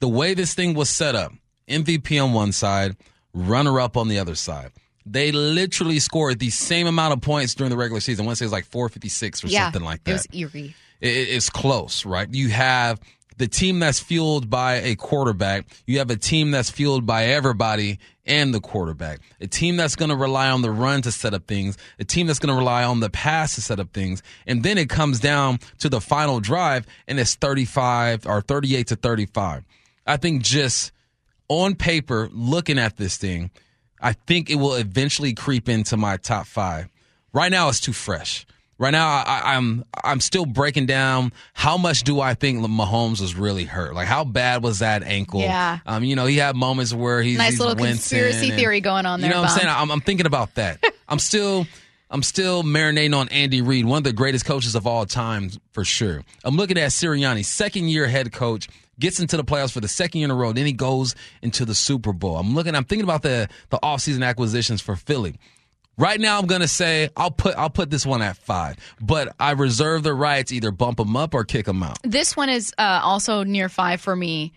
the 0.01 0.09
way 0.09 0.35
this 0.35 0.55
thing 0.55 0.75
was 0.75 0.90
set 0.90 1.14
up, 1.14 1.33
MVP 1.69 2.23
on 2.23 2.33
one 2.33 2.53
side, 2.53 2.97
runner 3.33 3.81
up 3.81 3.97
on 3.97 4.09
the 4.09 4.19
other 4.19 4.35
side. 4.35 4.73
They 5.07 5.31
literally 5.33 5.99
scored 6.01 6.38
the 6.40 6.51
same 6.51 6.87
amount 6.87 7.12
of 7.14 7.21
points 7.21 7.55
during 7.55 7.71
the 7.71 7.77
regular 7.77 8.01
season. 8.01 8.25
I 8.25 8.27
want 8.27 8.38
to 8.38 8.45
say 8.45 8.47
it's 8.47 8.53
like 8.53 8.66
456 8.66 9.45
or 9.45 9.47
yeah, 9.49 9.64
something 9.66 9.83
like 9.83 10.05
that. 10.05 10.11
It 10.11 10.14
was 10.14 10.55
eerie. 10.55 10.75
it- 11.01 11.09
it's 11.09 11.49
close, 11.49 12.05
right? 12.05 12.29
You 12.31 12.49
have 12.49 13.01
the 13.40 13.48
team 13.48 13.79
that's 13.79 13.98
fueled 13.98 14.50
by 14.50 14.74
a 14.74 14.94
quarterback. 14.94 15.64
You 15.87 15.96
have 16.00 16.11
a 16.11 16.16
team 16.16 16.50
that's 16.50 16.68
fueled 16.68 17.07
by 17.07 17.24
everybody 17.24 17.98
and 18.26 18.53
the 18.53 18.61
quarterback. 18.61 19.20
A 19.40 19.46
team 19.46 19.79
that's 19.79 19.96
going 19.96 20.11
to 20.11 20.14
rely 20.14 20.50
on 20.50 20.61
the 20.61 20.70
run 20.70 21.00
to 21.00 21.11
set 21.11 21.33
up 21.33 21.46
things. 21.46 21.79
A 21.98 22.05
team 22.05 22.26
that's 22.26 22.38
going 22.38 22.55
to 22.55 22.59
rely 22.59 22.85
on 22.85 23.00
the 23.00 23.09
pass 23.09 23.55
to 23.55 23.62
set 23.62 23.81
up 23.81 23.94
things. 23.94 24.22
And 24.46 24.62
then 24.62 24.76
it 24.76 24.90
comes 24.90 25.20
down 25.20 25.59
to 25.79 25.88
the 25.88 26.03
final 26.03 26.38
drive 26.40 26.87
and 27.09 27.18
it's 27.18 27.35
35 27.35 28.26
or 28.26 28.42
38 28.42 28.88
to 28.88 28.96
35. 28.96 29.64
I 30.07 30.18
think 30.18 30.42
just 30.42 30.92
on 31.48 31.76
paper, 31.76 32.29
looking 32.33 32.79
at 32.79 32.98
this 32.98 33.16
thing, 33.16 33.50
I 34.03 34.12
think 34.12 34.50
it 34.50 34.57
will 34.57 34.74
eventually 34.74 35.33
creep 35.33 35.66
into 35.66 35.96
my 35.96 36.18
top 36.18 36.44
five. 36.44 36.90
Right 37.33 37.50
now, 37.50 37.70
it's 37.70 37.81
too 37.81 37.94
fresh. 37.94 38.44
Right 38.81 38.93
now, 38.93 39.07
I, 39.09 39.57
I'm 39.57 39.85
I'm 40.03 40.21
still 40.21 40.47
breaking 40.47 40.87
down 40.87 41.33
how 41.53 41.77
much 41.77 42.03
do 42.03 42.19
I 42.19 42.33
think 42.33 42.61
Mahomes 42.64 43.21
was 43.21 43.35
really 43.35 43.64
hurt? 43.64 43.95
Like 43.95 44.07
how 44.09 44.25
bad 44.25 44.62
was 44.62 44.79
that 44.79 45.03
ankle? 45.03 45.40
Yeah. 45.40 45.81
Um, 45.85 46.03
you 46.03 46.16
know, 46.16 46.25
he 46.25 46.38
had 46.38 46.57
moments 46.57 46.95
where 46.95 47.21
he's 47.21 47.37
Nice 47.37 47.51
he's 47.51 47.61
little 47.61 47.75
conspiracy 47.77 48.49
and- 48.49 48.57
theory 48.59 48.81
going 48.81 49.05
on 49.05 49.21
there, 49.21 49.29
You 49.29 49.35
know 49.35 49.43
what 49.43 49.51
I'm 49.51 49.55
Bump. 49.57 49.61
saying? 49.69 49.75
I'm, 49.83 49.90
I'm 49.90 50.01
thinking 50.01 50.25
about 50.25 50.55
that. 50.55 50.83
I'm 51.11 51.19
still 51.19 51.66
I'm 52.11 52.23
still 52.23 52.62
marinating 52.62 53.14
on 53.14 53.29
Andy 53.29 53.61
Reid, 53.61 53.85
one 53.85 53.99
of 53.99 54.05
the 54.05 54.14
greatest 54.14 54.47
coaches 54.47 54.75
of 54.75 54.87
all 54.87 55.05
time 55.05 55.51
for 55.73 55.85
sure. 55.85 56.23
I'm 56.43 56.57
looking 56.57 56.79
at 56.79 56.90
Sirianni, 56.90 57.45
second 57.45 57.88
year 57.90 58.09
head 58.09 58.33
coach, 58.33 58.66
gets 58.99 59.21
into 59.21 59.37
the 59.37 59.45
playoffs 59.45 59.73
for 59.73 59.81
the 59.81 59.88
second 59.88 60.21
year 60.21 60.25
in 60.25 60.31
a 60.31 60.35
row, 60.35 60.55
then 60.55 60.64
he 60.64 60.73
goes 60.73 61.14
into 61.43 61.66
the 61.66 61.75
Super 61.75 62.14
Bowl. 62.14 62.38
I'm 62.38 62.55
looking 62.55 62.75
I'm 62.75 62.85
thinking 62.85 63.05
about 63.05 63.21
the 63.21 63.47
the 63.69 63.79
offseason 63.83 64.25
acquisitions 64.27 64.81
for 64.81 64.97
Philly. 64.97 65.37
Right 66.01 66.19
now, 66.19 66.39
I'm 66.39 66.47
gonna 66.47 66.67
say 66.67 67.11
I'll 67.15 67.31
put 67.31 67.55
I'll 67.57 67.69
put 67.69 67.91
this 67.91 68.07
one 68.07 68.23
at 68.23 68.39
five, 68.39 68.79
but 69.03 69.37
I 69.39 69.51
reserve 69.51 70.03
the 70.03 70.15
right 70.15 70.47
to 70.47 70.55
either 70.57 70.71
bump 70.71 70.97
them 70.97 71.15
up 71.15 71.35
or 71.35 71.45
kick 71.45 71.67
them 71.67 71.83
out. 71.83 71.99
This 72.03 72.35
one 72.35 72.49
is 72.49 72.73
uh, 72.79 73.01
also 73.03 73.45
near 73.45 73.69
five 73.69 74.01
for 74.01 74.17
me. 74.17 74.55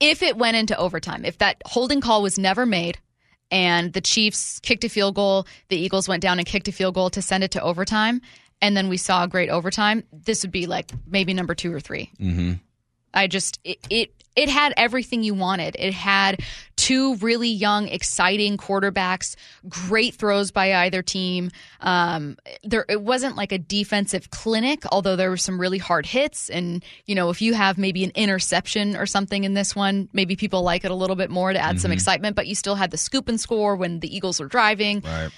If 0.00 0.22
it 0.22 0.38
went 0.38 0.56
into 0.56 0.74
overtime, 0.78 1.26
if 1.26 1.36
that 1.38 1.60
holding 1.66 2.00
call 2.00 2.22
was 2.22 2.38
never 2.38 2.64
made 2.64 2.98
and 3.50 3.92
the 3.92 4.00
Chiefs 4.00 4.60
kicked 4.60 4.82
a 4.84 4.88
field 4.88 5.14
goal, 5.14 5.46
the 5.68 5.76
Eagles 5.76 6.08
went 6.08 6.22
down 6.22 6.38
and 6.38 6.48
kicked 6.48 6.68
a 6.68 6.72
field 6.72 6.94
goal 6.94 7.10
to 7.10 7.20
send 7.20 7.44
it 7.44 7.50
to 7.50 7.62
overtime, 7.62 8.22
and 8.62 8.74
then 8.74 8.88
we 8.88 8.96
saw 8.96 9.24
a 9.24 9.28
great 9.28 9.50
overtime, 9.50 10.04
this 10.10 10.42
would 10.42 10.52
be 10.52 10.66
like 10.66 10.90
maybe 11.06 11.34
number 11.34 11.54
two 11.54 11.70
or 11.70 11.80
3 11.80 12.10
Mm-hmm. 12.18 12.52
I 13.12 13.26
just 13.26 13.60
it, 13.62 13.78
it 13.90 14.19
it 14.40 14.48
had 14.48 14.72
everything 14.78 15.22
you 15.22 15.34
wanted. 15.34 15.76
It 15.78 15.92
had 15.92 16.40
two 16.76 17.16
really 17.16 17.50
young, 17.50 17.88
exciting 17.88 18.56
quarterbacks, 18.56 19.36
great 19.68 20.14
throws 20.14 20.50
by 20.50 20.72
either 20.76 21.02
team. 21.02 21.50
Um, 21.80 22.38
there, 22.64 22.86
it 22.88 23.02
wasn't 23.02 23.36
like 23.36 23.52
a 23.52 23.58
defensive 23.58 24.30
clinic, 24.30 24.84
although 24.90 25.14
there 25.14 25.28
were 25.28 25.36
some 25.36 25.60
really 25.60 25.76
hard 25.76 26.06
hits. 26.06 26.48
And 26.48 26.82
you 27.04 27.14
know, 27.14 27.28
if 27.28 27.42
you 27.42 27.52
have 27.52 27.76
maybe 27.76 28.02
an 28.02 28.12
interception 28.14 28.96
or 28.96 29.04
something 29.04 29.44
in 29.44 29.52
this 29.52 29.76
one, 29.76 30.08
maybe 30.14 30.36
people 30.36 30.62
like 30.62 30.86
it 30.86 30.90
a 30.90 30.94
little 30.94 31.16
bit 31.16 31.28
more 31.28 31.52
to 31.52 31.58
add 31.58 31.78
some 31.80 31.92
excitement. 31.92 32.34
But 32.34 32.46
you 32.46 32.54
still 32.54 32.76
had 32.76 32.90
the 32.90 32.96
scoop 32.98 33.28
and 33.28 33.38
score 33.38 33.76
when 33.76 34.00
the 34.00 34.14
Eagles 34.14 34.40
were 34.40 34.46
driving 34.46 35.02
Right. 35.02 35.30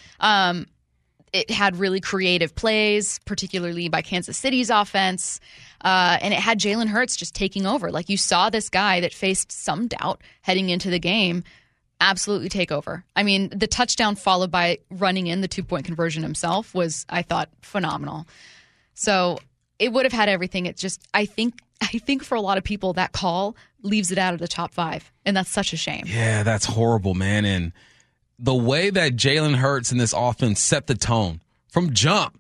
it 1.33 1.51
had 1.51 1.77
really 1.77 2.01
creative 2.01 2.55
plays, 2.55 3.19
particularly 3.25 3.89
by 3.89 4.03
Kansas 4.03 4.37
City's 4.37 4.69
offense. 4.71 5.41
Uh, 5.83 6.19
and 6.21 6.33
it 6.33 6.41
had 6.41 6.59
Jalen 6.59 6.87
Hurts 6.87 7.17
just 7.17 7.35
taking 7.35 7.67
over. 7.67 7.91
Like 7.91 8.09
you 8.09 8.17
saw 8.17 8.51
this 8.51 8.69
guy 8.69 9.01
that 9.01 9.13
faced 9.13 9.51
some 9.51 9.89
doubt 9.89 10.23
heading 10.43 10.71
into 10.71 10.91
the 10.91 11.01
game 11.01 11.45
absolutely 12.01 12.49
take 12.49 12.73
over. 12.73 13.05
I 13.17 13.23
mean, 13.23 13.49
the 13.55 13.67
touchdown 13.67 14.17
followed 14.17 14.51
by 14.51 14.79
running 14.91 15.29
in 15.29 15.41
the 15.41 15.49
two 15.49 15.63
point 15.63 15.87
conversion 15.87 16.23
himself 16.23 16.75
was, 16.75 17.07
I 17.09 17.23
thought, 17.23 17.49
phenomenal. 17.63 18.27
So 18.95 19.39
it 19.79 19.93
would 19.93 20.05
have 20.05 20.13
had 20.13 20.29
everything. 20.29 20.67
It's 20.67 20.83
just, 20.83 21.07
I 21.15 21.25
think, 21.25 21.61
I 21.81 21.99
think 21.99 22.23
for 22.25 22.35
a 22.35 22.41
lot 22.41 22.59
of 22.59 22.65
people, 22.65 22.93
that 22.95 23.13
call 23.13 23.57
leaves 23.83 24.13
it 24.13 24.19
out 24.19 24.35
of 24.35 24.41
the 24.41 24.49
top 24.49 24.75
five. 24.75 25.11
And 25.25 25.37
that's 25.37 25.51
such 25.51 25.73
a 25.73 25.77
shame. 25.77 26.05
Yeah, 26.07 26.43
that's 26.43 26.67
horrible, 26.67 27.15
man. 27.15 27.45
And 27.45 27.73
the 28.39 28.55
way 28.55 28.91
that 28.91 29.17
Jalen 29.17 29.57
Hurts 29.57 29.93
in 29.93 29.99
this 29.99 30.13
offense 30.13 30.61
set 30.61 30.87
the 30.87 30.95
tone 30.95 31.41
from 31.69 31.93
jump. 31.93 32.39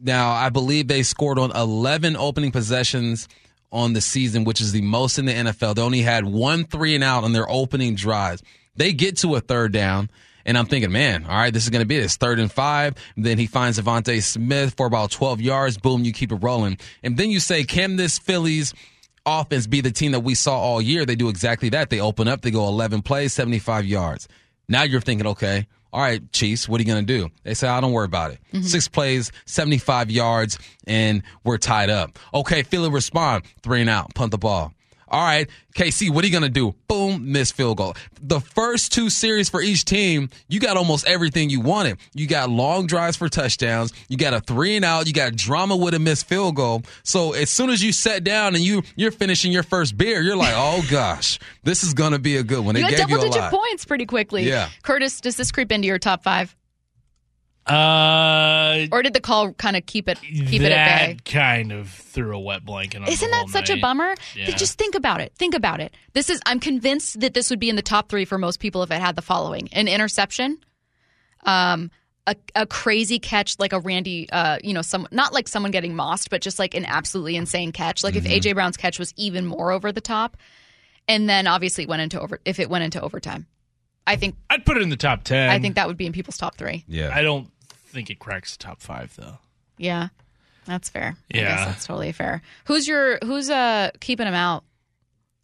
Now, 0.00 0.32
I 0.32 0.50
believe 0.50 0.88
they 0.88 1.02
scored 1.02 1.38
on 1.38 1.54
11 1.54 2.16
opening 2.16 2.52
possessions 2.52 3.28
on 3.72 3.92
the 3.92 4.00
season, 4.00 4.44
which 4.44 4.60
is 4.60 4.72
the 4.72 4.82
most 4.82 5.18
in 5.18 5.24
the 5.24 5.32
NFL. 5.32 5.74
They 5.74 5.82
only 5.82 6.02
had 6.02 6.24
one 6.24 6.64
three 6.64 6.94
and 6.94 7.02
out 7.02 7.24
on 7.24 7.32
their 7.32 7.50
opening 7.50 7.94
drives. 7.94 8.42
They 8.76 8.92
get 8.92 9.18
to 9.18 9.34
a 9.34 9.40
third 9.40 9.72
down, 9.72 10.10
and 10.44 10.56
I'm 10.56 10.66
thinking, 10.66 10.92
man, 10.92 11.24
all 11.24 11.36
right, 11.36 11.52
this 11.52 11.64
is 11.64 11.70
going 11.70 11.82
to 11.82 11.86
be 11.86 11.98
this 11.98 12.16
third 12.16 12.38
and 12.38 12.52
five. 12.52 12.94
then 13.16 13.38
he 13.38 13.46
finds 13.46 13.80
DeVonta 13.80 14.22
Smith 14.22 14.74
for 14.76 14.86
about 14.86 15.10
12 15.10 15.40
yards. 15.40 15.78
Boom, 15.78 16.04
you 16.04 16.12
keep 16.12 16.30
it 16.30 16.36
rolling. 16.36 16.78
And 17.02 17.16
then 17.16 17.30
you 17.30 17.40
say, 17.40 17.64
can 17.64 17.96
this 17.96 18.18
Philly's 18.18 18.74
offense 19.24 19.66
be 19.66 19.80
the 19.80 19.90
team 19.90 20.12
that 20.12 20.20
we 20.20 20.34
saw 20.34 20.58
all 20.58 20.80
year? 20.80 21.04
They 21.04 21.16
do 21.16 21.28
exactly 21.28 21.70
that. 21.70 21.90
They 21.90 22.00
open 22.00 22.28
up, 22.28 22.42
they 22.42 22.50
go 22.50 22.68
11 22.68 23.02
plays, 23.02 23.32
75 23.32 23.86
yards. 23.86 24.28
Now 24.68 24.82
you're 24.82 25.00
thinking, 25.00 25.26
okay, 25.28 25.66
all 25.92 26.00
right, 26.00 26.30
Chiefs, 26.32 26.68
what 26.68 26.80
are 26.80 26.82
you 26.82 26.86
going 26.86 27.06
to 27.06 27.18
do? 27.18 27.30
They 27.44 27.54
say, 27.54 27.68
I 27.68 27.78
oh, 27.78 27.80
don't 27.80 27.92
worry 27.92 28.04
about 28.04 28.32
it. 28.32 28.38
Mm-hmm. 28.52 28.66
Six 28.66 28.88
plays, 28.88 29.32
75 29.46 30.10
yards, 30.10 30.58
and 30.86 31.22
we're 31.44 31.58
tied 31.58 31.90
up. 31.90 32.18
Okay, 32.34 32.62
Philly 32.62 32.90
respond, 32.90 33.44
three 33.62 33.80
and 33.80 33.90
out, 33.90 34.14
punt 34.14 34.30
the 34.30 34.38
ball. 34.38 34.72
All 35.08 35.22
right, 35.22 35.48
KC, 35.76 36.10
what 36.10 36.24
are 36.24 36.26
you 36.26 36.32
going 36.32 36.42
to 36.42 36.48
do? 36.48 36.74
Boom, 36.88 37.30
miss 37.30 37.52
field 37.52 37.76
goal. 37.76 37.94
The 38.20 38.40
first 38.40 38.92
two 38.92 39.08
series 39.08 39.48
for 39.48 39.62
each 39.62 39.84
team, 39.84 40.30
you 40.48 40.58
got 40.58 40.76
almost 40.76 41.06
everything 41.06 41.48
you 41.48 41.60
wanted. 41.60 41.98
You 42.12 42.26
got 42.26 42.50
long 42.50 42.88
drives 42.88 43.16
for 43.16 43.28
touchdowns. 43.28 43.92
You 44.08 44.16
got 44.16 44.34
a 44.34 44.40
three 44.40 44.74
and 44.74 44.84
out. 44.84 45.06
You 45.06 45.12
got 45.12 45.36
drama 45.36 45.76
with 45.76 45.94
a 45.94 46.00
missed 46.00 46.26
field 46.28 46.56
goal. 46.56 46.82
So 47.04 47.34
as 47.34 47.50
soon 47.50 47.70
as 47.70 47.84
you 47.84 47.92
sat 47.92 48.24
down 48.24 48.56
and 48.56 48.64
you 48.64 48.82
you're 48.96 49.12
finishing 49.12 49.52
your 49.52 49.62
first 49.62 49.96
beer, 49.96 50.22
you're 50.22 50.36
like, 50.36 50.54
oh 50.56 50.84
gosh, 50.90 51.38
this 51.62 51.84
is 51.84 51.94
going 51.94 52.12
to 52.12 52.18
be 52.18 52.36
a 52.36 52.42
good 52.42 52.64
one. 52.64 52.74
They 52.74 52.80
you 52.80 52.86
had 52.86 52.96
double 52.96 53.22
digit 53.22 53.50
points 53.50 53.84
pretty 53.84 54.06
quickly. 54.06 54.42
Yeah. 54.48 54.70
Curtis, 54.82 55.20
does 55.20 55.36
this 55.36 55.52
creep 55.52 55.70
into 55.70 55.86
your 55.86 56.00
top 56.00 56.24
five? 56.24 56.56
Uh, 57.66 58.86
or 58.92 59.02
did 59.02 59.12
the 59.12 59.20
call 59.20 59.52
kind 59.54 59.76
of 59.76 59.84
keep 59.86 60.08
it 60.08 60.20
keep 60.20 60.62
it 60.62 60.70
at 60.70 61.08
bay? 61.08 61.16
Kind 61.24 61.72
of 61.72 61.88
threw 61.88 62.36
a 62.36 62.38
wet 62.38 62.64
blanket 62.64 63.02
on. 63.02 63.08
Isn't 63.08 63.30
that 63.30 63.48
such 63.48 63.70
night. 63.70 63.78
a 63.78 63.80
bummer? 63.80 64.14
Yeah. 64.36 64.50
Just 64.52 64.78
think 64.78 64.94
about 64.94 65.20
it. 65.20 65.32
Think 65.36 65.54
about 65.54 65.80
it. 65.80 65.92
This 66.12 66.30
is. 66.30 66.40
I'm 66.46 66.60
convinced 66.60 67.20
that 67.20 67.34
this 67.34 67.50
would 67.50 67.58
be 67.58 67.68
in 67.68 67.74
the 67.74 67.82
top 67.82 68.08
three 68.08 68.24
for 68.24 68.38
most 68.38 68.60
people 68.60 68.84
if 68.84 68.92
it 68.92 69.00
had 69.00 69.16
the 69.16 69.22
following: 69.22 69.68
an 69.72 69.88
interception, 69.88 70.58
um, 71.44 71.90
a, 72.28 72.36
a 72.54 72.66
crazy 72.66 73.18
catch 73.18 73.58
like 73.58 73.72
a 73.72 73.80
Randy, 73.80 74.30
uh, 74.30 74.58
you 74.62 74.72
know, 74.72 74.82
some 74.82 75.08
not 75.10 75.32
like 75.32 75.48
someone 75.48 75.72
getting 75.72 75.96
mossed, 75.96 76.30
but 76.30 76.42
just 76.42 76.60
like 76.60 76.74
an 76.74 76.84
absolutely 76.84 77.34
insane 77.34 77.72
catch. 77.72 78.04
Like 78.04 78.14
mm-hmm. 78.14 78.26
if 78.26 78.42
AJ 78.44 78.54
Brown's 78.54 78.76
catch 78.76 79.00
was 79.00 79.12
even 79.16 79.44
more 79.44 79.72
over 79.72 79.90
the 79.90 80.00
top, 80.00 80.36
and 81.08 81.28
then 81.28 81.48
obviously 81.48 81.82
it 81.84 81.90
went 81.90 82.02
into 82.02 82.20
over 82.20 82.40
if 82.44 82.60
it 82.60 82.70
went 82.70 82.84
into 82.84 83.00
overtime. 83.00 83.46
I 84.06 84.14
think 84.14 84.36
I'd 84.48 84.64
put 84.64 84.76
it 84.76 84.84
in 84.84 84.88
the 84.88 84.96
top 84.96 85.24
ten. 85.24 85.50
I 85.50 85.58
think 85.58 85.74
that 85.74 85.88
would 85.88 85.96
be 85.96 86.06
in 86.06 86.12
people's 86.12 86.38
top 86.38 86.56
three. 86.56 86.84
Yeah, 86.86 87.10
I 87.12 87.22
don't 87.22 87.50
think 87.96 88.10
it 88.10 88.18
cracks 88.18 88.56
the 88.56 88.62
top 88.62 88.80
five 88.80 89.14
though. 89.16 89.38
Yeah, 89.78 90.08
that's 90.66 90.88
fair. 90.88 91.16
Yeah, 91.28 91.64
that's 91.64 91.86
totally 91.86 92.12
fair. 92.12 92.42
Who's 92.66 92.86
your 92.86 93.18
who's 93.24 93.50
uh 93.50 93.90
keeping 94.00 94.26
them 94.26 94.34
out 94.34 94.64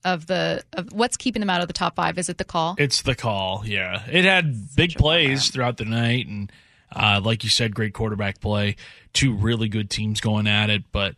of 0.04 0.26
the 0.26 0.62
of 0.74 0.92
what's 0.92 1.16
keeping 1.16 1.40
them 1.40 1.50
out 1.50 1.62
of 1.62 1.66
the 1.66 1.72
top 1.72 1.96
five? 1.96 2.18
Is 2.18 2.28
it 2.28 2.38
the 2.38 2.44
call? 2.44 2.76
It's 2.78 3.02
the 3.02 3.14
call. 3.14 3.62
Yeah, 3.64 4.02
it 4.10 4.24
had 4.24 4.76
big 4.76 4.94
plays 4.94 5.48
throughout 5.48 5.78
the 5.78 5.84
night, 5.84 6.26
and 6.26 6.52
uh, 6.94 7.20
like 7.24 7.42
you 7.42 7.50
said, 7.50 7.74
great 7.74 7.94
quarterback 7.94 8.40
play. 8.40 8.76
Two 9.12 9.34
really 9.34 9.68
good 9.68 9.90
teams 9.90 10.20
going 10.20 10.46
at 10.46 10.70
it, 10.70 10.84
but 10.92 11.16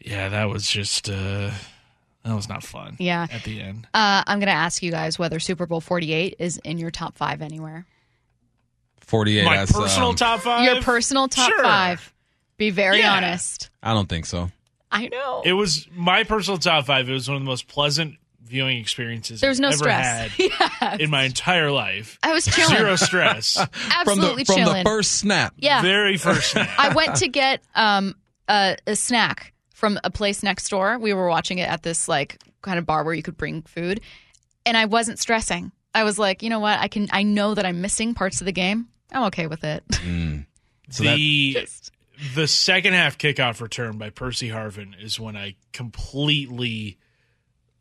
yeah, 0.00 0.28
that 0.28 0.44
was 0.44 0.68
just. 0.68 1.08
Uh, 1.08 1.50
that 2.24 2.34
was 2.34 2.48
not 2.48 2.64
fun. 2.64 2.96
Yeah. 2.98 3.28
At 3.30 3.44
the 3.44 3.60
end. 3.60 3.86
Uh, 3.94 4.24
I'm 4.26 4.40
going 4.40 4.48
to 4.48 4.52
ask 4.52 4.82
you 4.82 4.90
guys 4.90 5.16
whether 5.16 5.38
Super 5.38 5.64
Bowl 5.64 5.80
48 5.80 6.34
is 6.40 6.58
in 6.64 6.76
your 6.76 6.90
top 6.90 7.16
five 7.16 7.40
anywhere. 7.40 7.86
48. 9.06 9.44
My 9.44 9.66
personal 9.66 10.10
um, 10.10 10.16
top 10.16 10.40
five? 10.40 10.64
Your 10.64 10.82
personal 10.82 11.28
top 11.28 11.48
sure. 11.48 11.62
five. 11.62 12.12
Be 12.56 12.70
very 12.70 12.98
yeah. 12.98 13.14
honest. 13.14 13.70
I 13.82 13.92
don't 13.92 14.08
think 14.08 14.26
so. 14.26 14.50
I 14.90 15.08
know. 15.08 15.42
It 15.44 15.52
was 15.52 15.86
my 15.94 16.24
personal 16.24 16.58
top 16.58 16.86
five. 16.86 17.08
It 17.08 17.12
was 17.12 17.28
one 17.28 17.36
of 17.36 17.42
the 17.42 17.46
most 17.46 17.68
pleasant 17.68 18.16
viewing 18.42 18.78
experiences 18.78 19.40
There's 19.40 19.58
no 19.58 19.68
ever 19.68 19.76
stress. 19.76 20.06
had 20.06 20.32
yes. 20.38 21.00
in 21.00 21.10
my 21.10 21.24
entire 21.24 21.70
life. 21.70 22.18
I 22.22 22.32
was 22.32 22.46
chilling. 22.46 22.76
Zero 22.76 22.96
stress. 22.96 23.58
Absolutely 23.90 24.44
from 24.44 24.54
the, 24.54 24.60
chilling. 24.60 24.64
From 24.64 24.78
the 24.78 24.82
first 24.84 25.12
snap. 25.12 25.54
Yeah. 25.58 25.82
Very 25.82 26.16
first 26.16 26.52
snap. 26.52 26.70
I 26.78 26.94
went 26.94 27.16
to 27.16 27.28
get 27.28 27.62
um, 27.74 28.14
a, 28.48 28.76
a 28.86 28.96
snack 28.96 29.52
from 29.74 29.98
a 30.04 30.10
place 30.10 30.42
next 30.42 30.68
door. 30.68 30.98
We 30.98 31.12
were 31.12 31.28
watching 31.28 31.58
it 31.58 31.68
at 31.68 31.82
this 31.82 32.08
like 32.08 32.38
kind 32.62 32.78
of 32.78 32.86
bar 32.86 33.04
where 33.04 33.14
you 33.14 33.22
could 33.22 33.36
bring 33.36 33.62
food, 33.62 34.00
and 34.64 34.76
I 34.76 34.86
wasn't 34.86 35.18
stressing. 35.18 35.72
I 35.94 36.04
was 36.04 36.18
like, 36.18 36.42
you 36.42 36.50
know 36.50 36.60
what? 36.60 36.78
I 36.78 36.88
can. 36.88 37.08
I 37.12 37.22
know 37.22 37.54
that 37.54 37.66
I'm 37.66 37.80
missing 37.80 38.14
parts 38.14 38.40
of 38.40 38.44
the 38.44 38.52
game. 38.52 38.88
I'm 39.16 39.24
okay 39.24 39.46
with 39.46 39.64
it. 39.64 39.84
Mm. 40.06 40.46
So 40.88 41.02
the 41.02 41.52
just... 41.54 41.90
the 42.36 42.46
second 42.46 42.92
half 42.92 43.18
kickoff 43.18 43.60
return 43.60 43.98
by 43.98 44.10
Percy 44.10 44.50
Harvin 44.50 44.94
is 45.02 45.18
when 45.18 45.36
I 45.36 45.56
completely 45.72 46.98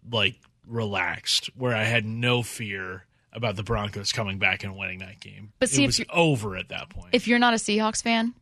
like 0.09 0.37
relaxed, 0.65 1.51
where 1.55 1.75
I 1.75 1.83
had 1.83 2.03
no 2.03 2.41
fear 2.41 3.05
about 3.31 3.57
the 3.57 3.63
Broncos 3.63 4.11
coming 4.11 4.39
back 4.39 4.63
and 4.63 4.75
winning 4.75 4.99
that 4.99 5.19
game. 5.19 5.53
But 5.59 5.69
see, 5.69 5.83
it 5.83 5.87
was 5.87 6.01
over 6.11 6.55
at 6.55 6.69
that 6.69 6.89
point. 6.89 7.09
If 7.11 7.27
you're 7.27 7.37
not 7.37 7.53
a 7.53 7.57
Seahawks 7.57 8.01
fan, 8.01 8.33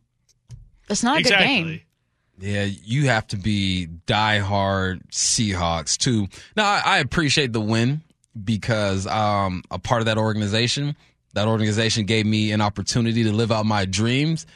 it's 0.88 1.02
not 1.02 1.16
a 1.16 1.20
exactly. 1.20 1.46
good 1.46 1.64
game. 1.64 1.80
Yeah, 2.38 2.64
you 2.64 3.08
have 3.08 3.26
to 3.28 3.36
be 3.36 3.88
diehard 4.06 5.06
Seahawks 5.10 5.98
too. 5.98 6.28
Now, 6.56 6.64
I, 6.64 6.82
I 6.84 6.98
appreciate 7.00 7.52
the 7.52 7.60
win 7.60 8.02
because 8.42 9.06
um, 9.06 9.62
a 9.70 9.78
part 9.78 10.00
of 10.00 10.06
that 10.06 10.16
organization 10.16 10.96
that 11.34 11.48
organization 11.48 12.06
gave 12.06 12.26
me 12.26 12.52
an 12.52 12.60
opportunity 12.60 13.24
to 13.24 13.32
live 13.32 13.52
out 13.52 13.66
my 13.66 13.84
dreams. 13.84 14.46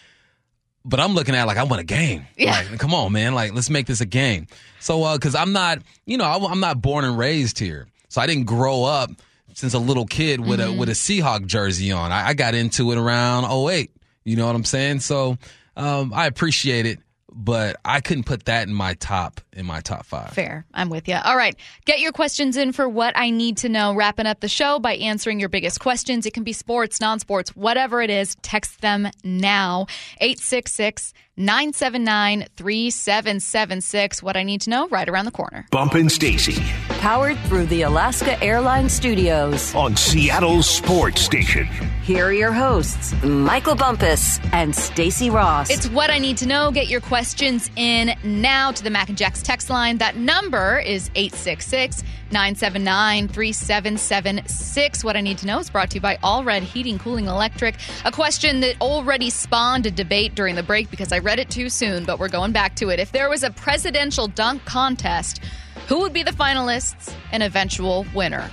But 0.84 1.00
I'm 1.00 1.14
looking 1.14 1.34
at 1.34 1.46
like 1.46 1.58
I 1.58 1.64
want 1.64 1.80
a 1.80 1.84
game. 1.84 2.26
Yeah. 2.36 2.64
Like, 2.70 2.78
come 2.78 2.94
on, 2.94 3.12
man. 3.12 3.34
Like, 3.34 3.52
let's 3.52 3.68
make 3.68 3.86
this 3.86 4.00
a 4.00 4.06
game. 4.06 4.46
So, 4.80 5.02
uh, 5.02 5.16
because 5.16 5.34
I'm 5.34 5.52
not, 5.52 5.80
you 6.06 6.16
know, 6.16 6.24
I, 6.24 6.50
am 6.50 6.60
not 6.60 6.80
born 6.80 7.04
and 7.04 7.18
raised 7.18 7.58
here, 7.58 7.88
so 8.08 8.22
I 8.22 8.26
didn't 8.26 8.44
grow 8.44 8.84
up 8.84 9.10
since 9.54 9.74
a 9.74 9.78
little 9.78 10.06
kid 10.06 10.40
with 10.40 10.60
mm-hmm. 10.60 10.76
a 10.76 10.78
with 10.78 10.88
a 10.88 10.92
Seahawk 10.92 11.46
jersey 11.46 11.92
on. 11.92 12.12
I, 12.12 12.28
I, 12.28 12.34
got 12.34 12.54
into 12.54 12.90
it 12.92 12.96
around 12.98 13.44
08. 13.50 13.90
You 14.24 14.36
know 14.36 14.46
what 14.46 14.54
I'm 14.54 14.64
saying? 14.64 15.00
So, 15.00 15.36
um, 15.76 16.12
I 16.14 16.26
appreciate 16.26 16.86
it 16.86 17.00
but 17.32 17.76
I 17.84 18.00
couldn't 18.00 18.24
put 18.24 18.46
that 18.46 18.68
in 18.68 18.74
my 18.74 18.94
top 18.94 19.40
in 19.52 19.66
my 19.66 19.80
top 19.80 20.06
five. 20.06 20.30
Fair, 20.30 20.64
I'm 20.72 20.88
with 20.88 21.08
you. 21.08 21.16
All 21.22 21.36
right, 21.36 21.54
get 21.84 22.00
your 22.00 22.12
questions 22.12 22.56
in 22.56 22.72
for 22.72 22.88
what 22.88 23.16
I 23.16 23.30
need 23.30 23.58
to 23.58 23.68
know. 23.68 23.94
Wrapping 23.94 24.26
up 24.26 24.40
the 24.40 24.48
show 24.48 24.78
by 24.78 24.94
answering 24.94 25.40
your 25.40 25.48
biggest 25.48 25.80
questions. 25.80 26.26
It 26.26 26.34
can 26.34 26.44
be 26.44 26.52
sports, 26.52 27.00
non-sports, 27.00 27.54
whatever 27.56 28.02
it 28.02 28.10
is. 28.10 28.36
Text 28.42 28.80
them 28.80 29.08
now. 29.24 29.86
Eight 30.20 30.38
six 30.38 30.72
six. 30.72 31.12
979 31.38 32.46
3776. 32.56 34.22
What 34.24 34.36
I 34.36 34.42
need 34.42 34.60
to 34.62 34.70
know 34.70 34.88
right 34.88 35.08
around 35.08 35.24
the 35.24 35.30
corner. 35.30 35.66
Bump 35.70 35.94
and 35.94 36.10
Stacy. 36.10 36.60
Powered 36.98 37.38
through 37.46 37.66
the 37.66 37.82
Alaska 37.82 38.42
Airlines 38.42 38.92
Studios. 38.92 39.72
On 39.74 39.94
Seattle's 39.94 40.68
Sports 40.68 41.20
Station. 41.20 41.66
Here 42.02 42.24
are 42.24 42.32
your 42.32 42.52
hosts, 42.52 43.14
Michael 43.22 43.76
Bumpus 43.76 44.40
and 44.52 44.74
Stacy 44.74 45.30
Rost. 45.30 45.70
It's 45.70 45.88
what 45.90 46.10
I 46.10 46.18
need 46.18 46.38
to 46.38 46.46
know. 46.46 46.72
Get 46.72 46.88
your 46.88 47.02
questions 47.02 47.70
in 47.76 48.14
now 48.24 48.72
to 48.72 48.82
the 48.82 48.90
Mac 48.90 49.08
and 49.08 49.16
Jacks 49.16 49.42
text 49.42 49.70
line. 49.70 49.98
That 49.98 50.16
number 50.16 50.78
is 50.80 51.10
866 51.14 52.02
979 52.30 53.28
3776. 53.28 55.04
What 55.04 55.16
I 55.16 55.20
need 55.20 55.38
to 55.38 55.46
know 55.46 55.58
is 55.58 55.70
brought 55.70 55.90
to 55.90 55.94
you 55.96 56.00
by 56.00 56.18
All 56.22 56.44
Red 56.44 56.62
Heating, 56.62 56.98
Cooling, 56.98 57.26
Electric. 57.26 57.74
A 58.04 58.12
question 58.12 58.60
that 58.60 58.80
already 58.80 59.30
spawned 59.30 59.86
a 59.86 59.90
debate 59.90 60.34
during 60.34 60.54
the 60.54 60.62
break 60.62 60.90
because 60.90 61.12
I 61.12 61.18
read 61.18 61.38
it 61.38 61.50
too 61.50 61.68
soon, 61.68 62.04
but 62.04 62.18
we're 62.18 62.28
going 62.28 62.52
back 62.52 62.76
to 62.76 62.90
it. 62.90 62.98
If 62.98 63.12
there 63.12 63.28
was 63.28 63.42
a 63.42 63.50
presidential 63.50 64.28
dunk 64.28 64.64
contest, 64.64 65.40
who 65.88 66.00
would 66.00 66.12
be 66.12 66.22
the 66.22 66.32
finalists 66.32 67.12
and 67.32 67.42
eventual 67.42 68.06
winner? 68.14 68.50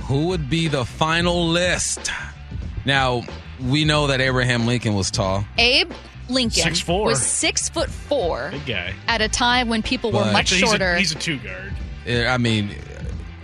Who 0.00 0.28
would 0.28 0.50
be 0.50 0.68
the 0.68 0.84
final 0.84 1.48
list? 1.48 2.10
Now, 2.84 3.22
we 3.62 3.84
know 3.84 4.08
that 4.08 4.20
Abraham 4.20 4.66
Lincoln 4.66 4.94
was 4.94 5.10
tall. 5.10 5.44
Abe 5.56 5.90
Lincoln 6.28 6.62
six, 6.62 6.80
four. 6.80 7.06
was 7.06 7.22
six 7.22 7.68
foot 7.68 7.90
four. 7.90 8.50
Big 8.50 8.66
guy. 8.66 8.94
At 9.08 9.20
a 9.20 9.28
time 9.28 9.68
when 9.68 9.82
people 9.82 10.10
but, 10.10 10.26
were 10.26 10.32
much 10.32 10.50
he's 10.50 10.60
shorter. 10.60 10.92
A, 10.92 10.98
he's 10.98 11.12
a 11.12 11.16
two 11.16 11.38
guard. 11.38 11.72
I 12.06 12.36
mean, 12.36 12.70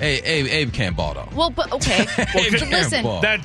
Abe, 0.01 0.23
Abe, 0.25 0.47
Abe 0.47 0.73
can't 0.73 0.97
ball 0.97 1.15
though. 1.15 1.29
Well, 1.35 1.51
but 1.51 1.73
okay. 1.73 2.07
well, 2.35 2.51
listen, 2.51 3.05
that 3.21 3.41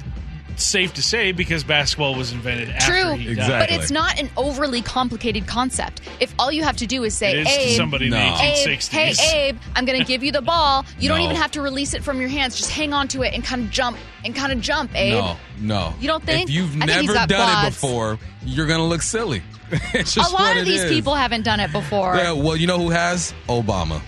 safe 0.58 0.94
to 0.94 1.02
say 1.02 1.32
because 1.32 1.64
basketball 1.64 2.16
was 2.16 2.32
invented 2.32 2.70
True, 2.80 2.96
after 2.96 3.16
he 3.16 3.30
exactly. 3.32 3.76
but 3.76 3.82
it's 3.82 3.92
not 3.92 4.20
an 4.20 4.30
overly 4.38 4.82
complicated 4.82 5.48
concept. 5.48 6.02
If 6.20 6.34
all 6.40 6.52
you 6.52 6.64
have 6.64 6.78
to 6.78 6.88
do 6.88 7.04
is 7.04 7.16
say, 7.16 7.42
is 7.42 7.48
"Abe, 7.48 7.78
somebody 7.78 8.10
no. 8.10 8.18
in 8.18 8.34
the 8.34 8.44
Abe, 8.44 8.80
1860s. 8.80 9.20
hey 9.20 9.50
Abe, 9.50 9.58
I'm 9.76 9.86
going 9.86 10.00
to 10.00 10.06
give 10.06 10.24
you 10.24 10.32
the 10.32 10.42
ball," 10.42 10.86
you 11.00 11.10
no. 11.10 11.16
don't 11.16 11.24
even 11.26 11.36
have 11.36 11.52
to 11.52 11.62
release 11.62 11.94
it 11.94 12.04
from 12.04 12.20
your 12.20 12.30
hands. 12.30 12.56
Just 12.56 12.72
hang 12.72 12.94
on 12.94 13.08
to 13.10 13.24
it 13.24 13.34
and 13.34 13.44
kind 13.44 13.64
of 13.64 13.70
jump 13.70 13.98
and 14.24 14.36
kind 14.36 14.52
of 14.52 14.62
jump, 14.62 14.96
Abe. 14.96 15.14
No, 15.14 15.38
no. 15.60 15.94
You 16.00 16.08
don't 16.08 16.24
think? 16.24 16.50
If 16.50 16.56
you've 16.56 16.82
I 16.82 16.86
never 16.86 17.14
done 17.14 17.28
quads. 17.28 17.68
it 17.68 17.72
before, 17.72 18.20
you're 18.44 18.68
going 18.68 18.80
to 18.80 18.86
look 18.86 19.02
silly. 19.02 19.44
a 19.72 20.30
lot 20.32 20.58
of 20.58 20.66
these 20.66 20.84
is. 20.84 20.92
people 20.92 21.16
haven't 21.16 21.44
done 21.44 21.60
it 21.60 21.72
before. 21.72 22.16
Yeah, 22.16 22.34
well, 22.34 22.56
you 22.56 22.68
know 22.68 22.78
who 22.78 22.92
has? 22.92 23.34
Obama. 23.50 24.02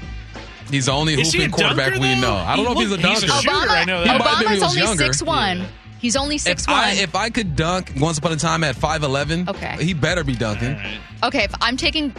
He's 0.70 0.86
the 0.88 0.92
only 0.92 1.14
is 1.14 1.32
hooping 1.34 1.52
quarterback 1.52 1.94
dunker, 1.94 2.00
we 2.02 2.20
know. 2.20 2.36
I 2.36 2.56
don't 2.56 2.66
he 2.68 2.74
know 2.74 2.80
if 2.82 2.88
he's 2.88 2.92
a 2.92 3.02
dunker. 3.02 3.22
He's 3.22 3.24
a 3.24 3.42
shooter, 3.42 3.56
Obama, 3.56 3.70
I 3.70 3.84
know 3.86 4.04
that. 4.04 4.22
Obama's 4.22 4.64
only 4.64 4.82
only 4.82 4.98
six 4.98 5.22
one. 5.24 5.66
He's 6.00 6.16
only 6.16 6.38
six 6.38 6.64
If 6.64 6.68
one. 6.70 6.78
I 6.78 6.92
if 6.92 7.16
I 7.16 7.30
could 7.30 7.56
dunk 7.56 7.92
once 8.00 8.18
upon 8.20 8.32
a 8.34 8.36
time 8.36 8.64
at 8.64 8.76
five 8.76 9.04
eleven, 9.04 9.50
Okay. 9.50 9.78
he 9.84 9.94
better 9.94 10.24
be 10.24 10.36
dunking. 10.36 10.70
All 10.76 10.80
right. 10.80 11.00
Okay, 11.24 11.44
if 11.46 11.54
I'm 11.62 11.76
taking. 11.78 12.14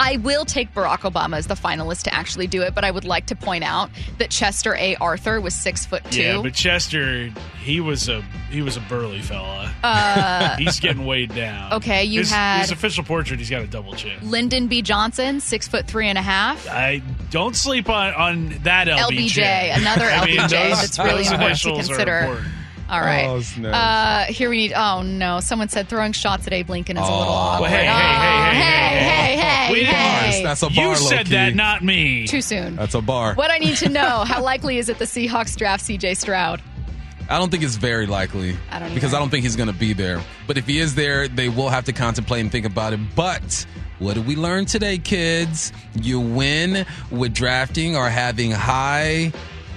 I 0.00 0.16
will 0.16 0.44
take 0.44 0.72
Barack 0.74 1.00
Obama 1.00 1.36
as 1.36 1.46
the 1.46 1.54
finalist 1.54 2.02
to 2.04 2.14
actually 2.14 2.46
do 2.46 2.62
it, 2.62 2.74
but 2.74 2.84
I 2.84 2.90
would 2.90 3.04
like 3.04 3.26
to 3.26 3.36
point 3.36 3.64
out 3.64 3.90
that 4.18 4.30
Chester 4.30 4.74
A. 4.74 4.96
Arthur 4.96 5.40
was 5.40 5.54
six 5.54 5.84
foot 5.86 6.02
two. 6.10 6.22
Yeah, 6.22 6.42
but 6.42 6.54
Chester, 6.54 7.30
he 7.62 7.80
was 7.80 8.08
a 8.08 8.22
he 8.50 8.62
was 8.62 8.76
a 8.76 8.80
burly 8.80 9.20
fella. 9.20 9.68
he's 10.58 10.80
getting 10.80 11.04
weighed 11.06 11.34
down. 11.34 11.72
Uh, 11.72 11.76
okay, 11.76 12.04
you 12.04 12.20
his, 12.20 12.30
had- 12.30 12.62
his 12.62 12.70
official 12.70 13.04
portrait. 13.04 13.38
He's 13.38 13.50
got 13.50 13.62
a 13.62 13.66
double 13.66 13.94
chin. 13.94 14.18
Lyndon 14.30 14.66
B. 14.66 14.82
Johnson, 14.82 15.40
six 15.40 15.68
foot 15.68 15.86
three 15.86 16.08
and 16.08 16.18
a 16.18 16.22
half. 16.22 16.66
I 16.68 17.02
don't 17.30 17.54
sleep 17.54 17.88
on 17.88 18.14
on 18.14 18.48
that 18.64 18.88
LBJ. 18.88 19.28
LBJ, 19.28 19.76
another 19.76 20.04
I 20.10 20.24
mean, 20.26 20.36
those- 20.38 20.50
that's 20.50 20.98
really 20.98 21.24
important 21.26 21.58
to 21.60 21.72
consider. 21.74 22.42
Important. 22.90 22.92
All 22.92 23.00
right. 23.00 23.26
Oh, 23.26 23.40
snaps. 23.40 23.76
uh, 23.76 24.32
here 24.32 24.50
we 24.50 24.56
need. 24.56 24.72
Oh 24.74 25.02
no! 25.02 25.40
Someone 25.40 25.68
said 25.68 25.88
throwing 25.88 26.12
shots 26.12 26.46
at 26.46 26.52
Abe 26.52 26.70
Lincoln 26.70 26.96
is 26.96 27.02
a 27.06 27.10
little 27.10 27.22
Oh. 27.24 27.28
awkward. 27.28 27.70
Well, 27.70 27.70
hey, 27.70 27.86
hey, 27.86 27.92
hey, 27.92 28.60
hey, 28.60 28.60
hey, 28.60 29.36
hey, 29.36 29.36
hey, 29.36 29.72
We 29.72 29.80
didn't- 29.80 29.94
hey. 29.94 30.42
That's 30.42 30.62
a 30.62 30.70
bar. 30.70 30.84
You 30.88 30.96
said 30.96 31.16
low-key. 31.18 31.30
that, 31.30 31.54
not 31.54 31.82
me. 31.84 32.26
Too 32.26 32.42
soon. 32.42 32.76
That's 32.76 32.94
a 32.94 33.00
bar. 33.00 33.34
What 33.34 33.50
I 33.50 33.58
need 33.58 33.76
to 33.76 33.88
know: 33.88 34.24
How 34.26 34.42
likely 34.42 34.78
is 34.78 34.88
it 34.88 34.98
the 34.98 35.04
Seahawks 35.04 35.56
draft 35.56 35.84
C.J. 35.84 36.14
Stroud? 36.14 36.62
I 37.28 37.38
don't 37.38 37.48
think 37.50 37.62
it's 37.62 37.76
very 37.76 38.06
likely. 38.06 38.56
I 38.72 38.80
don't 38.80 38.92
because 38.92 39.10
either. 39.10 39.16
I 39.18 39.20
don't 39.20 39.30
think 39.30 39.44
he's 39.44 39.54
going 39.54 39.68
to 39.68 39.78
be 39.78 39.92
there. 39.92 40.20
But 40.48 40.58
if 40.58 40.66
he 40.66 40.78
is 40.80 40.96
there, 40.96 41.28
they 41.28 41.48
will 41.48 41.68
have 41.68 41.84
to 41.84 41.92
contemplate 41.92 42.40
and 42.40 42.50
think 42.50 42.66
about 42.66 42.92
it. 42.92 42.98
But 43.14 43.66
what 44.00 44.14
did 44.14 44.26
we 44.26 44.34
learn 44.34 44.64
today, 44.64 44.98
kids? 44.98 45.72
You 45.94 46.18
win 46.18 46.84
with 47.12 47.32
drafting 47.32 47.94
or 47.96 48.08
having 48.10 48.50
high, 48.50 49.30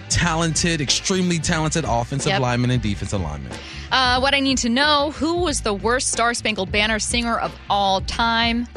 talented, 0.10 0.82
extremely 0.82 1.39
talented 1.39 1.86
offensive 1.88 2.32
Yep. 2.32 2.41
linemen 2.41 2.72
and 2.72 2.82
defensive 2.82 3.22
linemen. 3.22 3.51
Uh, 3.91 4.20
what 4.20 4.34
I 4.34 4.39
need 4.39 4.58
to 4.60 4.70
know: 4.70 5.12
Who 5.18 5.38
was 5.43 5.62
the 5.62 5.74
worst 5.74 6.12
Star 6.12 6.34
Spangled 6.34 6.72
Banner 6.72 6.99
singer 6.99 7.38
of 7.38 7.51
all 7.70 8.01
time? 8.01 8.68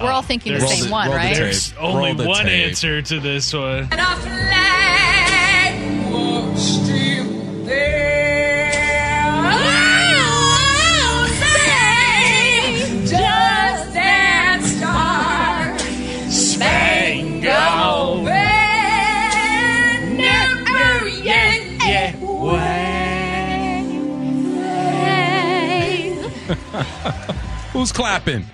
We're 0.00 0.10
all 0.10 0.22
thinking 0.22 0.54
the 0.54 0.60
same 0.66 0.86
the- 0.86 0.90
one, 0.90 1.06
roll 1.08 1.12
the 1.12 1.18
right? 1.18 1.28
tape. 1.34 1.38
There's 1.38 1.74
only 1.78 2.14
the 2.14 2.24
one 2.26 2.44
tape. 2.46 2.68
answer 2.68 3.02
to 3.02 3.20
this 3.20 3.52
one. 3.52 3.88
Who's 27.72 27.90
clapping? 27.90 28.44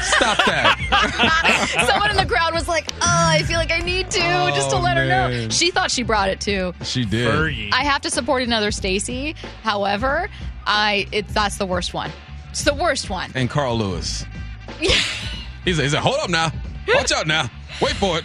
Stop 0.00 0.38
that. 0.46 1.86
Someone 1.90 2.10
in 2.10 2.16
the 2.16 2.24
crowd 2.24 2.54
was 2.54 2.66
like, 2.68 2.90
"Oh, 2.94 2.98
I 3.02 3.42
feel 3.42 3.58
like 3.58 3.70
I 3.70 3.80
need 3.80 4.10
to 4.12 4.18
just 4.54 4.70
to 4.70 4.76
Oh, 4.76 4.80
let 4.80 4.96
her 4.96 5.04
know." 5.04 5.48
She 5.50 5.70
thought 5.70 5.90
she 5.90 6.02
brought 6.02 6.30
it 6.30 6.40
too. 6.40 6.72
She 6.82 7.04
did. 7.04 7.28
Fergie. 7.28 7.68
I 7.72 7.84
have 7.84 8.00
to 8.02 8.10
support 8.10 8.42
another 8.42 8.70
Stacy. 8.70 9.34
However, 9.62 10.28
I 10.66 11.06
it's 11.12 11.32
that's 11.34 11.58
the 11.58 11.66
worst 11.66 11.92
one. 11.92 12.10
It's 12.50 12.64
the 12.64 12.72
worst 12.74 13.10
one. 13.10 13.30
And 13.34 13.50
Carl 13.50 13.76
Lewis. 13.76 14.24
He's, 14.78 15.76
he's 15.78 15.92
like, 15.92 16.02
hold 16.02 16.16
up 16.20 16.30
now. 16.30 16.50
Watch 16.88 17.12
out 17.12 17.26
now. 17.26 17.50
Wait 17.82 17.92
for 17.96 18.18
it. 18.18 18.24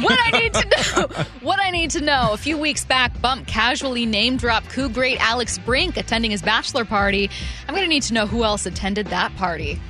What 0.00 0.18
I 0.22 0.38
need 0.38 0.54
to 0.54 0.68
know. 0.68 1.24
What 1.40 1.58
I 1.60 1.70
need 1.70 1.90
to 1.92 2.00
know. 2.00 2.30
A 2.32 2.36
few 2.36 2.56
weeks 2.56 2.84
back, 2.84 3.20
Bump 3.20 3.46
casually 3.46 4.06
name 4.06 4.36
dropped 4.36 4.68
Coug 4.68 4.94
great 4.94 5.18
Alex 5.20 5.58
Brink 5.58 5.96
attending 5.96 6.30
his 6.30 6.42
bachelor 6.42 6.84
party. 6.84 7.30
I'm 7.68 7.74
going 7.74 7.84
to 7.84 7.88
need 7.88 8.04
to 8.04 8.14
know 8.14 8.26
who 8.26 8.44
else 8.44 8.64
attended 8.66 9.08
that 9.08 9.34
party. 9.36 9.80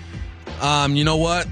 Um, 0.60 0.96
you 0.96 1.04
know 1.04 1.16
what? 1.16 1.46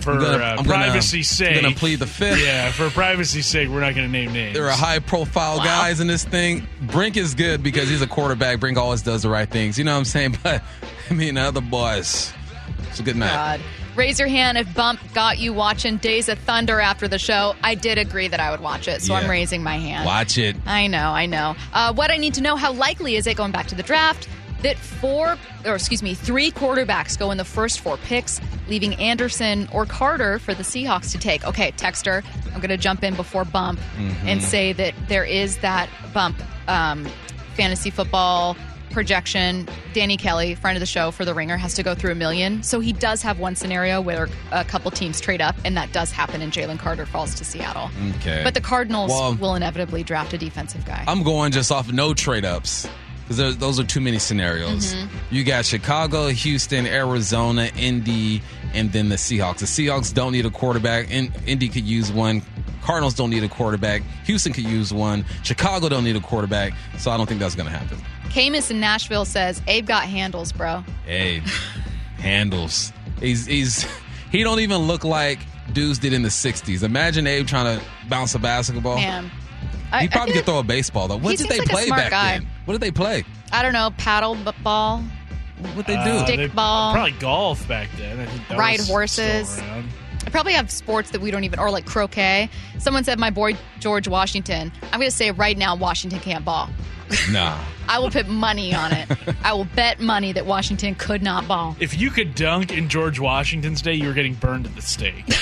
for 0.00 0.12
I'm 0.12 0.18
gonna- 0.20 0.44
uh, 0.44 0.56
I'm 0.58 0.64
gonna- 0.64 1.02
sake. 1.02 1.56
I'm 1.56 1.62
gonna 1.62 1.74
plead 1.74 1.98
the 1.98 2.06
fifth. 2.06 2.40
Yeah, 2.40 2.70
for 2.70 2.88
privacy's 2.90 3.46
sake, 3.46 3.68
we're 3.68 3.80
not 3.80 3.94
going 3.96 4.06
to 4.06 4.12
name 4.12 4.32
names. 4.32 4.54
There 4.54 4.66
are 4.66 4.76
high 4.76 5.00
profile 5.00 5.58
guys 5.58 5.98
in 5.98 6.06
this 6.06 6.24
thing. 6.24 6.68
Brink 6.80 7.16
is 7.16 7.34
good 7.34 7.60
because 7.62 7.88
he's 7.88 8.02
a 8.02 8.06
quarterback. 8.06 8.60
Brink 8.60 8.78
always 8.78 9.02
does 9.02 9.22
the 9.22 9.28
right 9.30 9.50
things. 9.50 9.78
You 9.78 9.84
know 9.84 9.92
what 9.92 9.98
I'm 9.98 10.04
saying? 10.04 10.36
But 10.44 10.62
I 11.10 11.14
mean, 11.14 11.36
other 11.36 11.60
boys. 11.60 12.32
It's 12.88 13.00
a 13.00 13.02
good 13.02 13.16
night. 13.16 13.32
God. 13.32 13.60
Raise 13.96 14.18
your 14.18 14.28
hand 14.28 14.58
if 14.58 14.72
Bump 14.74 15.00
got 15.14 15.38
you 15.38 15.52
watching 15.54 15.96
Days 15.96 16.28
of 16.28 16.38
Thunder 16.40 16.80
after 16.80 17.08
the 17.08 17.18
show. 17.18 17.54
I 17.64 17.74
did 17.74 17.96
agree 17.96 18.28
that 18.28 18.40
I 18.40 18.50
would 18.50 18.60
watch 18.60 18.88
it, 18.88 19.00
so 19.00 19.14
Yeah. 19.14 19.20
I'm 19.20 19.30
raising 19.30 19.62
my 19.62 19.78
hand. 19.78 20.04
Watch 20.04 20.36
it. 20.36 20.54
I 20.66 20.86
know, 20.86 21.10
I 21.12 21.24
know. 21.26 21.56
Uh, 21.72 21.94
what 21.94 22.10
I 22.10 22.18
need 22.18 22.34
to 22.34 22.42
know: 22.42 22.56
How 22.56 22.72
likely 22.72 23.16
is 23.16 23.26
it 23.26 23.36
going 23.38 23.52
back 23.52 23.66
to 23.68 23.74
the 23.74 23.82
draft 23.82 24.28
that 24.62 24.76
four, 24.78 25.38
or 25.64 25.74
excuse 25.74 26.02
me, 26.02 26.12
three 26.14 26.50
quarterbacks 26.50 27.18
go 27.18 27.30
in 27.30 27.38
the 27.38 27.44
first 27.44 27.80
four 27.80 27.96
picks, 27.98 28.40
leaving 28.68 28.94
Anderson 28.96 29.66
or 29.72 29.86
Carter 29.86 30.38
for 30.40 30.52
the 30.52 30.62
Seahawks 30.62 31.10
to 31.12 31.18
take? 31.18 31.46
Okay, 31.46 31.72
Texter, 31.72 32.22
I'm 32.52 32.60
going 32.60 32.68
to 32.68 32.76
jump 32.76 33.02
in 33.02 33.14
before 33.14 33.44
bump 33.46 33.80
and 34.26 34.42
say 34.42 34.72
that 34.74 34.92
there 35.08 35.24
is 35.24 35.56
that 35.58 35.88
bump 36.12 36.36
um, 36.68 37.06
fantasy 37.54 37.88
football 37.90 38.56
projection. 38.96 39.68
Danny 39.92 40.16
Kelly, 40.16 40.54
friend 40.54 40.74
of 40.74 40.80
the 40.80 40.86
show 40.86 41.10
for 41.10 41.26
the 41.26 41.34
Ringer, 41.34 41.58
has 41.58 41.74
to 41.74 41.82
go 41.82 41.94
through 41.94 42.12
a 42.12 42.14
million. 42.14 42.62
So 42.62 42.80
he 42.80 42.94
does 42.94 43.20
have 43.20 43.38
one 43.38 43.54
scenario 43.54 44.00
where 44.00 44.26
a 44.52 44.64
couple 44.64 44.90
teams 44.90 45.20
trade 45.20 45.42
up, 45.42 45.54
and 45.66 45.76
that 45.76 45.92
does 45.92 46.10
happen, 46.10 46.40
and 46.40 46.50
Jalen 46.50 46.78
Carter 46.78 47.04
falls 47.04 47.34
to 47.34 47.44
Seattle. 47.44 47.90
Okay. 48.16 48.40
But 48.42 48.54
the 48.54 48.62
Cardinals 48.62 49.10
Well- 49.10 49.34
will 49.34 49.54
inevitably 49.54 50.02
draft 50.02 50.32
a 50.32 50.38
defensive 50.38 50.86
guy. 50.86 51.04
I'm 51.06 51.22
going 51.22 51.52
just 51.52 51.70
off 51.70 51.92
no 51.92 52.14
trade 52.14 52.46
ups 52.46 52.88
because 53.28 53.58
those 53.58 53.78
are 53.78 53.84
too 53.84 54.00
many 54.00 54.18
scenarios. 54.18 54.94
Mm-hmm. 54.94 55.34
You 55.34 55.44
got 55.44 55.66
Chicago, 55.66 56.28
Houston, 56.28 56.86
Arizona, 56.86 57.68
Indy, 57.76 58.40
and 58.72 58.90
then 58.92 59.10
the 59.10 59.16
Seahawks. 59.16 59.58
The 59.58 59.66
Seahawks 59.66 60.14
don't 60.14 60.32
need 60.32 60.46
a 60.46 60.50
quarterback. 60.50 61.10
In, 61.10 61.30
Indy 61.44 61.68
could 61.68 61.84
use 61.84 62.10
one. 62.10 62.40
Cardinals 62.82 63.14
don't 63.14 63.30
need 63.30 63.42
a 63.42 63.48
quarterback. 63.48 64.02
Houston 64.24 64.54
could 64.54 64.64
use 64.64 64.94
one. 64.94 65.26
Chicago 65.42 65.90
don't 65.90 66.04
need 66.04 66.16
a 66.16 66.20
quarterback. 66.20 66.72
So 66.98 67.10
I 67.10 67.16
don't 67.16 67.26
think 67.26 67.40
that's 67.40 67.56
going 67.56 67.68
to 67.70 67.76
happen. 67.76 67.98
Camus 68.36 68.70
in 68.70 68.80
Nashville 68.80 69.24
says, 69.24 69.62
Abe 69.66 69.86
got 69.86 70.02
handles, 70.02 70.52
bro. 70.52 70.84
Abe 71.06 71.42
handles. 72.18 72.92
He's 73.18 73.46
he's 73.46 73.86
he 74.30 74.42
don't 74.42 74.60
even 74.60 74.82
look 74.82 75.04
like 75.04 75.38
dudes 75.72 75.98
did 75.98 76.12
in 76.12 76.20
the 76.20 76.28
'60s. 76.28 76.82
Imagine 76.82 77.26
Abe 77.26 77.46
trying 77.46 77.78
to 77.78 77.84
bounce 78.10 78.34
a 78.34 78.38
basketball. 78.38 78.96
Man. 78.96 79.30
I, 79.90 80.02
He 80.02 80.08
probably 80.08 80.34
I, 80.34 80.36
could 80.36 80.44
throw 80.44 80.58
a 80.58 80.62
baseball 80.62 81.08
though. 81.08 81.16
What 81.16 81.38
did 81.38 81.48
they 81.48 81.60
like 81.60 81.68
play 81.68 81.88
back 81.88 82.10
guy. 82.10 82.38
then? 82.40 82.48
What 82.66 82.74
did 82.74 82.82
they 82.82 82.90
play? 82.90 83.24
I 83.52 83.62
don't 83.62 83.72
know, 83.72 83.90
paddle 83.96 84.36
ball. 84.62 85.02
What 85.72 85.86
they 85.86 85.94
do? 85.94 86.10
Uh, 86.10 86.26
Stick 86.26 86.54
ball. 86.54 86.92
Probably 86.92 87.12
golf 87.12 87.66
back 87.66 87.88
then. 87.96 88.20
I 88.20 88.26
think 88.26 88.48
that 88.48 88.58
Ride 88.58 88.80
horses. 88.80 89.58
I 89.58 90.30
probably 90.30 90.52
have 90.52 90.70
sports 90.70 91.10
that 91.12 91.22
we 91.22 91.30
don't 91.30 91.44
even, 91.44 91.58
or 91.58 91.70
like 91.70 91.86
croquet. 91.86 92.50
Someone 92.80 93.02
said 93.02 93.18
my 93.18 93.30
boy 93.30 93.56
George 93.80 94.08
Washington. 94.08 94.72
I'm 94.92 95.00
going 95.00 95.10
to 95.10 95.16
say 95.16 95.30
right 95.30 95.56
now, 95.56 95.74
Washington 95.74 96.20
can't 96.20 96.44
ball. 96.44 96.68
Nah. 97.30 97.58
I 97.88 97.98
will 98.00 98.10
put 98.10 98.26
money 98.26 98.74
on 98.74 98.90
it. 98.92 99.08
I 99.44 99.52
will 99.52 99.64
bet 99.76 100.00
money 100.00 100.32
that 100.32 100.44
Washington 100.44 100.96
could 100.96 101.22
not 101.22 101.46
ball. 101.46 101.76
If 101.78 101.96
you 101.98 102.10
could 102.10 102.34
dunk 102.34 102.72
in 102.72 102.88
George 102.88 103.20
Washington's 103.20 103.80
day, 103.80 103.94
you 103.94 104.08
were 104.08 104.12
getting 104.14 104.34
burned 104.34 104.66
at 104.66 104.74
the 104.74 104.82
stake. 104.82 105.24
Okay? 105.28 105.36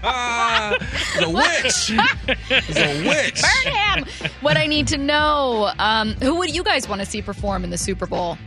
He's 1.14 1.22
a 1.22 1.30
witch. 1.30 1.90
He's 2.66 2.76
a 2.76 3.08
witch. 3.08 3.42
Burn 3.42 3.72
him! 3.74 4.04
what 4.42 4.56
I 4.56 4.66
need 4.66 4.86
to 4.88 4.96
know: 4.98 5.70
um, 5.78 6.12
Who 6.22 6.36
would 6.36 6.54
you 6.54 6.62
guys 6.62 6.88
want 6.88 7.00
to 7.00 7.06
see 7.06 7.20
perform 7.22 7.64
in 7.64 7.70
the 7.70 7.78
Super 7.78 8.06
Bowl? 8.06 8.38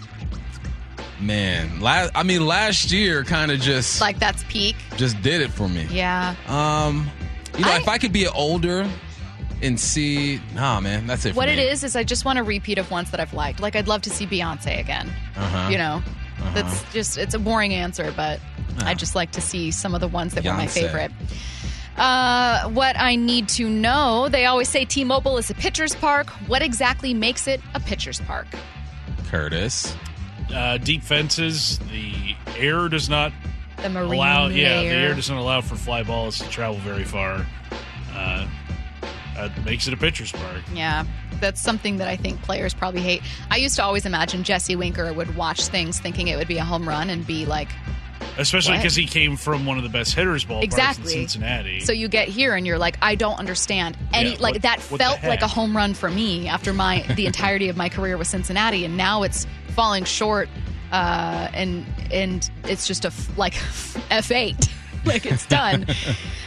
Man, 1.19 1.79
last 1.79 2.11
I 2.15 2.23
mean 2.23 2.45
last 2.45 2.91
year 2.91 3.23
kind 3.23 3.51
of 3.51 3.59
just 3.59 4.01
Like 4.01 4.19
that's 4.19 4.43
peak. 4.45 4.75
just 4.97 5.21
did 5.21 5.41
it 5.41 5.51
for 5.51 5.67
me. 5.69 5.87
Yeah. 5.89 6.35
Um, 6.47 7.09
you 7.57 7.63
know, 7.65 7.71
I- 7.71 7.77
if 7.77 7.87
I 7.87 7.97
could 7.97 8.11
be 8.13 8.27
older 8.27 8.89
and 9.61 9.79
see, 9.79 10.41
nah, 10.53 10.79
man, 10.79 11.07
that's 11.07 11.25
it. 11.25 11.31
For 11.31 11.37
What 11.37 11.47
me. 11.47 11.53
it 11.53 11.59
is 11.59 11.83
is 11.83 11.95
I 11.95 12.03
just 12.03 12.25
want 12.25 12.39
a 12.39 12.43
repeat 12.43 12.77
of 12.77 12.89
ones 12.91 13.11
that 13.11 13.19
I've 13.19 13.33
liked. 13.33 13.59
Like 13.59 13.75
I'd 13.75 13.87
love 13.87 14.01
to 14.03 14.09
see 14.09 14.25
Beyonce 14.25 14.79
again. 14.79 15.09
Uh-huh. 15.35 15.69
You 15.69 15.77
know, 15.77 16.03
that's 16.53 16.83
just 16.93 17.17
it's 17.17 17.33
a 17.33 17.39
boring 17.39 17.73
answer, 17.73 18.13
but 18.15 18.39
I 18.79 18.93
just 18.93 19.15
like 19.15 19.31
to 19.31 19.41
see 19.41 19.71
some 19.71 19.93
of 19.95 20.01
the 20.01 20.07
ones 20.07 20.33
that 20.33 20.43
were 20.43 20.53
my 20.53 20.67
favorite. 20.67 21.11
Uh, 21.95 22.69
what 22.69 22.97
I 22.99 23.15
need 23.15 23.47
to 23.49 23.69
know, 23.69 24.27
they 24.27 24.45
always 24.47 24.67
say 24.67 24.83
T-Mobile 24.83 25.37
is 25.37 25.49
a 25.51 25.53
pitcher's 25.53 25.93
park. 25.93 26.27
What 26.47 26.63
exactly 26.63 27.13
makes 27.13 27.47
it 27.47 27.61
a 27.75 27.79
pitcher's 27.79 28.19
park? 28.21 28.47
Curtis. 29.27 29.95
uh, 30.53 30.77
deep 30.77 31.03
fences. 31.03 31.77
The 31.91 32.35
air 32.57 32.87
does 32.89 33.09
not 33.09 33.31
The 33.77 33.89
marine 33.89 34.13
allow. 34.13 34.47
Yeah, 34.47 34.81
the 34.81 34.87
air 34.87 35.13
doesn't 35.13 35.35
allow 35.35 35.61
for 35.61 35.75
fly 35.75 36.01
balls 36.03 36.39
to 36.39 36.49
travel 36.49 36.77
very 36.79 37.03
far. 37.03 37.45
Uh, 38.11 38.47
that 39.35 39.65
makes 39.65 39.87
it 39.87 39.93
a 39.93 39.97
pitcher's 39.97 40.31
park. 40.31 40.61
Yeah, 40.73 41.05
that's 41.39 41.61
something 41.61 41.97
that 41.97 42.07
I 42.07 42.15
think 42.15 42.41
players 42.41 42.73
probably 42.73 43.01
hate. 43.01 43.21
I 43.51 43.57
used 43.57 43.75
to 43.77 43.83
always 43.83 44.05
imagine 44.05 44.43
Jesse 44.43 44.75
Winker 44.75 45.11
would 45.13 45.35
watch 45.35 45.65
things 45.67 45.99
thinking 45.99 46.27
it 46.27 46.37
would 46.37 46.47
be 46.47 46.57
a 46.57 46.63
home 46.63 46.87
run 46.87 47.09
and 47.09 47.25
be 47.25 47.45
like 47.45 47.69
especially 48.37 48.77
because 48.77 48.95
he 48.95 49.05
came 49.05 49.35
from 49.35 49.65
one 49.65 49.77
of 49.77 49.83
the 49.83 49.89
best 49.89 50.15
hitters 50.15 50.45
ballparks 50.45 50.63
Exactly. 50.63 51.13
in 51.13 51.19
Cincinnati. 51.27 51.79
So 51.81 51.91
you 51.91 52.07
get 52.07 52.29
here 52.29 52.55
and 52.55 52.65
you're 52.65 52.77
like, 52.77 52.97
I 53.01 53.15
don't 53.15 53.37
understand. 53.37 53.97
Any 54.13 54.31
Yeah, 54.31 54.37
like 54.39 54.53
what- 54.55 54.61
that 54.63 54.79
what 54.83 54.99
felt 55.01 55.23
like 55.23 55.41
a 55.41 55.47
home 55.47 55.75
run 55.75 55.93
for 55.93 56.09
me 56.09 56.47
after 56.47 56.73
my 56.73 57.01
the 57.15 57.25
entirety 57.25 57.67
of 57.69 57.75
my 57.77 57.89
career 57.89 58.17
with 58.17 58.27
Cincinnati, 58.27 58.85
and 58.85 58.95
now 58.97 59.23
it's 59.23 59.45
falling 59.75 60.03
short. 60.05 60.47
Uh, 60.91 61.49
and 61.53 61.85
and 62.11 62.49
it's 62.65 62.85
just 62.87 63.03
a 63.03 63.11
like 63.35 63.55
f 64.11 64.31
eight, 64.31 64.69
like 65.05 65.25
it's 65.25 65.45
done. 65.47 65.85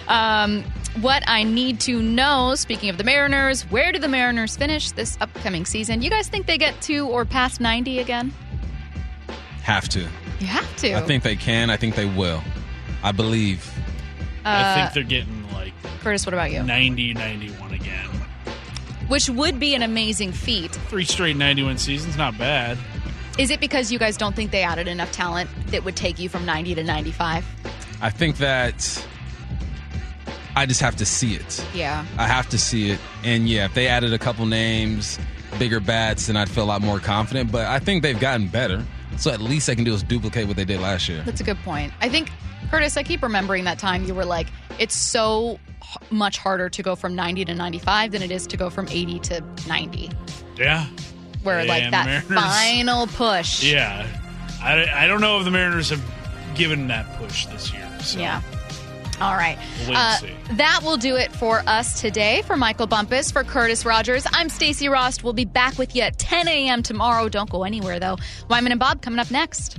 um, 0.09 0.64
what 1.03 1.22
I 1.26 1.42
need 1.42 1.80
to 1.80 2.01
know. 2.01 2.55
Speaking 2.55 2.88
of 2.88 2.99
the 2.99 3.05
Mariners, 3.05 3.62
where 3.70 3.92
do 3.92 3.99
the 3.99 4.09
Mariners 4.09 4.57
finish 4.57 4.90
this 4.92 5.16
upcoming 5.20 5.64
season? 5.64 6.03
You 6.03 6.11
guys 6.11 6.28
think 6.28 6.47
they 6.47 6.59
get 6.59 6.80
to 6.82 7.07
or 7.09 7.24
past 7.24 7.61
ninety 7.61 7.99
again? 7.99 8.32
Have 9.62 9.88
to. 9.90 10.07
You 10.40 10.47
have 10.47 10.76
to. 10.76 10.94
I 10.94 11.01
think 11.01 11.22
they 11.22 11.36
can. 11.36 11.70
I 11.70 11.76
think 11.76 11.94
they 11.94 12.07
will. 12.07 12.42
I 13.03 13.12
believe. 13.12 13.70
I 14.44 14.62
uh, 14.62 14.74
think 14.74 14.94
they're 14.94 15.03
getting 15.03 15.53
like 15.53 15.72
Curtis, 16.01 16.24
what 16.24 16.34
about 16.34 16.53
you? 16.53 16.62
90, 16.62 17.14
91 17.14 17.74
again. 17.74 18.09
Which 19.09 19.28
would 19.28 19.59
be 19.59 19.74
an 19.74 19.82
amazing 19.82 20.32
feat. 20.32 20.72
Three 20.88 21.05
straight 21.05 21.36
91 21.36 21.78
seasons, 21.78 22.16
not 22.16 22.38
bad. 22.38 22.78
Is 23.38 23.51
it 23.51 23.61
because 23.61 23.90
you 23.92 23.99
guys 23.99 24.16
don't 24.16 24.34
think 24.34 24.51
they 24.51 24.62
added 24.62 24.88
enough 24.88 25.12
talent 25.12 25.51
that 25.68 25.84
would 25.84 25.97
take 25.97 26.18
you 26.18 26.28
from 26.28 26.47
90 26.47 26.76
to 26.76 26.84
95? 26.84 27.44
I 28.01 28.11
think 28.11 28.38
that 28.38 29.07
I 30.57 30.65
just 30.67 30.81
have 30.81 30.97
to 30.97 31.07
see 31.07 31.35
it. 31.35 31.65
Yeah. 31.75 32.05
I 32.19 32.27
have 32.27 32.49
to 32.49 32.59
see 32.59 32.91
it. 32.91 32.99
And 33.23 33.47
yeah, 33.49 33.67
if 33.67 33.75
they 33.75 33.89
added 33.89 34.15
a 34.15 34.19
couple 34.19 34.47
names, 34.47 35.19
bigger 35.59 35.81
bats, 35.81 36.27
then 36.27 36.37
I'd 36.37 36.49
feel 36.49 36.65
a 36.65 36.67
lot 36.67 36.81
more 36.81 36.99
confident. 36.99 37.53
But 37.53 37.67
I 37.67 37.79
think 37.79 38.03
they've 38.03 38.19
gotten 38.19 38.49
better. 38.49 38.83
So 39.19 39.31
at 39.31 39.41
least 39.41 39.67
they 39.67 39.75
can 39.75 39.85
do 39.85 39.93
is 39.93 40.03
duplicate 40.03 40.49
what 40.49 40.57
they 40.57 40.65
did 40.65 40.81
last 40.81 41.09
year. 41.09 41.23
That's 41.27 41.41
a 41.41 41.45
good 41.45 41.59
point. 41.59 41.93
I 42.01 42.09
think, 42.09 42.31
Curtis, 42.71 42.97
I 42.97 43.03
keep 43.03 43.23
remembering 43.23 43.65
that 43.65 43.79
time 43.79 44.05
you 44.05 44.15
were 44.15 44.25
like, 44.25 44.47
it's 44.79 44.97
so 44.97 45.61
much 46.11 46.39
harder 46.39 46.69
to 46.71 46.83
go 46.83 46.97
from 46.97 47.15
90 47.15 47.45
to 47.47 47.55
95 47.55 48.13
than 48.13 48.23
it 48.23 48.31
is 48.31 48.47
to 48.49 48.57
go 48.57 48.71
from 48.71 48.89
80 48.89 49.19
to 49.21 49.45
90. 49.69 50.11
Yeah. 50.57 50.87
Where, 51.43 51.65
like, 51.67 51.91
that 51.91 52.07
Mariners- 52.07 52.45
final 52.45 53.07
push. 53.07 53.63
Yeah. 53.63 54.07
I, 54.63 55.05
I 55.05 55.07
don't 55.07 55.21
know 55.21 55.39
if 55.39 55.45
the 55.45 55.51
Mariners 55.51 55.91
have 55.91 56.03
given 56.55 56.89
that 56.89 57.07
push 57.19 57.47
this 57.47 57.73
year. 57.73 57.87
So. 58.01 58.19
Yeah. 58.19 58.41
All 59.21 59.35
right. 59.35 59.59
We'll 59.89 59.97
Uh, 59.97 60.17
see. 60.17 60.35
that 60.53 60.81
will 60.85 60.97
do 60.99 61.17
it 61.17 61.33
for 61.33 61.62
us 61.67 62.01
today. 62.01 62.43
For 62.43 62.57
Michael 62.57 62.87
Bumpus, 62.87 63.31
for 63.31 63.45
Curtis 63.45 63.85
Rogers, 63.87 64.27
I'm 64.33 64.49
Stacy 64.49 64.89
Rost. 64.89 65.25
We'll 65.25 65.33
be 65.33 65.45
back 65.47 65.79
with 65.79 65.97
you 65.97 66.03
at 66.03 66.19
10 66.19 66.49
a.m. 66.49 66.83
tomorrow. 66.83 67.29
Don't 67.29 67.49
go 67.49 67.64
anywhere, 67.64 67.99
though. 67.99 68.17
Wyman 68.51 68.73
and 68.73 68.79
Bob 68.79 69.01
coming 69.03 69.19
up 69.19 69.31
next. 69.31 69.79